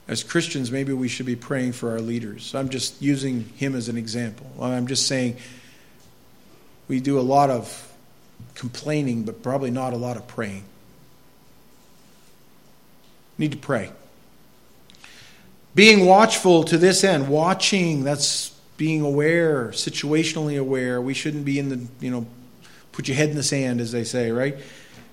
As 0.09 0.25
Christians, 0.25 0.73
maybe 0.73 0.93
we 0.93 1.07
should 1.07 1.27
be 1.27 1.37
praying 1.37 1.73
for 1.73 1.93
our 1.93 2.01
leaders. 2.01 2.53
I'm 2.57 2.69
just 2.69 3.01
using 3.01 3.45
him 3.57 3.77
as 3.77 3.89
an 3.89 3.97
example. 3.97 4.51
I'm 4.61 4.89
just 4.89 5.07
saying 5.07 5.37
we 6.89 6.99
do 6.99 7.21
a 7.21 7.23
lot 7.23 7.49
of 7.49 7.93
complaining, 8.57 9.23
but 9.23 9.45
probably 9.45 9.71
not 9.71 9.93
a 9.93 9.97
lot 9.97 10.17
of 10.17 10.27
praying. 10.27 10.65
Need 13.39 13.53
to 13.53 13.59
pray. 13.59 13.93
Being 15.77 16.05
watchful 16.05 16.65
to 16.65 16.77
this 16.77 17.05
end, 17.05 17.29
watching, 17.29 18.03
that's 18.03 18.51
being 18.77 19.03
aware, 19.03 19.69
situationally 19.69 20.59
aware. 20.59 21.01
We 21.01 21.15
shouldn't 21.15 21.45
be 21.45 21.61
in 21.61 21.69
the, 21.69 21.87
you 22.01 22.11
know, 22.11 22.27
put 22.93 23.09
your 23.09 23.17
head 23.17 23.31
in 23.31 23.37
the 23.37 23.43
sand, 23.43 23.81
as 23.81 23.93
they 23.93 24.05
say, 24.05 24.31
right? 24.31 24.57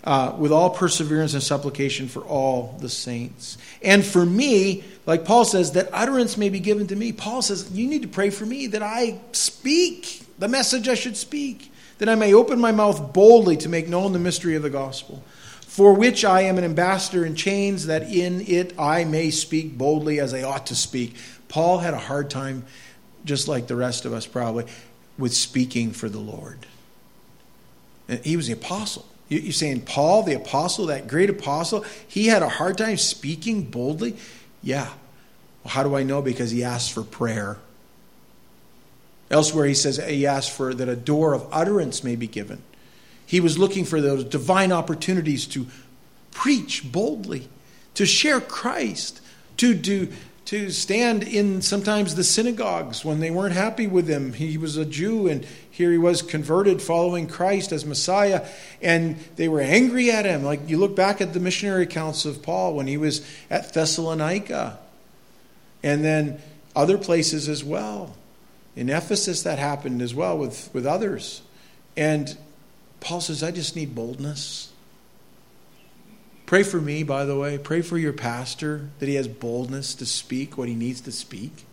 Uh, 0.04 0.34
with 0.38 0.52
all 0.52 0.70
perseverance 0.70 1.34
and 1.34 1.44
supplication 1.44 2.08
for 2.08 2.22
all 2.22 2.78
the 2.80 2.88
saints. 2.88 3.58
And 3.82 4.06
for 4.06 4.26
me, 4.26 4.84
like 5.06 5.26
Paul 5.26 5.44
says, 5.44 5.74
that 5.74 5.90
utterance 5.92 6.38
may 6.38 6.50
be 6.50 6.60
given 6.60 6.88
to 6.88 6.96
me. 6.96 7.12
Paul 7.12 7.42
says, 7.42 7.72
You 7.72 7.88
need 7.88 8.04
to 8.04 8.08
pray 8.08 8.30
for 8.30 8.46
me 8.46 8.68
that 8.68 8.82
I 8.82 9.20
speak 9.34 10.24
the 10.40 10.48
message 10.48 10.88
I 10.88 10.96
should 10.96 11.18
speak, 11.18 11.72
that 11.98 12.10
I 12.10 12.16
may 12.16 12.34
open 12.34 12.60
my 12.60 12.72
mouth 12.72 13.12
boldly 13.14 13.58
to 13.58 13.70
make 13.70 13.88
known 13.88 14.14
the 14.14 14.20
mystery 14.20 14.56
of 14.56 14.64
the 14.64 14.70
gospel, 14.70 15.24
for 15.62 15.94
which 15.94 16.24
I 16.24 16.42
am 16.42 16.58
an 16.58 16.64
ambassador 16.64 17.26
in 17.26 17.36
chains, 17.36 17.88
that 17.88 18.04
in 18.04 18.42
it 18.48 18.78
I 18.80 19.04
may 19.04 19.32
speak 19.32 19.78
boldly 19.78 20.20
as 20.20 20.34
I 20.34 20.44
ought 20.44 20.68
to 20.68 20.76
speak. 20.76 21.16
Paul 21.50 21.80
had 21.80 21.94
a 21.94 22.00
hard 22.00 22.30
time, 22.30 22.66
just 23.26 23.48
like 23.48 23.68
the 23.68 23.76
rest 23.76 24.06
of 24.06 24.14
us 24.14 24.26
probably, 24.26 24.66
with 25.18 25.34
speaking 25.34 25.92
for 25.92 26.08
the 26.08 26.20
Lord. 26.20 26.66
He 28.24 28.38
was 28.38 28.48
the 28.48 28.54
apostle. 28.54 29.06
You're 29.30 29.52
saying 29.52 29.82
Paul, 29.82 30.24
the 30.24 30.36
apostle, 30.36 30.86
that 30.86 31.08
great 31.08 31.30
apostle, 31.30 31.84
he 32.08 32.28
had 32.28 32.42
a 32.42 32.50
hard 32.50 32.78
time 32.78 32.98
speaking 32.98 33.64
boldly? 33.64 34.16
Yeah. 34.64 34.90
Well, 35.64 35.74
how 35.74 35.84
do 35.84 35.96
I 35.96 36.04
know? 36.04 36.22
Because 36.22 36.52
he 36.52 36.64
asked 36.64 36.94
for 36.94 37.04
prayer. 37.04 37.58
Elsewhere, 39.30 39.66
he 39.66 39.74
says 39.74 39.98
he 39.98 40.26
asked 40.26 40.52
for 40.52 40.74
that 40.74 40.88
a 40.88 40.96
door 40.96 41.34
of 41.34 41.46
utterance 41.52 42.04
may 42.04 42.16
be 42.16 42.28
given. 42.28 42.62
He 43.26 43.42
was 43.42 43.58
looking 43.58 43.84
for 43.84 44.00
those 44.00 44.24
divine 44.24 44.72
opportunities 44.72 45.46
to 45.48 45.68
preach 46.32 46.90
boldly, 46.90 47.50
to 47.96 48.06
share 48.06 48.40
Christ, 48.40 49.20
to 49.58 49.74
do 49.74 50.08
to 50.46 50.70
stand 50.70 51.24
in 51.24 51.62
sometimes 51.62 52.16
the 52.16 52.24
synagogues 52.24 53.04
when 53.04 53.20
they 53.20 53.30
weren't 53.30 53.54
happy 53.54 53.86
with 53.86 54.08
him. 54.08 54.32
He 54.32 54.58
was 54.58 54.78
a 54.78 54.86
Jew 54.86 55.28
and 55.28 55.46
here 55.78 55.92
he 55.92 55.98
was 56.00 56.24
converted 56.24 56.82
following 56.82 57.28
Christ 57.28 57.72
as 57.72 57.86
Messiah 57.86 58.48
and 58.82 59.16
they 59.36 59.48
were 59.48 59.62
angry 59.62 60.10
at 60.10 60.26
him. 60.26 60.44
Like 60.44 60.68
you 60.68 60.80
look 60.80 60.96
back 60.96 61.22
at 61.22 61.34
the 61.34 61.40
missionary 61.40 61.84
accounts 61.84 62.26
of 62.26 62.42
Paul 62.42 62.74
when 62.74 62.88
he 62.88 62.98
was 62.98 63.24
at 63.52 63.76
Thessalonica 63.76 64.80
and 65.84 66.04
then 66.04 66.42
other 66.76 66.98
places 66.98 67.48
as 67.48 67.64
well. 67.64 68.16
In 68.76 68.90
Ephesus 68.90 69.44
that 69.44 69.60
happened 69.60 70.02
as 70.02 70.16
well 70.16 70.36
with, 70.36 70.68
with 70.74 70.88
others. 70.88 71.44
And 71.96 72.36
Paul 73.00 73.22
says, 73.22 73.44
I 73.44 73.52
just 73.52 73.76
need 73.76 73.94
boldness. 73.94 74.72
Pray 76.48 76.64
for 76.64 76.82
me, 76.82 77.04
by 77.04 77.24
the 77.26 77.38
way. 77.38 77.60
Pray 77.60 77.84
for 77.84 78.00
your 78.00 78.14
pastor 78.14 78.90
that 78.98 79.08
he 79.08 79.14
has 79.14 79.28
boldness 79.28 79.94
to 79.94 80.08
speak 80.08 80.58
what 80.58 80.70
he 80.70 80.74
needs 80.74 81.02
to 81.02 81.12
speak. 81.12 81.66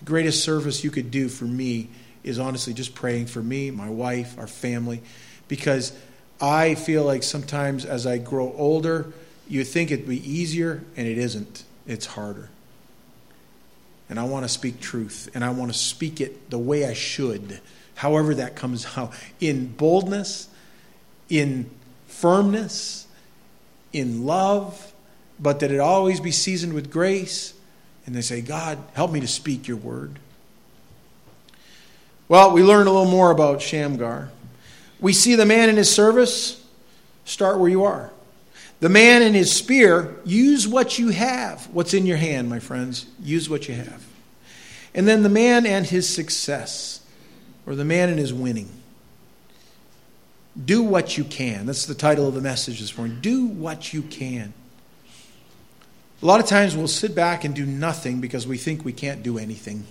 The 0.00 0.04
greatest 0.04 0.44
service 0.44 0.84
you 0.84 0.90
could 0.90 1.10
do 1.10 1.30
for 1.30 1.46
me 1.46 1.88
is 2.24 2.38
honestly 2.38 2.72
just 2.72 2.94
praying 2.94 3.26
for 3.26 3.42
me, 3.42 3.70
my 3.70 3.88
wife, 3.88 4.38
our 4.38 4.46
family, 4.46 5.02
because 5.48 5.92
I 6.40 6.74
feel 6.74 7.04
like 7.04 7.22
sometimes 7.22 7.84
as 7.84 8.06
I 8.06 8.18
grow 8.18 8.52
older, 8.56 9.12
you 9.48 9.64
think 9.64 9.90
it'd 9.90 10.08
be 10.08 10.30
easier, 10.30 10.82
and 10.96 11.06
it 11.06 11.18
isn't. 11.18 11.64
It's 11.86 12.06
harder. 12.06 12.48
And 14.08 14.18
I 14.18 14.24
want 14.24 14.44
to 14.44 14.48
speak 14.48 14.80
truth, 14.80 15.30
and 15.34 15.44
I 15.44 15.50
want 15.50 15.72
to 15.72 15.78
speak 15.78 16.20
it 16.20 16.50
the 16.50 16.58
way 16.58 16.86
I 16.86 16.94
should, 16.94 17.60
however 17.96 18.34
that 18.36 18.56
comes 18.56 18.86
out, 18.96 19.12
in 19.40 19.68
boldness, 19.68 20.48
in 21.28 21.70
firmness 22.06 23.06
in 23.92 24.24
love, 24.24 24.92
but 25.38 25.60
that 25.60 25.70
it 25.70 25.80
always 25.80 26.20
be 26.20 26.30
seasoned 26.30 26.72
with 26.72 26.90
grace. 26.90 27.54
And 28.06 28.14
they 28.14 28.20
say, 28.20 28.40
God, 28.40 28.78
help 28.94 29.12
me 29.12 29.20
to 29.20 29.28
speak 29.28 29.68
your 29.68 29.76
word. 29.76 30.18
Well, 32.32 32.52
we 32.52 32.62
learn 32.62 32.86
a 32.86 32.90
little 32.90 33.10
more 33.10 33.30
about 33.30 33.60
Shamgar. 33.60 34.30
We 35.00 35.12
see 35.12 35.34
the 35.34 35.44
man 35.44 35.68
in 35.68 35.76
his 35.76 35.94
service, 35.94 36.64
start 37.26 37.58
where 37.58 37.68
you 37.68 37.84
are. 37.84 38.10
The 38.80 38.88
man 38.88 39.20
in 39.20 39.34
his 39.34 39.52
spear, 39.52 40.16
use 40.24 40.66
what 40.66 40.98
you 40.98 41.10
have. 41.10 41.68
What's 41.74 41.92
in 41.92 42.06
your 42.06 42.16
hand, 42.16 42.48
my 42.48 42.58
friends? 42.58 43.04
Use 43.22 43.50
what 43.50 43.68
you 43.68 43.74
have. 43.74 44.02
And 44.94 45.06
then 45.06 45.22
the 45.22 45.28
man 45.28 45.66
and 45.66 45.84
his 45.84 46.08
success, 46.08 47.04
or 47.66 47.74
the 47.74 47.84
man 47.84 48.08
and 48.08 48.18
his 48.18 48.32
winning. 48.32 48.70
Do 50.64 50.82
what 50.82 51.18
you 51.18 51.24
can. 51.24 51.66
That's 51.66 51.84
the 51.84 51.94
title 51.94 52.26
of 52.26 52.32
the 52.32 52.40
message 52.40 52.80
this 52.80 52.96
morning. 52.96 53.18
Do 53.20 53.44
what 53.44 53.92
you 53.92 54.00
can. 54.00 54.54
A 56.22 56.24
lot 56.24 56.40
of 56.40 56.46
times 56.46 56.74
we'll 56.74 56.88
sit 56.88 57.14
back 57.14 57.44
and 57.44 57.54
do 57.54 57.66
nothing 57.66 58.22
because 58.22 58.46
we 58.46 58.56
think 58.56 58.86
we 58.86 58.94
can't 58.94 59.22
do 59.22 59.36
anything. 59.36 59.84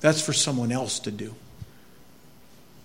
That's 0.00 0.20
for 0.20 0.32
someone 0.32 0.72
else 0.72 0.98
to 1.00 1.10
do. 1.10 1.34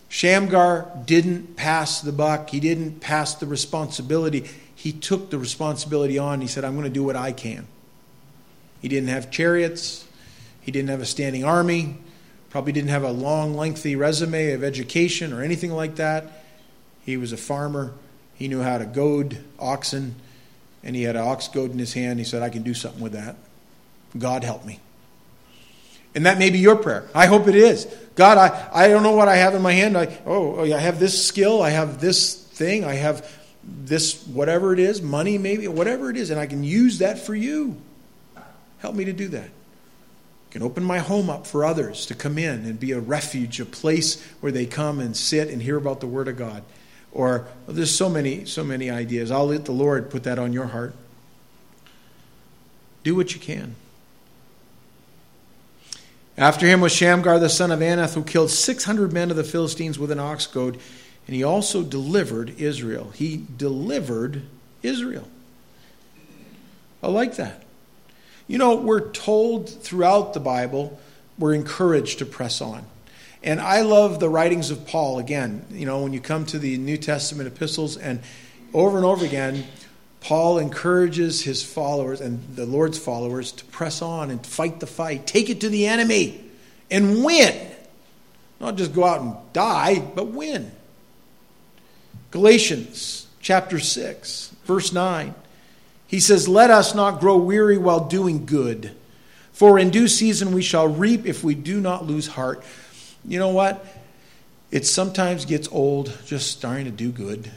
Shamgar 0.09 0.89
didn't 1.05 1.55
pass 1.55 2.01
the 2.01 2.11
buck, 2.11 2.49
he 2.49 2.59
didn't 2.59 2.99
pass 2.99 3.35
the 3.35 3.45
responsibility. 3.45 4.49
He 4.75 4.91
took 4.91 5.31
the 5.31 5.39
responsibility 5.39 6.19
on. 6.19 6.41
He 6.41 6.47
said, 6.47 6.63
I'm 6.63 6.73
going 6.73 6.83
to 6.83 6.89
do 6.89 7.03
what 7.03 7.15
I 7.15 7.31
can. 7.31 7.65
He 8.81 8.87
didn't 8.87 9.09
have 9.09 9.31
chariots, 9.31 10.05
he 10.61 10.71
didn't 10.71 10.89
have 10.89 11.01
a 11.01 11.05
standing 11.05 11.43
army, 11.43 11.97
Probably 12.55 12.71
didn't 12.71 12.91
have 12.91 13.03
a 13.03 13.11
long, 13.11 13.57
lengthy 13.57 13.97
resume 13.97 14.53
of 14.53 14.63
education 14.63 15.33
or 15.33 15.41
anything 15.41 15.73
like 15.73 15.97
that. 15.97 16.45
He 17.05 17.17
was 17.17 17.33
a 17.33 17.37
farmer. 17.37 17.91
He 18.35 18.47
knew 18.47 18.61
how 18.61 18.77
to 18.77 18.85
goad 18.85 19.43
oxen, 19.59 20.15
and 20.81 20.95
he 20.95 21.03
had 21.03 21.17
an 21.17 21.27
ox 21.27 21.49
goad 21.49 21.71
in 21.71 21.79
his 21.79 21.91
hand. 21.91 22.17
He 22.17 22.23
said, 22.23 22.41
I 22.41 22.47
can 22.47 22.63
do 22.63 22.73
something 22.73 23.01
with 23.01 23.11
that. 23.11 23.35
God 24.17 24.45
help 24.45 24.63
me. 24.63 24.79
And 26.15 26.25
that 26.25 26.39
may 26.39 26.49
be 26.49 26.59
your 26.59 26.77
prayer. 26.77 27.07
I 27.13 27.27
hope 27.27 27.47
it 27.47 27.55
is. 27.55 27.85
God, 28.15 28.37
I, 28.37 28.69
I 28.73 28.87
don't 28.87 29.03
know 29.03 29.11
what 29.11 29.27
I 29.27 29.35
have 29.35 29.53
in 29.53 29.61
my 29.61 29.73
hand. 29.73 29.97
I, 29.97 30.05
oh, 30.25 30.55
oh 30.55 30.63
I 30.63 30.79
have 30.79 30.99
this 30.99 31.27
skill. 31.27 31.61
I 31.61 31.69
have 31.71 31.99
this 31.99 32.33
thing. 32.33 32.85
I 32.85 32.93
have 32.93 33.29
this, 33.65 34.25
whatever 34.27 34.73
it 34.73 34.79
is, 34.79 35.01
money 35.01 35.37
maybe, 35.37 35.67
whatever 35.67 36.09
it 36.09 36.17
is, 36.17 36.29
and 36.29 36.39
I 36.39 36.47
can 36.47 36.63
use 36.63 36.99
that 36.99 37.19
for 37.19 37.35
you. 37.35 37.77
Help 38.79 38.95
me 38.95 39.05
to 39.05 39.13
do 39.13 39.27
that 39.29 39.49
I 39.49 40.51
can 40.51 40.61
open 40.61 40.83
my 40.83 40.99
home 40.99 41.29
up 41.29 41.45
for 41.45 41.65
others 41.65 42.05
to 42.05 42.15
come 42.15 42.37
in 42.37 42.65
and 42.65 42.79
be 42.79 42.91
a 42.91 42.99
refuge, 42.99 43.59
a 43.59 43.65
place 43.65 44.23
where 44.39 44.51
they 44.51 44.65
come 44.65 44.99
and 44.99 45.17
sit 45.17 45.49
and 45.49 45.61
hear 45.61 45.75
about 45.75 45.99
the 45.99 46.07
Word 46.07 46.27
of 46.27 46.37
God. 46.37 46.63
Or 47.11 47.47
well, 47.65 47.75
there's 47.75 47.93
so 47.93 48.09
many, 48.09 48.45
so 48.45 48.63
many 48.63 48.89
ideas. 48.89 49.31
I'll 49.31 49.47
let 49.47 49.65
the 49.65 49.71
Lord 49.71 50.09
put 50.09 50.23
that 50.23 50.39
on 50.39 50.53
your 50.53 50.67
heart. 50.67 50.93
Do 53.03 53.15
what 53.15 53.33
you 53.33 53.41
can. 53.41 53.75
After 56.37 56.67
him 56.67 56.81
was 56.81 56.91
Shamgar 56.91 57.39
the 57.39 57.49
son 57.49 57.71
of 57.71 57.79
Anath, 57.79 58.15
who 58.15 58.23
killed 58.23 58.51
600 58.51 59.13
men 59.13 59.31
of 59.31 59.37
the 59.37 59.43
Philistines 59.43 59.97
with 59.97 60.11
an 60.11 60.19
ox 60.19 60.47
goad, 60.47 60.79
and 61.27 61.35
he 61.35 61.43
also 61.43 61.81
delivered 61.81 62.59
Israel. 62.59 63.11
He 63.15 63.45
delivered 63.57 64.43
Israel. 64.83 65.27
I 67.01 67.07
like 67.07 67.35
that. 67.35 67.63
You 68.47 68.57
know, 68.57 68.75
we're 68.75 69.11
told 69.11 69.69
throughout 69.69 70.33
the 70.33 70.39
Bible, 70.39 70.99
we're 71.39 71.53
encouraged 71.53 72.19
to 72.19 72.25
press 72.25 72.61
on. 72.61 72.85
And 73.41 73.61
I 73.61 73.81
love 73.81 74.19
the 74.19 74.29
writings 74.29 74.71
of 74.71 74.85
Paul 74.85 75.19
again. 75.19 75.65
You 75.71 75.85
know, 75.85 76.01
when 76.01 76.13
you 76.13 76.19
come 76.19 76.45
to 76.47 76.59
the 76.59 76.77
New 76.77 76.97
Testament 76.97 77.47
epistles, 77.47 77.95
and 77.95 78.21
over 78.73 78.97
and 78.97 79.05
over 79.05 79.25
again, 79.25 79.65
Paul 80.25 80.57
encourages 80.57 81.43
his 81.43 81.61
followers 81.61 82.19
and 82.19 82.41
the 82.55 82.65
Lord's 82.65 82.97
followers 82.97 83.51
to 83.51 83.65
press 83.65 84.01
on 84.01 84.31
and 84.31 84.43
fight 84.43 84.79
the 84.79 84.87
fight, 84.87 85.27
take 85.27 85.51
it 85.51 85.61
to 85.61 85.69
the 85.69 85.85
enemy, 85.85 86.43
and 86.89 87.23
win. 87.23 87.55
Not 88.59 88.75
just 88.75 88.91
go 88.91 89.03
out 89.03 89.21
and 89.21 89.35
die, 89.53 89.99
but 89.99 90.29
win. 90.29 90.71
Galatians 92.31 93.27
chapter 93.39 93.77
6, 93.77 94.55
verse 94.63 94.91
9. 94.91 95.35
He 96.07 96.19
says, 96.19 96.47
Let 96.47 96.71
us 96.71 96.95
not 96.95 97.19
grow 97.19 97.37
weary 97.37 97.77
while 97.77 98.07
doing 98.07 98.47
good, 98.47 98.95
For 99.53 99.77
in 99.77 99.91
due 99.91 100.07
season 100.07 100.55
we 100.55 100.63
shall 100.63 100.87
reap 100.87 101.27
if 101.27 101.43
we 101.43 101.53
do 101.53 101.79
not 101.79 102.07
lose 102.07 102.25
heart. 102.25 102.63
You 103.25 103.37
know 103.37 103.49
what? 103.49 103.85
It 104.71 104.87
sometimes 104.87 105.45
gets 105.45 105.67
old 105.71 106.17
just 106.25 106.49
starting 106.49 106.85
to 106.85 106.91
do 106.91 107.11
good. 107.11 107.51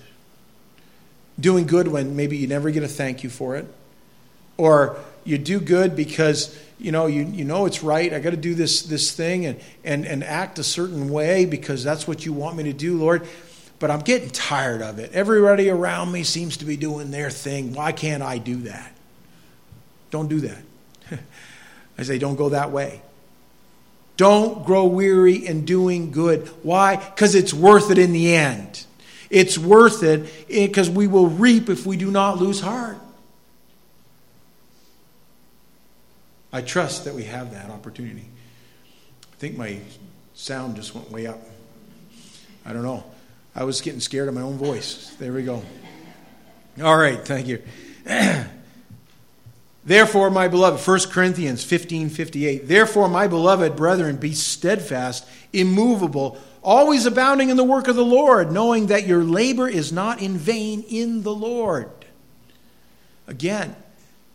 Doing 1.41 1.66
good 1.66 1.89
when 1.89 2.16
maybe 2.16 2.36
you 2.36 2.47
never 2.47 2.70
get 2.70 2.82
a 2.82 2.89
thank 2.89 3.22
you 3.22 3.30
for 3.30 3.57
it. 3.57 3.66
Or 4.57 4.99
you 5.24 5.39
do 5.39 5.61
good 5.61 5.95
because 5.95 6.59
you 6.78 6.91
know 6.91 7.07
you, 7.07 7.22
you 7.22 7.45
know 7.45 7.66
it's 7.66 7.82
right. 7.82 8.12
I 8.12 8.18
got 8.18 8.30
to 8.30 8.36
do 8.36 8.55
this 8.55 8.82
this 8.82 9.12
thing 9.12 9.47
and, 9.47 9.61
and 9.84 10.07
and 10.07 10.24
act 10.24 10.59
a 10.59 10.64
certain 10.64 11.11
way 11.11 11.45
because 11.45 11.84
that's 11.84 12.09
what 12.09 12.24
you 12.24 12.32
want 12.32 12.57
me 12.57 12.64
to 12.64 12.72
do 12.72 12.99
lord. 12.99 13.28
But 13.78 13.93
i'm 13.93 14.01
getting 14.01 14.30
tired 14.30 14.82
of 14.82 14.99
it. 14.99 15.12
Everybody 15.12 15.70
around 15.70 16.11
me 16.11 16.24
seems 16.24 16.57
to 16.57 16.64
be 16.64 16.76
doing 16.76 17.11
their 17.11 17.30
thing. 17.30 17.74
Why 17.74 17.93
can't 17.93 18.22
i 18.22 18.39
do 18.39 18.62
that? 18.62 18.93
Don't 20.11 20.28
do 20.28 20.41
that. 20.41 20.59
I 21.99 22.03
say 22.03 22.18
don't 22.18 22.36
go 22.36 22.49
that 22.49 22.72
way. 22.72 23.03
Don't 24.16 24.64
grow 24.64 24.86
weary 24.86 25.47
in 25.47 25.64
doing 25.64 26.11
good. 26.11 26.49
Why? 26.64 26.97
Because 26.97 27.36
it's 27.36 27.55
worth 27.55 27.91
it 27.93 27.99
in 27.99 28.12
the 28.12 28.34
end 28.34 28.84
it's 29.31 29.59
worth 29.59 30.03
it 30.03 30.31
eh, 30.51 30.66
because 30.66 30.89
we 30.89 31.07
will 31.07 31.29
reap 31.29 31.68
if 31.68 31.87
we 31.87 31.97
do 31.97 32.11
not 32.11 32.39
lose 32.39 32.61
heart 32.61 32.99
I 36.53 36.62
trust 36.62 37.05
that 37.05 37.14
we 37.14 37.24
have 37.24 37.53
that 37.53 37.70
opportunity. 37.70 38.24
I 38.24 39.37
think 39.37 39.57
my 39.57 39.79
sound 40.35 40.76
just 40.76 40.95
went 40.95 41.11
way 41.11 41.26
up. 41.26 41.41
I 42.64 42.72
don't 42.72 42.83
know. 42.83 43.05
I 43.55 43.64
was 43.64 43.81
getting 43.81 44.01
scared 44.01 44.29
of 44.29 44.35
my 44.35 44.41
own 44.41 44.57
voice. 44.57 45.14
There 45.18 45.33
we 45.33 45.43
go. 45.43 45.62
All 46.83 46.97
right, 46.97 47.24
thank 47.24 47.49
you. 47.49 47.62
Therefore, 49.85 50.31
my 50.31 50.49
beloved, 50.49 50.87
1 50.87 51.01
Corinthians 51.11 51.64
15 51.64 52.09
58. 52.11 52.68
Therefore, 52.68 53.09
my 53.09 53.26
beloved 53.26 53.76
brethren, 53.76 54.16
be 54.16 54.33
steadfast, 54.33 55.26
immovable, 55.53 56.39
always 56.63 57.07
abounding 57.07 57.51
in 57.51 57.57
the 57.57 57.65
work 57.65 57.89
of 57.89 57.97
the 57.97 58.05
Lord, 58.05 58.53
knowing 58.53 58.87
that 58.87 59.07
your 59.07 59.25
labor 59.25 59.69
is 59.69 59.93
not 59.93 60.21
in 60.21 60.37
vain 60.37 60.85
in 60.89 61.23
the 61.23 61.35
Lord. 61.35 61.91
Again, 63.27 63.77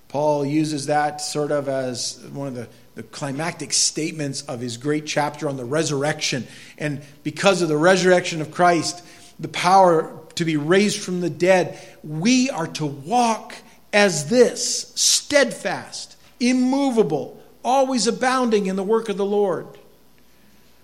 Paul 0.08 0.46
uses 0.46 0.86
that 0.86 1.22
sort 1.22 1.52
of 1.52 1.68
as 1.68 2.20
one 2.32 2.48
of 2.48 2.54
the, 2.54 2.68
the 2.94 3.04
climactic 3.04 3.74
statements 3.74 4.44
of 4.44 4.60
his 4.60 4.78
great 4.78 5.08
chapter 5.08 5.50
on 5.50 5.58
the 5.58 5.66
resurrection. 5.66 6.48
And 6.78 7.02
because 7.24 7.64
of 7.64 7.70
the 7.70 7.78
resurrection 7.78 8.40
of 8.40 8.52
Christ, 8.52 9.04
the 9.40 9.48
power 9.48 10.20
to 10.36 10.46
be 10.46 10.58
raised 10.58 11.02
from 11.02 11.22
the 11.22 11.30
dead, 11.32 11.80
we 12.04 12.52
are 12.52 12.68
to 12.68 12.86
walk 12.86 13.56
as 13.92 14.30
this 14.30 14.92
steadfast, 14.96 16.16
immovable, 16.40 17.42
always 17.64 18.06
abounding 18.06 18.68
in 18.68 18.76
the 18.76 18.84
work 18.84 19.10
of 19.10 19.18
the 19.18 19.26
Lord. 19.26 19.68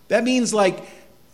That 0.08 0.24
means, 0.24 0.54
like, 0.54 0.84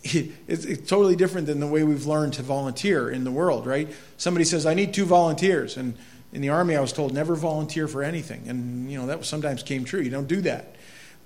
it's, 0.48 0.64
it's, 0.64 0.88
totally 0.88 1.16
different 1.16 1.46
than 1.46 1.60
the 1.60 1.66
way 1.66 1.82
we've 1.82 2.06
learned 2.06 2.34
to 2.34 2.42
volunteer 2.42 3.10
in 3.10 3.24
the 3.24 3.30
world, 3.30 3.66
right? 3.66 3.88
Somebody 4.16 4.44
says, 4.44 4.66
I 4.66 4.74
need 4.74 4.94
two 4.94 5.04
volunteers. 5.04 5.76
And 5.76 5.96
in 6.32 6.42
the 6.42 6.50
army, 6.50 6.76
I 6.76 6.80
was 6.80 6.92
told 6.92 7.12
never 7.12 7.34
volunteer 7.34 7.88
for 7.88 8.02
anything. 8.02 8.48
And, 8.48 8.90
you 8.90 8.98
know, 8.98 9.06
that 9.06 9.24
sometimes 9.24 9.62
came 9.62 9.84
true. 9.84 10.00
You 10.00 10.10
don't 10.10 10.28
do 10.28 10.40
that. 10.42 10.76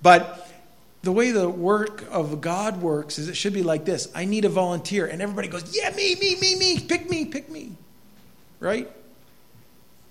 But 0.01 0.49
the 1.03 1.11
way 1.11 1.31
the 1.31 1.49
work 1.49 2.05
of 2.11 2.41
God 2.41 2.81
works 2.81 3.17
is 3.17 3.27
it 3.27 3.35
should 3.35 3.53
be 3.53 3.63
like 3.63 3.85
this 3.85 4.11
I 4.15 4.25
need 4.25 4.45
a 4.45 4.49
volunteer. 4.49 5.05
And 5.07 5.21
everybody 5.21 5.47
goes, 5.47 5.75
Yeah, 5.75 5.93
me, 5.95 6.15
me, 6.15 6.35
me, 6.39 6.55
me. 6.55 6.79
Pick 6.79 7.09
me, 7.09 7.25
pick 7.25 7.49
me. 7.49 7.73
Right? 8.59 8.89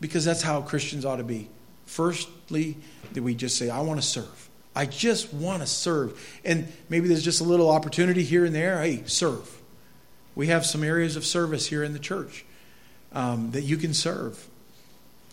Because 0.00 0.24
that's 0.24 0.42
how 0.42 0.62
Christians 0.62 1.04
ought 1.04 1.16
to 1.16 1.24
be. 1.24 1.48
Firstly, 1.86 2.76
that 3.12 3.22
we 3.22 3.34
just 3.34 3.56
say, 3.56 3.70
I 3.70 3.80
want 3.80 4.00
to 4.00 4.06
serve. 4.06 4.49
I 4.74 4.86
just 4.86 5.32
want 5.32 5.62
to 5.62 5.66
serve. 5.66 6.40
And 6.44 6.72
maybe 6.88 7.08
there's 7.08 7.24
just 7.24 7.40
a 7.40 7.44
little 7.44 7.70
opportunity 7.70 8.22
here 8.22 8.44
and 8.44 8.54
there. 8.54 8.80
Hey, 8.80 9.02
serve. 9.06 9.60
We 10.34 10.46
have 10.46 10.64
some 10.64 10.84
areas 10.84 11.16
of 11.16 11.24
service 11.24 11.66
here 11.66 11.82
in 11.82 11.92
the 11.92 11.98
church 11.98 12.44
um, 13.12 13.50
that 13.52 13.62
you 13.62 13.76
can 13.76 13.94
serve. 13.94 14.46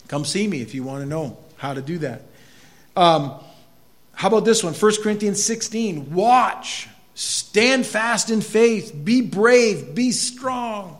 Come 0.08 0.24
see 0.24 0.46
me 0.48 0.60
if 0.60 0.74
you 0.74 0.82
want 0.82 1.02
to 1.02 1.08
know 1.08 1.38
how 1.56 1.74
to 1.74 1.82
do 1.82 1.98
that. 1.98 2.22
Um, 2.96 3.34
how 4.12 4.28
about 4.28 4.44
this 4.44 4.64
one? 4.64 4.74
1 4.74 5.02
Corinthians 5.02 5.42
16. 5.42 6.12
Watch, 6.12 6.88
stand 7.14 7.86
fast 7.86 8.30
in 8.30 8.40
faith, 8.40 8.92
be 9.04 9.20
brave, 9.20 9.94
be 9.94 10.10
strong. 10.10 10.98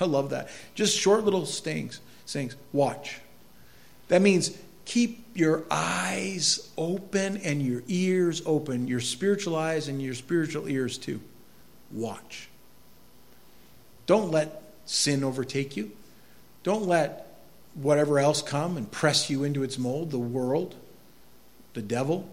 I 0.00 0.06
love 0.06 0.30
that. 0.30 0.48
Just 0.74 0.98
short 0.98 1.24
little 1.24 1.46
stings, 1.46 2.00
sayings. 2.26 2.56
Watch. 2.72 3.20
That 4.08 4.22
means 4.22 4.56
keep 4.84 5.27
your 5.38 5.64
eyes 5.70 6.68
open 6.76 7.36
and 7.38 7.62
your 7.62 7.82
ears 7.86 8.42
open, 8.44 8.88
your 8.88 9.00
spiritual 9.00 9.54
eyes 9.54 9.86
and 9.86 10.02
your 10.02 10.14
spiritual 10.14 10.68
ears 10.68 10.98
too. 10.98 11.20
Watch. 11.92 12.48
Don't 14.06 14.30
let 14.30 14.62
sin 14.84 15.22
overtake 15.22 15.76
you. 15.76 15.92
Don't 16.64 16.86
let 16.86 17.40
whatever 17.74 18.18
else 18.18 18.42
come 18.42 18.76
and 18.76 18.90
press 18.90 19.30
you 19.30 19.44
into 19.44 19.62
its 19.62 19.78
mold 19.78 20.10
the 20.10 20.18
world, 20.18 20.74
the 21.74 21.82
devil. 21.82 22.28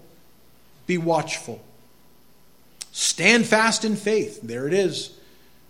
Be 0.88 0.97
watchful. 0.97 1.64
Stand 2.91 3.45
fast 3.45 3.86
in 3.86 3.95
faith. 3.97 4.39
There 4.41 4.68
it 4.68 4.74
is. 4.74 5.16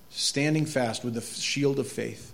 Standing 0.09 0.65
fast 0.65 1.03
with 1.03 1.15
the 1.15 1.21
shield 1.21 1.79
of 1.79 1.87
faith. 1.87 2.31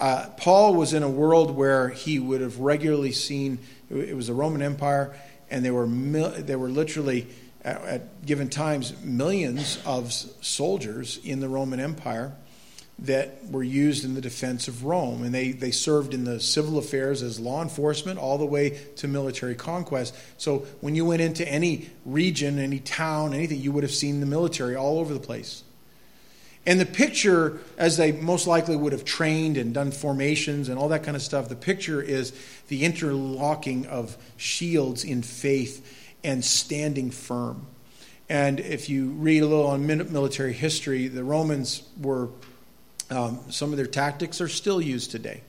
Uh, 0.00 0.30
Paul 0.38 0.74
was 0.74 0.94
in 0.94 1.02
a 1.02 1.10
world 1.10 1.50
where 1.54 1.90
he 1.90 2.18
would 2.18 2.40
have 2.40 2.58
regularly 2.58 3.12
seen 3.12 3.58
it 3.90 4.16
was 4.16 4.28
the 4.28 4.34
Roman 4.34 4.62
Empire, 4.62 5.14
and 5.50 5.64
there 5.64 5.74
were 5.74 5.86
mil, 5.86 6.30
there 6.30 6.58
were 6.58 6.70
literally 6.70 7.26
at, 7.62 7.82
at 7.82 8.26
given 8.26 8.48
times 8.48 8.94
millions 9.02 9.78
of 9.84 10.12
soldiers 10.12 11.18
in 11.22 11.40
the 11.40 11.48
Roman 11.48 11.80
Empire 11.80 12.32
that 13.00 13.50
were 13.50 13.62
used 13.62 14.04
in 14.04 14.14
the 14.14 14.20
defense 14.20 14.68
of 14.68 14.84
Rome. 14.84 15.22
And 15.22 15.34
they, 15.34 15.52
they 15.52 15.70
served 15.70 16.12
in 16.12 16.24
the 16.24 16.38
civil 16.38 16.78
affairs 16.78 17.22
as 17.22 17.40
law 17.40 17.62
enforcement 17.62 18.18
all 18.18 18.38
the 18.38 18.46
way 18.46 18.78
to 18.96 19.08
military 19.08 19.54
conquest. 19.54 20.14
So 20.36 20.66
when 20.80 20.94
you 20.94 21.06
went 21.06 21.22
into 21.22 21.46
any 21.48 21.88
region, 22.04 22.58
any 22.58 22.78
town, 22.78 23.32
anything, 23.32 23.60
you 23.60 23.72
would 23.72 23.84
have 23.84 23.92
seen 23.92 24.20
the 24.20 24.26
military 24.26 24.76
all 24.76 24.98
over 24.98 25.14
the 25.14 25.20
place. 25.20 25.62
And 26.66 26.78
the 26.78 26.86
picture, 26.86 27.58
as 27.78 27.96
they 27.96 28.12
most 28.12 28.46
likely 28.46 28.76
would 28.76 28.92
have 28.92 29.04
trained 29.04 29.56
and 29.56 29.72
done 29.72 29.90
formations 29.90 30.68
and 30.68 30.78
all 30.78 30.88
that 30.88 31.02
kind 31.02 31.16
of 31.16 31.22
stuff, 31.22 31.48
the 31.48 31.56
picture 31.56 32.02
is 32.02 32.32
the 32.68 32.84
interlocking 32.84 33.86
of 33.86 34.16
shields 34.36 35.02
in 35.02 35.22
faith 35.22 36.14
and 36.22 36.44
standing 36.44 37.10
firm. 37.10 37.66
And 38.28 38.60
if 38.60 38.88
you 38.88 39.08
read 39.08 39.42
a 39.42 39.46
little 39.46 39.66
on 39.66 39.86
military 39.86 40.52
history, 40.52 41.08
the 41.08 41.24
Romans 41.24 41.82
were 42.00 42.28
um, 43.10 43.40
some 43.50 43.72
of 43.72 43.76
their 43.76 43.86
tactics 43.86 44.40
are 44.40 44.48
still 44.48 44.80
used 44.80 45.10
today. 45.10 45.42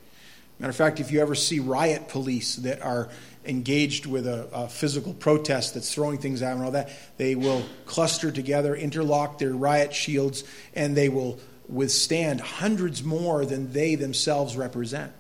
Matter 0.58 0.72
of 0.72 0.76
fact, 0.76 1.00
if 1.00 1.12
you 1.12 1.22
ever 1.22 1.36
see 1.36 1.60
riot 1.60 2.08
police 2.08 2.56
that 2.58 2.82
are 2.82 3.10
engaged 3.46 4.06
with 4.06 4.28
a, 4.28 4.48
a, 4.54 4.68
physical 4.70 5.14
protest 5.14 5.74
that's 5.74 5.94
throwing 5.94 6.18
things 6.18 6.44
out 6.44 6.56
and 6.56 6.64
all 6.64 6.72
that, 6.72 6.92
they 7.18 7.36
will 7.36 7.64
cluster 7.86 8.32
together, 8.32 8.76
interlock 8.76 9.40
their 9.40 9.54
riot 9.54 9.94
shields, 9.94 10.44
and 10.76 10.96
they 10.96 11.10
will 11.10 11.40
withstand 11.68 12.42
hundreds 12.42 13.04
more 13.04 13.46
than 13.46 13.72
they 13.74 13.96
themselves 13.96 14.56
represent. 14.56 15.12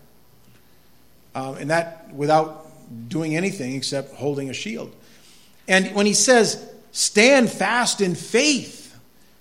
Um, 1.33 1.55
and 1.55 1.69
that 1.69 2.13
without 2.13 2.67
doing 3.07 3.35
anything 3.35 3.75
except 3.75 4.13
holding 4.15 4.49
a 4.49 4.53
shield. 4.53 4.93
And 5.67 5.95
when 5.95 6.05
he 6.05 6.13
says, 6.13 6.63
stand 6.91 7.49
fast 7.49 8.01
in 8.01 8.15
faith, 8.15 8.97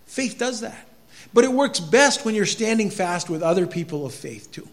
faith 0.07 0.39
does 0.39 0.61
that. 0.61 0.87
But 1.33 1.45
it 1.45 1.53
works 1.53 1.81
best 1.81 2.25
when 2.25 2.35
you're 2.35 2.47
standing 2.47 2.91
fast 2.91 3.29
with 3.29 3.43
other 3.43 3.67
people 3.67 4.07
of 4.07 4.15
faith 4.15 4.51
too. 4.53 4.69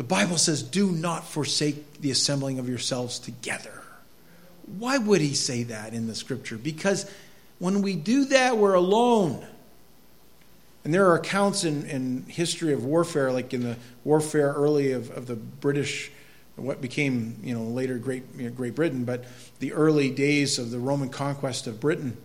The 0.00 0.04
Bible 0.04 0.38
says, 0.38 0.62
do 0.62 0.90
not 0.90 1.26
forsake 1.28 2.00
the 2.00 2.10
assembling 2.10 2.58
of 2.58 2.66
yourselves 2.66 3.18
together. 3.18 3.82
Why 4.78 4.96
would 4.96 5.20
he 5.20 5.34
say 5.34 5.64
that 5.64 5.92
in 5.92 6.06
the 6.06 6.14
scripture? 6.14 6.56
Because 6.56 7.04
when 7.58 7.82
we 7.82 7.96
do 7.96 8.24
that, 8.24 8.56
we're 8.56 8.72
alone. 8.72 9.46
And 10.84 10.94
there 10.94 11.06
are 11.10 11.16
accounts 11.16 11.64
in, 11.64 11.84
in 11.84 12.24
history 12.28 12.72
of 12.72 12.82
warfare, 12.82 13.30
like 13.30 13.52
in 13.52 13.62
the 13.62 13.76
warfare 14.02 14.54
early 14.54 14.92
of, 14.92 15.10
of 15.10 15.26
the 15.26 15.36
British, 15.36 16.10
what 16.56 16.80
became 16.80 17.36
you 17.42 17.52
know 17.52 17.64
later 17.64 17.98
Great 17.98 18.22
you 18.38 18.44
know, 18.44 18.50
Great 18.52 18.74
Britain, 18.74 19.04
but 19.04 19.26
the 19.58 19.74
early 19.74 20.08
days 20.08 20.58
of 20.58 20.70
the 20.70 20.78
Roman 20.78 21.10
conquest 21.10 21.66
of 21.66 21.78
Britain. 21.78 22.16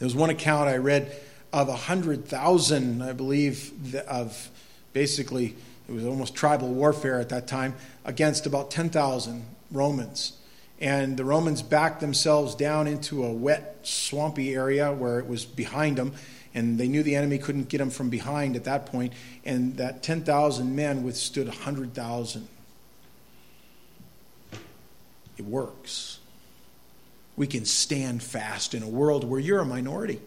There 0.00 0.04
was 0.04 0.14
one 0.14 0.28
account 0.28 0.68
I 0.68 0.76
read 0.76 1.16
of 1.50 1.68
100,000, 1.68 3.00
I 3.00 3.12
believe, 3.14 3.96
of 4.06 4.50
basically, 4.92 5.56
it 5.88 5.92
was 5.92 6.04
almost 6.04 6.34
tribal 6.34 6.68
warfare 6.68 7.20
at 7.20 7.28
that 7.30 7.46
time, 7.46 7.74
against 8.04 8.46
about 8.46 8.70
10,000 8.70 9.44
Romans. 9.70 10.32
And 10.80 11.16
the 11.16 11.24
Romans 11.24 11.62
backed 11.62 12.00
themselves 12.00 12.54
down 12.54 12.86
into 12.86 13.24
a 13.24 13.32
wet, 13.32 13.78
swampy 13.82 14.54
area 14.54 14.92
where 14.92 15.18
it 15.18 15.26
was 15.26 15.44
behind 15.44 15.98
them. 15.98 16.12
And 16.54 16.78
they 16.78 16.88
knew 16.88 17.02
the 17.02 17.16
enemy 17.16 17.38
couldn't 17.38 17.68
get 17.68 17.78
them 17.78 17.90
from 17.90 18.10
behind 18.10 18.56
at 18.56 18.64
that 18.64 18.86
point. 18.86 19.12
And 19.44 19.76
that 19.76 20.02
10,000 20.02 20.74
men 20.74 21.02
withstood 21.02 21.48
100,000. 21.48 22.48
it 25.36 25.44
works. 25.44 26.18
We 27.36 27.46
can 27.46 27.64
stand 27.64 28.22
fast 28.22 28.74
in 28.74 28.82
a 28.82 28.88
world 28.88 29.24
where 29.24 29.40
you're 29.40 29.60
a 29.60 29.64
minority. 29.64 30.20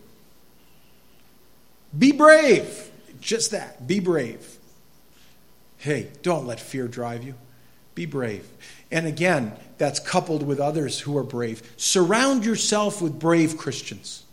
Be 1.97 2.11
brave. 2.11 2.91
Just 3.21 3.51
that. 3.51 3.87
Be 3.87 3.99
brave. 3.99 4.56
Hey, 5.77 6.09
don't 6.21 6.47
let 6.47 6.59
fear 6.59 6.87
drive 6.87 7.23
you. 7.23 7.35
Be 7.95 8.05
brave. 8.05 8.47
And 8.91 9.07
again, 9.07 9.53
that's 9.77 9.99
coupled 9.99 10.45
with 10.45 10.59
others 10.59 10.99
who 10.99 11.17
are 11.17 11.23
brave. 11.23 11.61
Surround 11.77 12.45
yourself 12.45 13.01
with 13.01 13.19
brave 13.19 13.57
Christians 13.57 14.23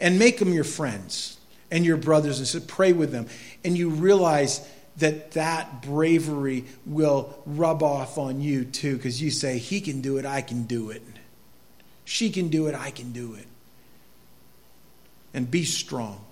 and 0.00 0.18
make 0.18 0.38
them 0.38 0.52
your 0.52 0.64
friends 0.64 1.38
and 1.70 1.84
your 1.84 1.96
brothers 1.96 2.38
and 2.38 2.46
sisters. 2.46 2.70
Pray 2.70 2.92
with 2.92 3.12
them. 3.12 3.26
And 3.64 3.76
you 3.76 3.90
realize 3.90 4.66
that 4.98 5.32
that 5.32 5.82
bravery 5.82 6.64
will 6.86 7.40
rub 7.46 7.82
off 7.82 8.18
on 8.18 8.40
you 8.40 8.64
too 8.64 8.96
because 8.96 9.20
you 9.20 9.30
say, 9.30 9.58
He 9.58 9.80
can 9.80 10.00
do 10.00 10.18
it, 10.18 10.26
I 10.26 10.40
can 10.40 10.64
do 10.64 10.90
it. 10.90 11.02
She 12.04 12.30
can 12.30 12.48
do 12.48 12.66
it, 12.66 12.74
I 12.74 12.90
can 12.90 13.12
do 13.12 13.34
it. 13.34 13.46
And 15.34 15.50
be 15.50 15.64
strong. 15.64 16.24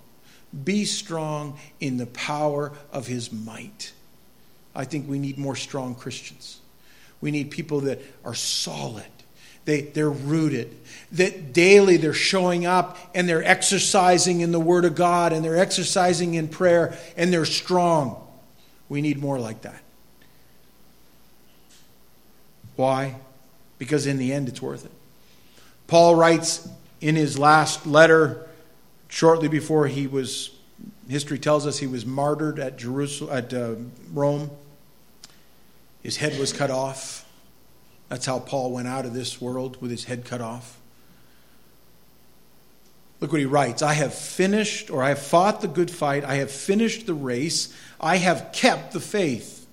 Be 0.63 0.85
strong 0.85 1.57
in 1.79 1.97
the 1.97 2.07
power 2.07 2.73
of 2.91 3.07
His 3.07 3.31
might. 3.31 3.93
I 4.77 4.85
think 4.85 5.09
we 5.09 5.17
need 5.17 5.37
more 5.37 5.55
strong 5.55 5.95
Christians. 5.95 6.59
We 7.19 7.31
need 7.31 7.49
people 7.49 7.81
that 7.81 7.99
are 8.23 8.35
solid. 8.35 9.03
They, 9.65 9.81
they're 9.81 10.09
rooted. 10.09 10.77
That 11.13 11.51
daily 11.51 11.97
they're 11.97 12.13
showing 12.13 12.65
up 12.65 12.97
and 13.15 13.27
they're 13.27 13.43
exercising 13.43 14.41
in 14.41 14.51
the 14.51 14.59
Word 14.59 14.85
of 14.85 14.93
God 14.95 15.33
and 15.33 15.43
they're 15.43 15.57
exercising 15.57 16.35
in 16.35 16.47
prayer 16.47 16.95
and 17.17 17.33
they're 17.33 17.43
strong. 17.43 18.23
We 18.87 19.01
need 19.01 19.19
more 19.19 19.39
like 19.39 19.63
that. 19.63 19.81
Why? 22.75 23.15
Because 23.79 24.05
in 24.05 24.17
the 24.17 24.31
end, 24.31 24.47
it's 24.47 24.61
worth 24.61 24.85
it. 24.85 24.91
Paul 25.87 26.15
writes 26.15 26.69
in 27.01 27.15
his 27.15 27.39
last 27.39 27.87
letter, 27.87 28.47
shortly 29.07 29.47
before 29.47 29.87
he 29.87 30.05
was, 30.05 30.51
history 31.09 31.39
tells 31.39 31.65
us 31.65 31.79
he 31.79 31.87
was 31.87 32.05
martyred 32.05 32.59
at 32.59 32.77
Jerusalem, 32.77 33.35
at 33.35 33.53
uh, 33.53 33.75
Rome. 34.13 34.51
His 36.07 36.15
head 36.15 36.39
was 36.39 36.53
cut 36.53 36.71
off. 36.71 37.25
That's 38.07 38.25
how 38.25 38.39
Paul 38.39 38.71
went 38.71 38.87
out 38.87 39.05
of 39.05 39.13
this 39.13 39.41
world 39.41 39.81
with 39.81 39.91
his 39.91 40.05
head 40.05 40.23
cut 40.23 40.39
off. 40.39 40.79
Look 43.19 43.33
what 43.33 43.41
he 43.41 43.45
writes 43.45 43.81
I 43.81 43.91
have 43.91 44.13
finished, 44.13 44.89
or 44.89 45.03
I 45.03 45.09
have 45.09 45.19
fought 45.19 45.59
the 45.59 45.67
good 45.67 45.91
fight. 45.91 46.23
I 46.23 46.35
have 46.35 46.49
finished 46.49 47.07
the 47.07 47.13
race. 47.13 47.75
I 47.99 48.15
have 48.15 48.53
kept 48.53 48.93
the 48.93 49.01
faith. 49.01 49.67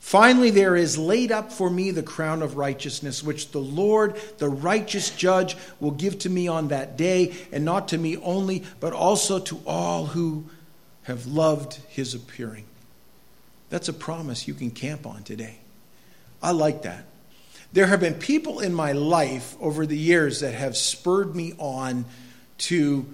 Finally, 0.00 0.50
there 0.50 0.74
is 0.74 0.98
laid 0.98 1.30
up 1.30 1.52
for 1.52 1.70
me 1.70 1.92
the 1.92 2.02
crown 2.02 2.42
of 2.42 2.56
righteousness, 2.56 3.22
which 3.22 3.52
the 3.52 3.60
Lord, 3.60 4.20
the 4.38 4.48
righteous 4.48 5.08
judge, 5.08 5.56
will 5.78 5.92
give 5.92 6.18
to 6.18 6.28
me 6.28 6.48
on 6.48 6.66
that 6.66 6.96
day, 6.96 7.32
and 7.52 7.64
not 7.64 7.86
to 7.88 7.98
me 7.98 8.16
only, 8.16 8.64
but 8.80 8.92
also 8.92 9.38
to 9.38 9.60
all 9.64 10.06
who 10.06 10.46
have 11.04 11.28
loved 11.28 11.74
his 11.86 12.12
appearing. 12.12 12.64
That's 13.70 13.88
a 13.88 13.92
promise 13.92 14.48
you 14.48 14.54
can 14.54 14.70
camp 14.70 15.06
on 15.06 15.22
today. 15.22 15.58
I 16.42 16.52
like 16.52 16.82
that. 16.82 17.04
There 17.72 17.86
have 17.86 18.00
been 18.00 18.14
people 18.14 18.60
in 18.60 18.72
my 18.72 18.92
life 18.92 19.56
over 19.60 19.84
the 19.84 19.96
years 19.96 20.40
that 20.40 20.54
have 20.54 20.76
spurred 20.76 21.36
me 21.36 21.52
on 21.58 22.06
to 22.58 23.06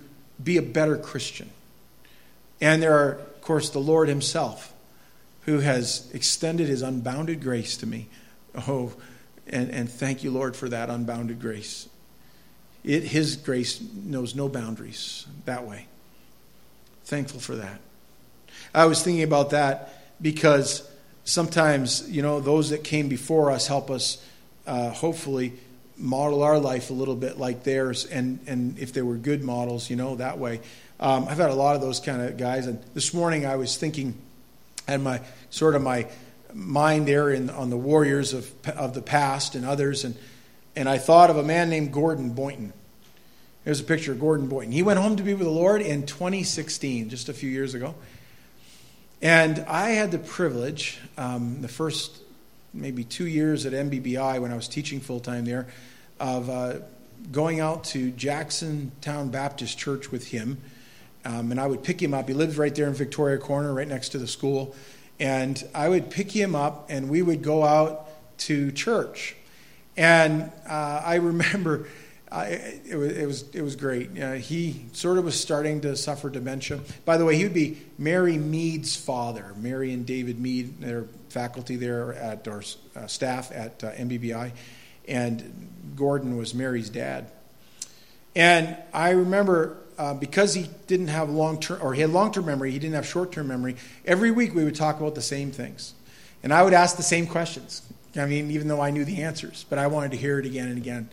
be 0.42 0.56
a 0.56 0.62
better 0.62 0.96
Christian. 0.96 1.50
And 2.60 2.80
there 2.80 2.94
are, 2.94 3.12
of 3.14 3.40
course, 3.40 3.70
the 3.70 3.80
Lord 3.80 4.08
Himself 4.08 4.72
who 5.42 5.58
has 5.58 6.08
extended 6.14 6.68
His 6.68 6.82
unbounded 6.82 7.42
grace 7.42 7.76
to 7.78 7.86
me. 7.86 8.08
Oh, 8.68 8.92
and, 9.46 9.70
and 9.70 9.90
thank 9.90 10.22
you, 10.24 10.30
Lord, 10.30 10.56
for 10.56 10.68
that 10.68 10.88
unbounded 10.88 11.40
grace. 11.40 11.88
It, 12.84 13.02
his 13.02 13.36
grace 13.36 13.80
knows 13.80 14.34
no 14.34 14.48
boundaries 14.48 15.26
that 15.46 15.66
way. 15.66 15.86
Thankful 17.04 17.40
for 17.40 17.56
that. 17.56 17.80
I 18.74 18.86
was 18.86 19.02
thinking 19.02 19.22
about 19.22 19.50
that 19.50 20.03
because 20.20 20.88
sometimes, 21.24 22.08
you 22.10 22.22
know, 22.22 22.40
those 22.40 22.70
that 22.70 22.84
came 22.84 23.08
before 23.08 23.50
us 23.50 23.66
help 23.66 23.90
us 23.90 24.24
uh, 24.66 24.90
hopefully 24.90 25.52
model 25.96 26.42
our 26.42 26.58
life 26.58 26.90
a 26.90 26.92
little 26.92 27.14
bit 27.14 27.38
like 27.38 27.62
theirs, 27.62 28.04
and, 28.04 28.40
and 28.46 28.78
if 28.78 28.92
they 28.92 29.02
were 29.02 29.16
good 29.16 29.42
models, 29.42 29.90
you 29.90 29.96
know, 29.96 30.16
that 30.16 30.38
way. 30.38 30.60
Um, 30.98 31.26
I've 31.28 31.38
had 31.38 31.50
a 31.50 31.54
lot 31.54 31.76
of 31.76 31.82
those 31.82 32.00
kind 32.00 32.22
of 32.22 32.36
guys, 32.36 32.66
and 32.66 32.82
this 32.94 33.14
morning 33.14 33.46
I 33.46 33.56
was 33.56 33.76
thinking, 33.76 34.14
and 34.88 35.02
my 35.04 35.20
sort 35.50 35.74
of 35.74 35.82
my 35.82 36.06
mind 36.52 37.06
there 37.08 37.30
in, 37.30 37.50
on 37.50 37.70
the 37.70 37.76
warriors 37.76 38.32
of, 38.32 38.50
of 38.68 38.94
the 38.94 39.02
past 39.02 39.54
and 39.54 39.64
others, 39.64 40.04
and, 40.04 40.16
and 40.76 40.88
I 40.88 40.98
thought 40.98 41.30
of 41.30 41.36
a 41.36 41.42
man 41.42 41.70
named 41.70 41.92
Gordon 41.92 42.30
Boynton. 42.30 42.72
Here's 43.64 43.80
a 43.80 43.84
picture 43.84 44.12
of 44.12 44.20
Gordon 44.20 44.48
Boynton. 44.48 44.72
He 44.72 44.82
went 44.82 44.98
home 44.98 45.16
to 45.16 45.22
be 45.22 45.32
with 45.32 45.44
the 45.44 45.50
Lord 45.50 45.80
in 45.80 46.04
2016, 46.06 47.08
just 47.08 47.28
a 47.28 47.32
few 47.32 47.48
years 47.48 47.74
ago. 47.74 47.94
And 49.24 49.60
I 49.60 49.92
had 49.92 50.10
the 50.10 50.18
privilege, 50.18 51.00
um, 51.16 51.62
the 51.62 51.68
first 51.68 52.18
maybe 52.74 53.04
two 53.04 53.26
years 53.26 53.64
at 53.64 53.72
MBBI 53.72 54.38
when 54.38 54.52
I 54.52 54.54
was 54.54 54.68
teaching 54.68 55.00
full 55.00 55.18
time 55.18 55.46
there, 55.46 55.66
of 56.20 56.50
uh, 56.50 56.74
going 57.32 57.58
out 57.58 57.84
to 57.84 58.10
Jackson 58.10 58.92
Town 59.00 59.30
Baptist 59.30 59.78
Church 59.78 60.12
with 60.12 60.28
him. 60.28 60.60
Um, 61.24 61.50
and 61.50 61.58
I 61.58 61.66
would 61.66 61.82
pick 61.82 62.02
him 62.02 62.12
up. 62.12 62.28
He 62.28 62.34
lived 62.34 62.58
right 62.58 62.74
there 62.74 62.86
in 62.86 62.92
Victoria 62.92 63.38
Corner, 63.38 63.72
right 63.72 63.88
next 63.88 64.10
to 64.10 64.18
the 64.18 64.26
school. 64.26 64.76
And 65.18 65.66
I 65.74 65.88
would 65.88 66.10
pick 66.10 66.30
him 66.30 66.54
up, 66.54 66.90
and 66.90 67.08
we 67.08 67.22
would 67.22 67.40
go 67.40 67.64
out 67.64 68.10
to 68.40 68.72
church. 68.72 69.36
And 69.96 70.52
uh, 70.68 71.00
I 71.02 71.14
remember 71.22 71.88
uh, 72.32 72.46
it, 72.48 72.96
was, 72.96 73.12
it, 73.12 73.26
was, 73.26 73.54
it 73.54 73.62
was 73.62 73.76
great. 73.76 74.20
Uh, 74.20 74.32
he 74.32 74.86
sort 74.92 75.18
of 75.18 75.24
was 75.24 75.38
starting 75.38 75.80
to 75.82 75.96
suffer 75.96 76.28
dementia. 76.30 76.80
By 77.04 77.16
the 77.16 77.24
way, 77.24 77.36
he 77.36 77.44
would 77.44 77.54
be 77.54 77.78
Mary 77.98 78.38
Mead's 78.38 78.96
father, 78.96 79.52
Mary 79.56 79.92
and 79.92 80.04
David 80.04 80.40
Mead, 80.40 80.80
their 80.80 81.06
faculty 81.28 81.76
there 81.76 82.14
at 82.14 82.48
our 82.48 82.62
uh, 82.96 83.06
staff 83.06 83.52
at 83.52 83.84
uh, 83.84 83.92
MBBI, 83.92 84.52
and 85.06 85.70
Gordon 85.96 86.36
was 86.36 86.54
Mary's 86.54 86.88
dad. 86.88 87.30
And 88.34 88.76
I 88.92 89.10
remember 89.10 89.76
uh, 89.98 90.14
because 90.14 90.54
he 90.54 90.68
didn't 90.86 91.08
have 91.08 91.30
long 91.30 91.60
term, 91.60 91.80
or 91.82 91.94
he 91.94 92.00
had 92.00 92.10
long 92.10 92.32
term 92.32 92.46
memory, 92.46 92.70
he 92.70 92.78
didn't 92.78 92.94
have 92.94 93.06
short 93.06 93.32
term 93.32 93.48
memory. 93.48 93.76
Every 94.04 94.30
week 94.30 94.54
we 94.54 94.64
would 94.64 94.74
talk 94.74 94.98
about 94.98 95.14
the 95.14 95.22
same 95.22 95.52
things, 95.52 95.94
and 96.42 96.52
I 96.52 96.62
would 96.62 96.74
ask 96.74 96.96
the 96.96 97.02
same 97.02 97.26
questions. 97.26 97.82
I 98.16 98.26
mean, 98.26 98.50
even 98.50 98.68
though 98.68 98.80
I 98.80 98.90
knew 98.90 99.04
the 99.04 99.22
answers, 99.22 99.66
but 99.68 99.78
I 99.78 99.86
wanted 99.88 100.12
to 100.12 100.16
hear 100.16 100.38
it 100.38 100.46
again 100.46 100.68
and 100.68 100.78
again. 100.78 101.08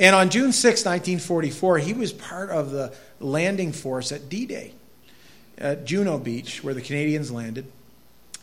And 0.00 0.14
on 0.14 0.30
June 0.30 0.52
6, 0.52 0.84
1944, 0.84 1.78
he 1.78 1.92
was 1.92 2.12
part 2.12 2.50
of 2.50 2.70
the 2.70 2.94
landing 3.20 3.72
force 3.72 4.12
at 4.12 4.28
D 4.28 4.46
Day 4.46 4.72
at 5.56 5.84
Juno 5.84 6.18
Beach, 6.18 6.62
where 6.62 6.74
the 6.74 6.80
Canadians 6.80 7.30
landed. 7.30 7.66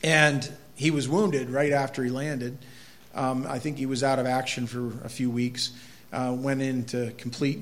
And 0.03 0.49
he 0.75 0.91
was 0.91 1.07
wounded 1.07 1.49
right 1.49 1.71
after 1.71 2.03
he 2.03 2.09
landed. 2.09 2.57
Um, 3.13 3.47
I 3.47 3.59
think 3.59 3.77
he 3.77 3.85
was 3.85 4.03
out 4.03 4.19
of 4.19 4.25
action 4.25 4.67
for 4.67 4.91
a 5.05 5.09
few 5.09 5.29
weeks. 5.29 5.71
Uh, 6.11 6.35
went 6.37 6.61
in 6.61 6.85
to 6.85 7.11
complete 7.17 7.59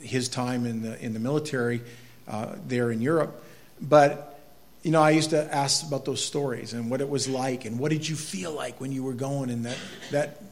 his 0.00 0.28
time 0.28 0.66
in 0.66 0.82
the 0.82 1.00
in 1.04 1.12
the 1.12 1.20
military 1.20 1.82
uh, 2.28 2.54
there 2.66 2.90
in 2.90 3.00
Europe. 3.00 3.44
But 3.80 4.40
you 4.82 4.90
know, 4.90 5.02
I 5.02 5.10
used 5.10 5.30
to 5.30 5.54
ask 5.54 5.86
about 5.86 6.04
those 6.04 6.24
stories 6.24 6.72
and 6.72 6.90
what 6.90 7.00
it 7.00 7.08
was 7.08 7.28
like, 7.28 7.64
and 7.64 7.78
what 7.78 7.90
did 7.90 8.08
you 8.08 8.16
feel 8.16 8.52
like 8.52 8.80
when 8.80 8.92
you 8.92 9.02
were 9.02 9.12
going, 9.12 9.50
and 9.50 9.66
that 9.66 9.78
that 10.10 10.42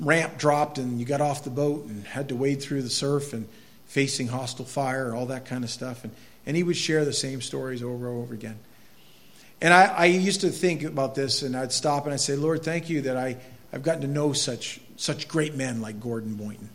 ramp 0.00 0.38
dropped 0.38 0.78
and 0.78 0.98
you 0.98 1.04
got 1.04 1.20
off 1.20 1.44
the 1.44 1.50
boat 1.50 1.84
and 1.84 2.04
had 2.06 2.30
to 2.30 2.34
wade 2.34 2.60
through 2.60 2.82
the 2.82 2.90
surf 2.90 3.32
and 3.32 3.46
facing 3.86 4.28
hostile 4.28 4.64
fire, 4.64 5.14
all 5.14 5.26
that 5.26 5.44
kind 5.44 5.62
of 5.62 5.70
stuff. 5.70 6.04
And, 6.04 6.12
and 6.46 6.56
he 6.56 6.62
would 6.62 6.76
share 6.76 7.04
the 7.04 7.12
same 7.12 7.40
stories 7.40 7.82
over 7.82 8.08
and 8.08 8.22
over 8.22 8.34
again. 8.34 8.58
And 9.60 9.74
I, 9.74 9.84
I 9.84 10.04
used 10.06 10.40
to 10.40 10.48
think 10.48 10.82
about 10.82 11.14
this 11.14 11.42
and 11.42 11.54
I'd 11.54 11.72
stop 11.72 12.04
and 12.04 12.14
I'd 12.14 12.20
say, 12.20 12.34
Lord, 12.34 12.62
thank 12.62 12.88
you 12.88 13.02
that 13.02 13.16
I, 13.16 13.36
I've 13.72 13.82
gotten 13.82 14.02
to 14.02 14.08
know 14.08 14.32
such, 14.32 14.80
such 14.96 15.28
great 15.28 15.54
men 15.54 15.82
like 15.82 16.00
Gordon 16.00 16.34
Boynton. 16.34 16.70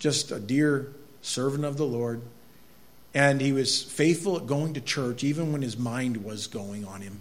Just 0.00 0.32
a 0.32 0.40
dear 0.40 0.92
servant 1.22 1.64
of 1.64 1.76
the 1.76 1.86
Lord. 1.86 2.22
And 3.14 3.40
he 3.40 3.52
was 3.52 3.82
faithful 3.82 4.36
at 4.36 4.46
going 4.46 4.74
to 4.74 4.80
church 4.80 5.22
even 5.22 5.52
when 5.52 5.62
his 5.62 5.78
mind 5.78 6.24
was 6.24 6.48
going 6.48 6.84
on 6.84 7.02
him. 7.02 7.20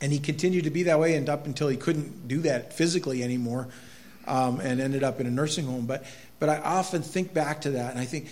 And 0.00 0.12
he 0.12 0.18
continued 0.18 0.64
to 0.64 0.70
be 0.70 0.84
that 0.84 1.00
way 1.00 1.14
and 1.14 1.28
up 1.28 1.46
until 1.46 1.68
he 1.68 1.76
couldn't 1.76 2.28
do 2.28 2.40
that 2.42 2.72
physically 2.72 3.22
anymore 3.22 3.68
um, 4.26 4.60
and 4.60 4.80
ended 4.80 5.02
up 5.02 5.20
in 5.20 5.26
a 5.26 5.30
nursing 5.30 5.66
home. 5.66 5.86
But, 5.86 6.04
but 6.38 6.48
I 6.48 6.58
often 6.58 7.02
think 7.02 7.34
back 7.34 7.62
to 7.62 7.70
that 7.72 7.90
and 7.92 8.00
I 8.00 8.04
think 8.04 8.28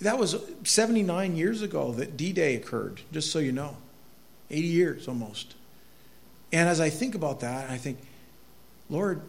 that 0.00 0.18
was 0.18 0.36
79 0.64 1.36
years 1.36 1.62
ago 1.62 1.92
that 1.92 2.16
D 2.16 2.32
Day 2.32 2.54
occurred, 2.54 3.00
just 3.12 3.32
so 3.32 3.38
you 3.38 3.52
know. 3.52 3.76
80 4.50 4.66
years 4.68 5.08
almost. 5.08 5.54
And 6.52 6.68
as 6.68 6.80
I 6.80 6.88
think 6.88 7.14
about 7.14 7.40
that, 7.40 7.68
I 7.70 7.76
think, 7.76 7.98
Lord, 8.88 9.20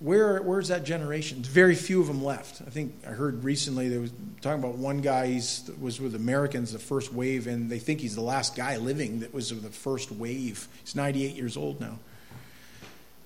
where 0.00 0.42
where's 0.42 0.68
that 0.68 0.84
generation? 0.84 1.42
Very 1.42 1.74
few 1.74 2.00
of 2.00 2.06
them 2.06 2.22
left. 2.22 2.62
I 2.62 2.70
think 2.70 2.94
I 3.06 3.10
heard 3.10 3.44
recently 3.44 3.88
they 3.88 3.98
was 3.98 4.12
talking 4.40 4.62
about 4.62 4.76
one 4.76 4.98
guy 4.98 5.28
he's 5.28 5.70
was 5.80 6.00
with 6.00 6.14
Americans 6.14 6.72
the 6.72 6.78
first 6.78 7.12
wave, 7.12 7.46
and 7.46 7.70
they 7.70 7.78
think 7.78 8.00
he's 8.00 8.14
the 8.14 8.20
last 8.20 8.56
guy 8.56 8.76
living 8.76 9.20
that 9.20 9.32
was 9.32 9.50
of 9.50 9.62
the 9.62 9.70
first 9.70 10.10
wave. 10.10 10.68
He's 10.82 10.94
98 10.94 11.34
years 11.34 11.56
old 11.56 11.80
now. 11.80 11.98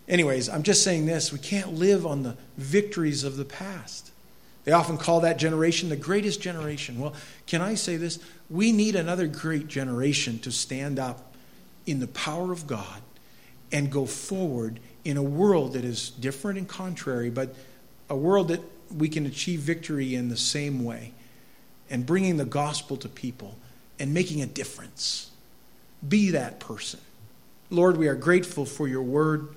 Anyways, 0.09 0.49
I'm 0.49 0.63
just 0.63 0.83
saying 0.85 1.07
this 1.07 1.33
we 1.33 1.39
can't 1.39 1.75
live 1.75 2.07
on 2.07 2.23
the 2.23 2.37
victories 2.57 3.25
of 3.25 3.37
the 3.37 3.45
past. 3.45 4.11
They 4.65 4.73
often 4.73 4.99
call 4.99 5.21
that 5.21 5.39
generation 5.39 5.89
the 5.89 5.97
greatest 5.97 6.43
generation. 6.43 6.99
Well, 6.99 7.15
can 7.47 7.63
I 7.63 7.75
say 7.75 7.97
this? 7.97 8.19
We 8.51 8.71
need 8.73 8.97
another 8.97 9.27
great 9.27 9.67
generation 9.67 10.39
to 10.41 10.53
stand 10.53 10.99
up 10.99 11.35
in 11.87 12.01
the 12.01 12.07
power 12.09 12.53
of 12.53 12.67
God 12.67 13.01
and 13.73 13.91
go 13.91 14.05
forward 14.05 14.81
in 15.09 15.17
a 15.17 15.23
world 15.23 15.73
that 15.73 15.87
is 15.87 16.11
different 16.11 16.59
and 16.59 16.69
contrary, 16.69 17.31
but 17.31 17.55
a 18.11 18.15
world 18.15 18.49
that 18.49 18.61
we 18.95 19.09
can 19.09 19.25
achieve 19.25 19.61
victory 19.61 20.15
in 20.15 20.29
the 20.29 20.37
same 20.37 20.85
way 20.85 21.13
and 21.89 22.05
bringing 22.05 22.37
the 22.37 22.45
gospel 22.45 22.95
to 22.95 23.09
people 23.09 23.57
and 23.99 24.13
making 24.13 24.43
a 24.43 24.47
difference. 24.47 25.31
Be 26.07 26.33
that 26.33 26.61
person. 26.61 27.01
Lord, 27.71 27.97
we 27.97 28.07
are 28.07 28.15
grateful 28.15 28.67
for 28.67 28.87
your 28.87 29.03
word, 29.03 29.49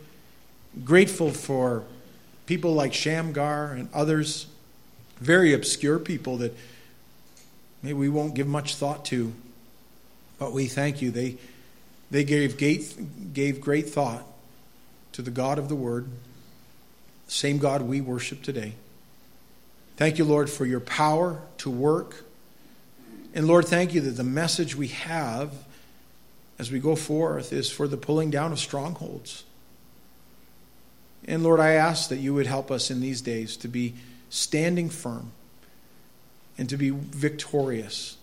grateful 0.86 1.32
for 1.32 1.84
people 2.46 2.74
like 2.74 2.94
Shamgar 2.94 3.74
and 3.74 3.90
others, 3.94 4.48
very 5.20 5.54
obscure 5.54 6.00
people 6.00 6.38
that 6.38 6.56
maybe 7.84 7.96
we 7.96 8.08
won't 8.08 8.36
give 8.36 8.48
much 8.48 8.76
thought 8.76 9.04
to, 9.08 9.34
but 10.40 10.54
we 10.54 10.68
thank 10.68 11.02
you. 11.02 11.12
They, 11.12 11.36
they 12.10 12.24
gave, 12.24 12.58
gave, 12.58 13.34
gave 13.34 13.60
great 13.60 13.90
thought 13.90 14.26
to 15.14 15.22
the 15.22 15.32
God 15.32 15.58
of 15.60 15.70
the 15.70 15.76
Word, 15.76 16.08
same 17.28 17.58
God 17.58 17.82
we 17.82 18.02
worship 18.02 18.42
today. 18.42 18.74
Thank 19.98 20.18
you, 20.18 20.26
Lord, 20.26 20.50
for 20.50 20.66
your 20.66 20.80
power 20.80 21.42
to 21.60 21.70
work. 21.70 22.24
And 23.34 23.48
Lord, 23.48 23.66
thank 23.66 23.94
you 23.94 24.02
that 24.02 24.12
the 24.12 24.24
message 24.24 24.76
we 24.76 24.90
have 24.90 25.54
as 26.60 26.72
we 26.72 26.80
go 26.80 26.96
forth 26.96 27.54
is 27.54 27.70
for 27.70 27.88
the 27.88 27.98
pulling 27.98 28.30
down 28.30 28.52
of 28.52 28.60
strongholds. 28.60 29.44
And 31.26 31.44
Lord, 31.44 31.60
I 31.60 31.74
ask 31.74 32.10
that 32.10 32.18
you 32.18 32.34
would 32.34 32.48
help 32.48 32.72
us 32.72 32.90
in 32.90 33.00
these 33.00 33.22
days 33.22 33.56
to 33.58 33.68
be 33.68 33.94
standing 34.30 34.90
firm 34.90 35.32
and 36.58 36.68
to 36.70 36.78
be 36.78 36.90
victorious 36.90 38.18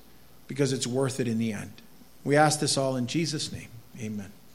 because 0.48 0.72
it's 0.72 0.86
worth 0.86 1.20
it 1.20 1.28
in 1.28 1.38
the 1.38 1.52
end. 1.52 1.72
We 2.24 2.36
ask 2.36 2.60
this 2.60 2.76
all 2.76 2.96
in 2.96 3.06
Jesus' 3.06 3.52
name. 3.52 3.68
Amen. 4.00 4.32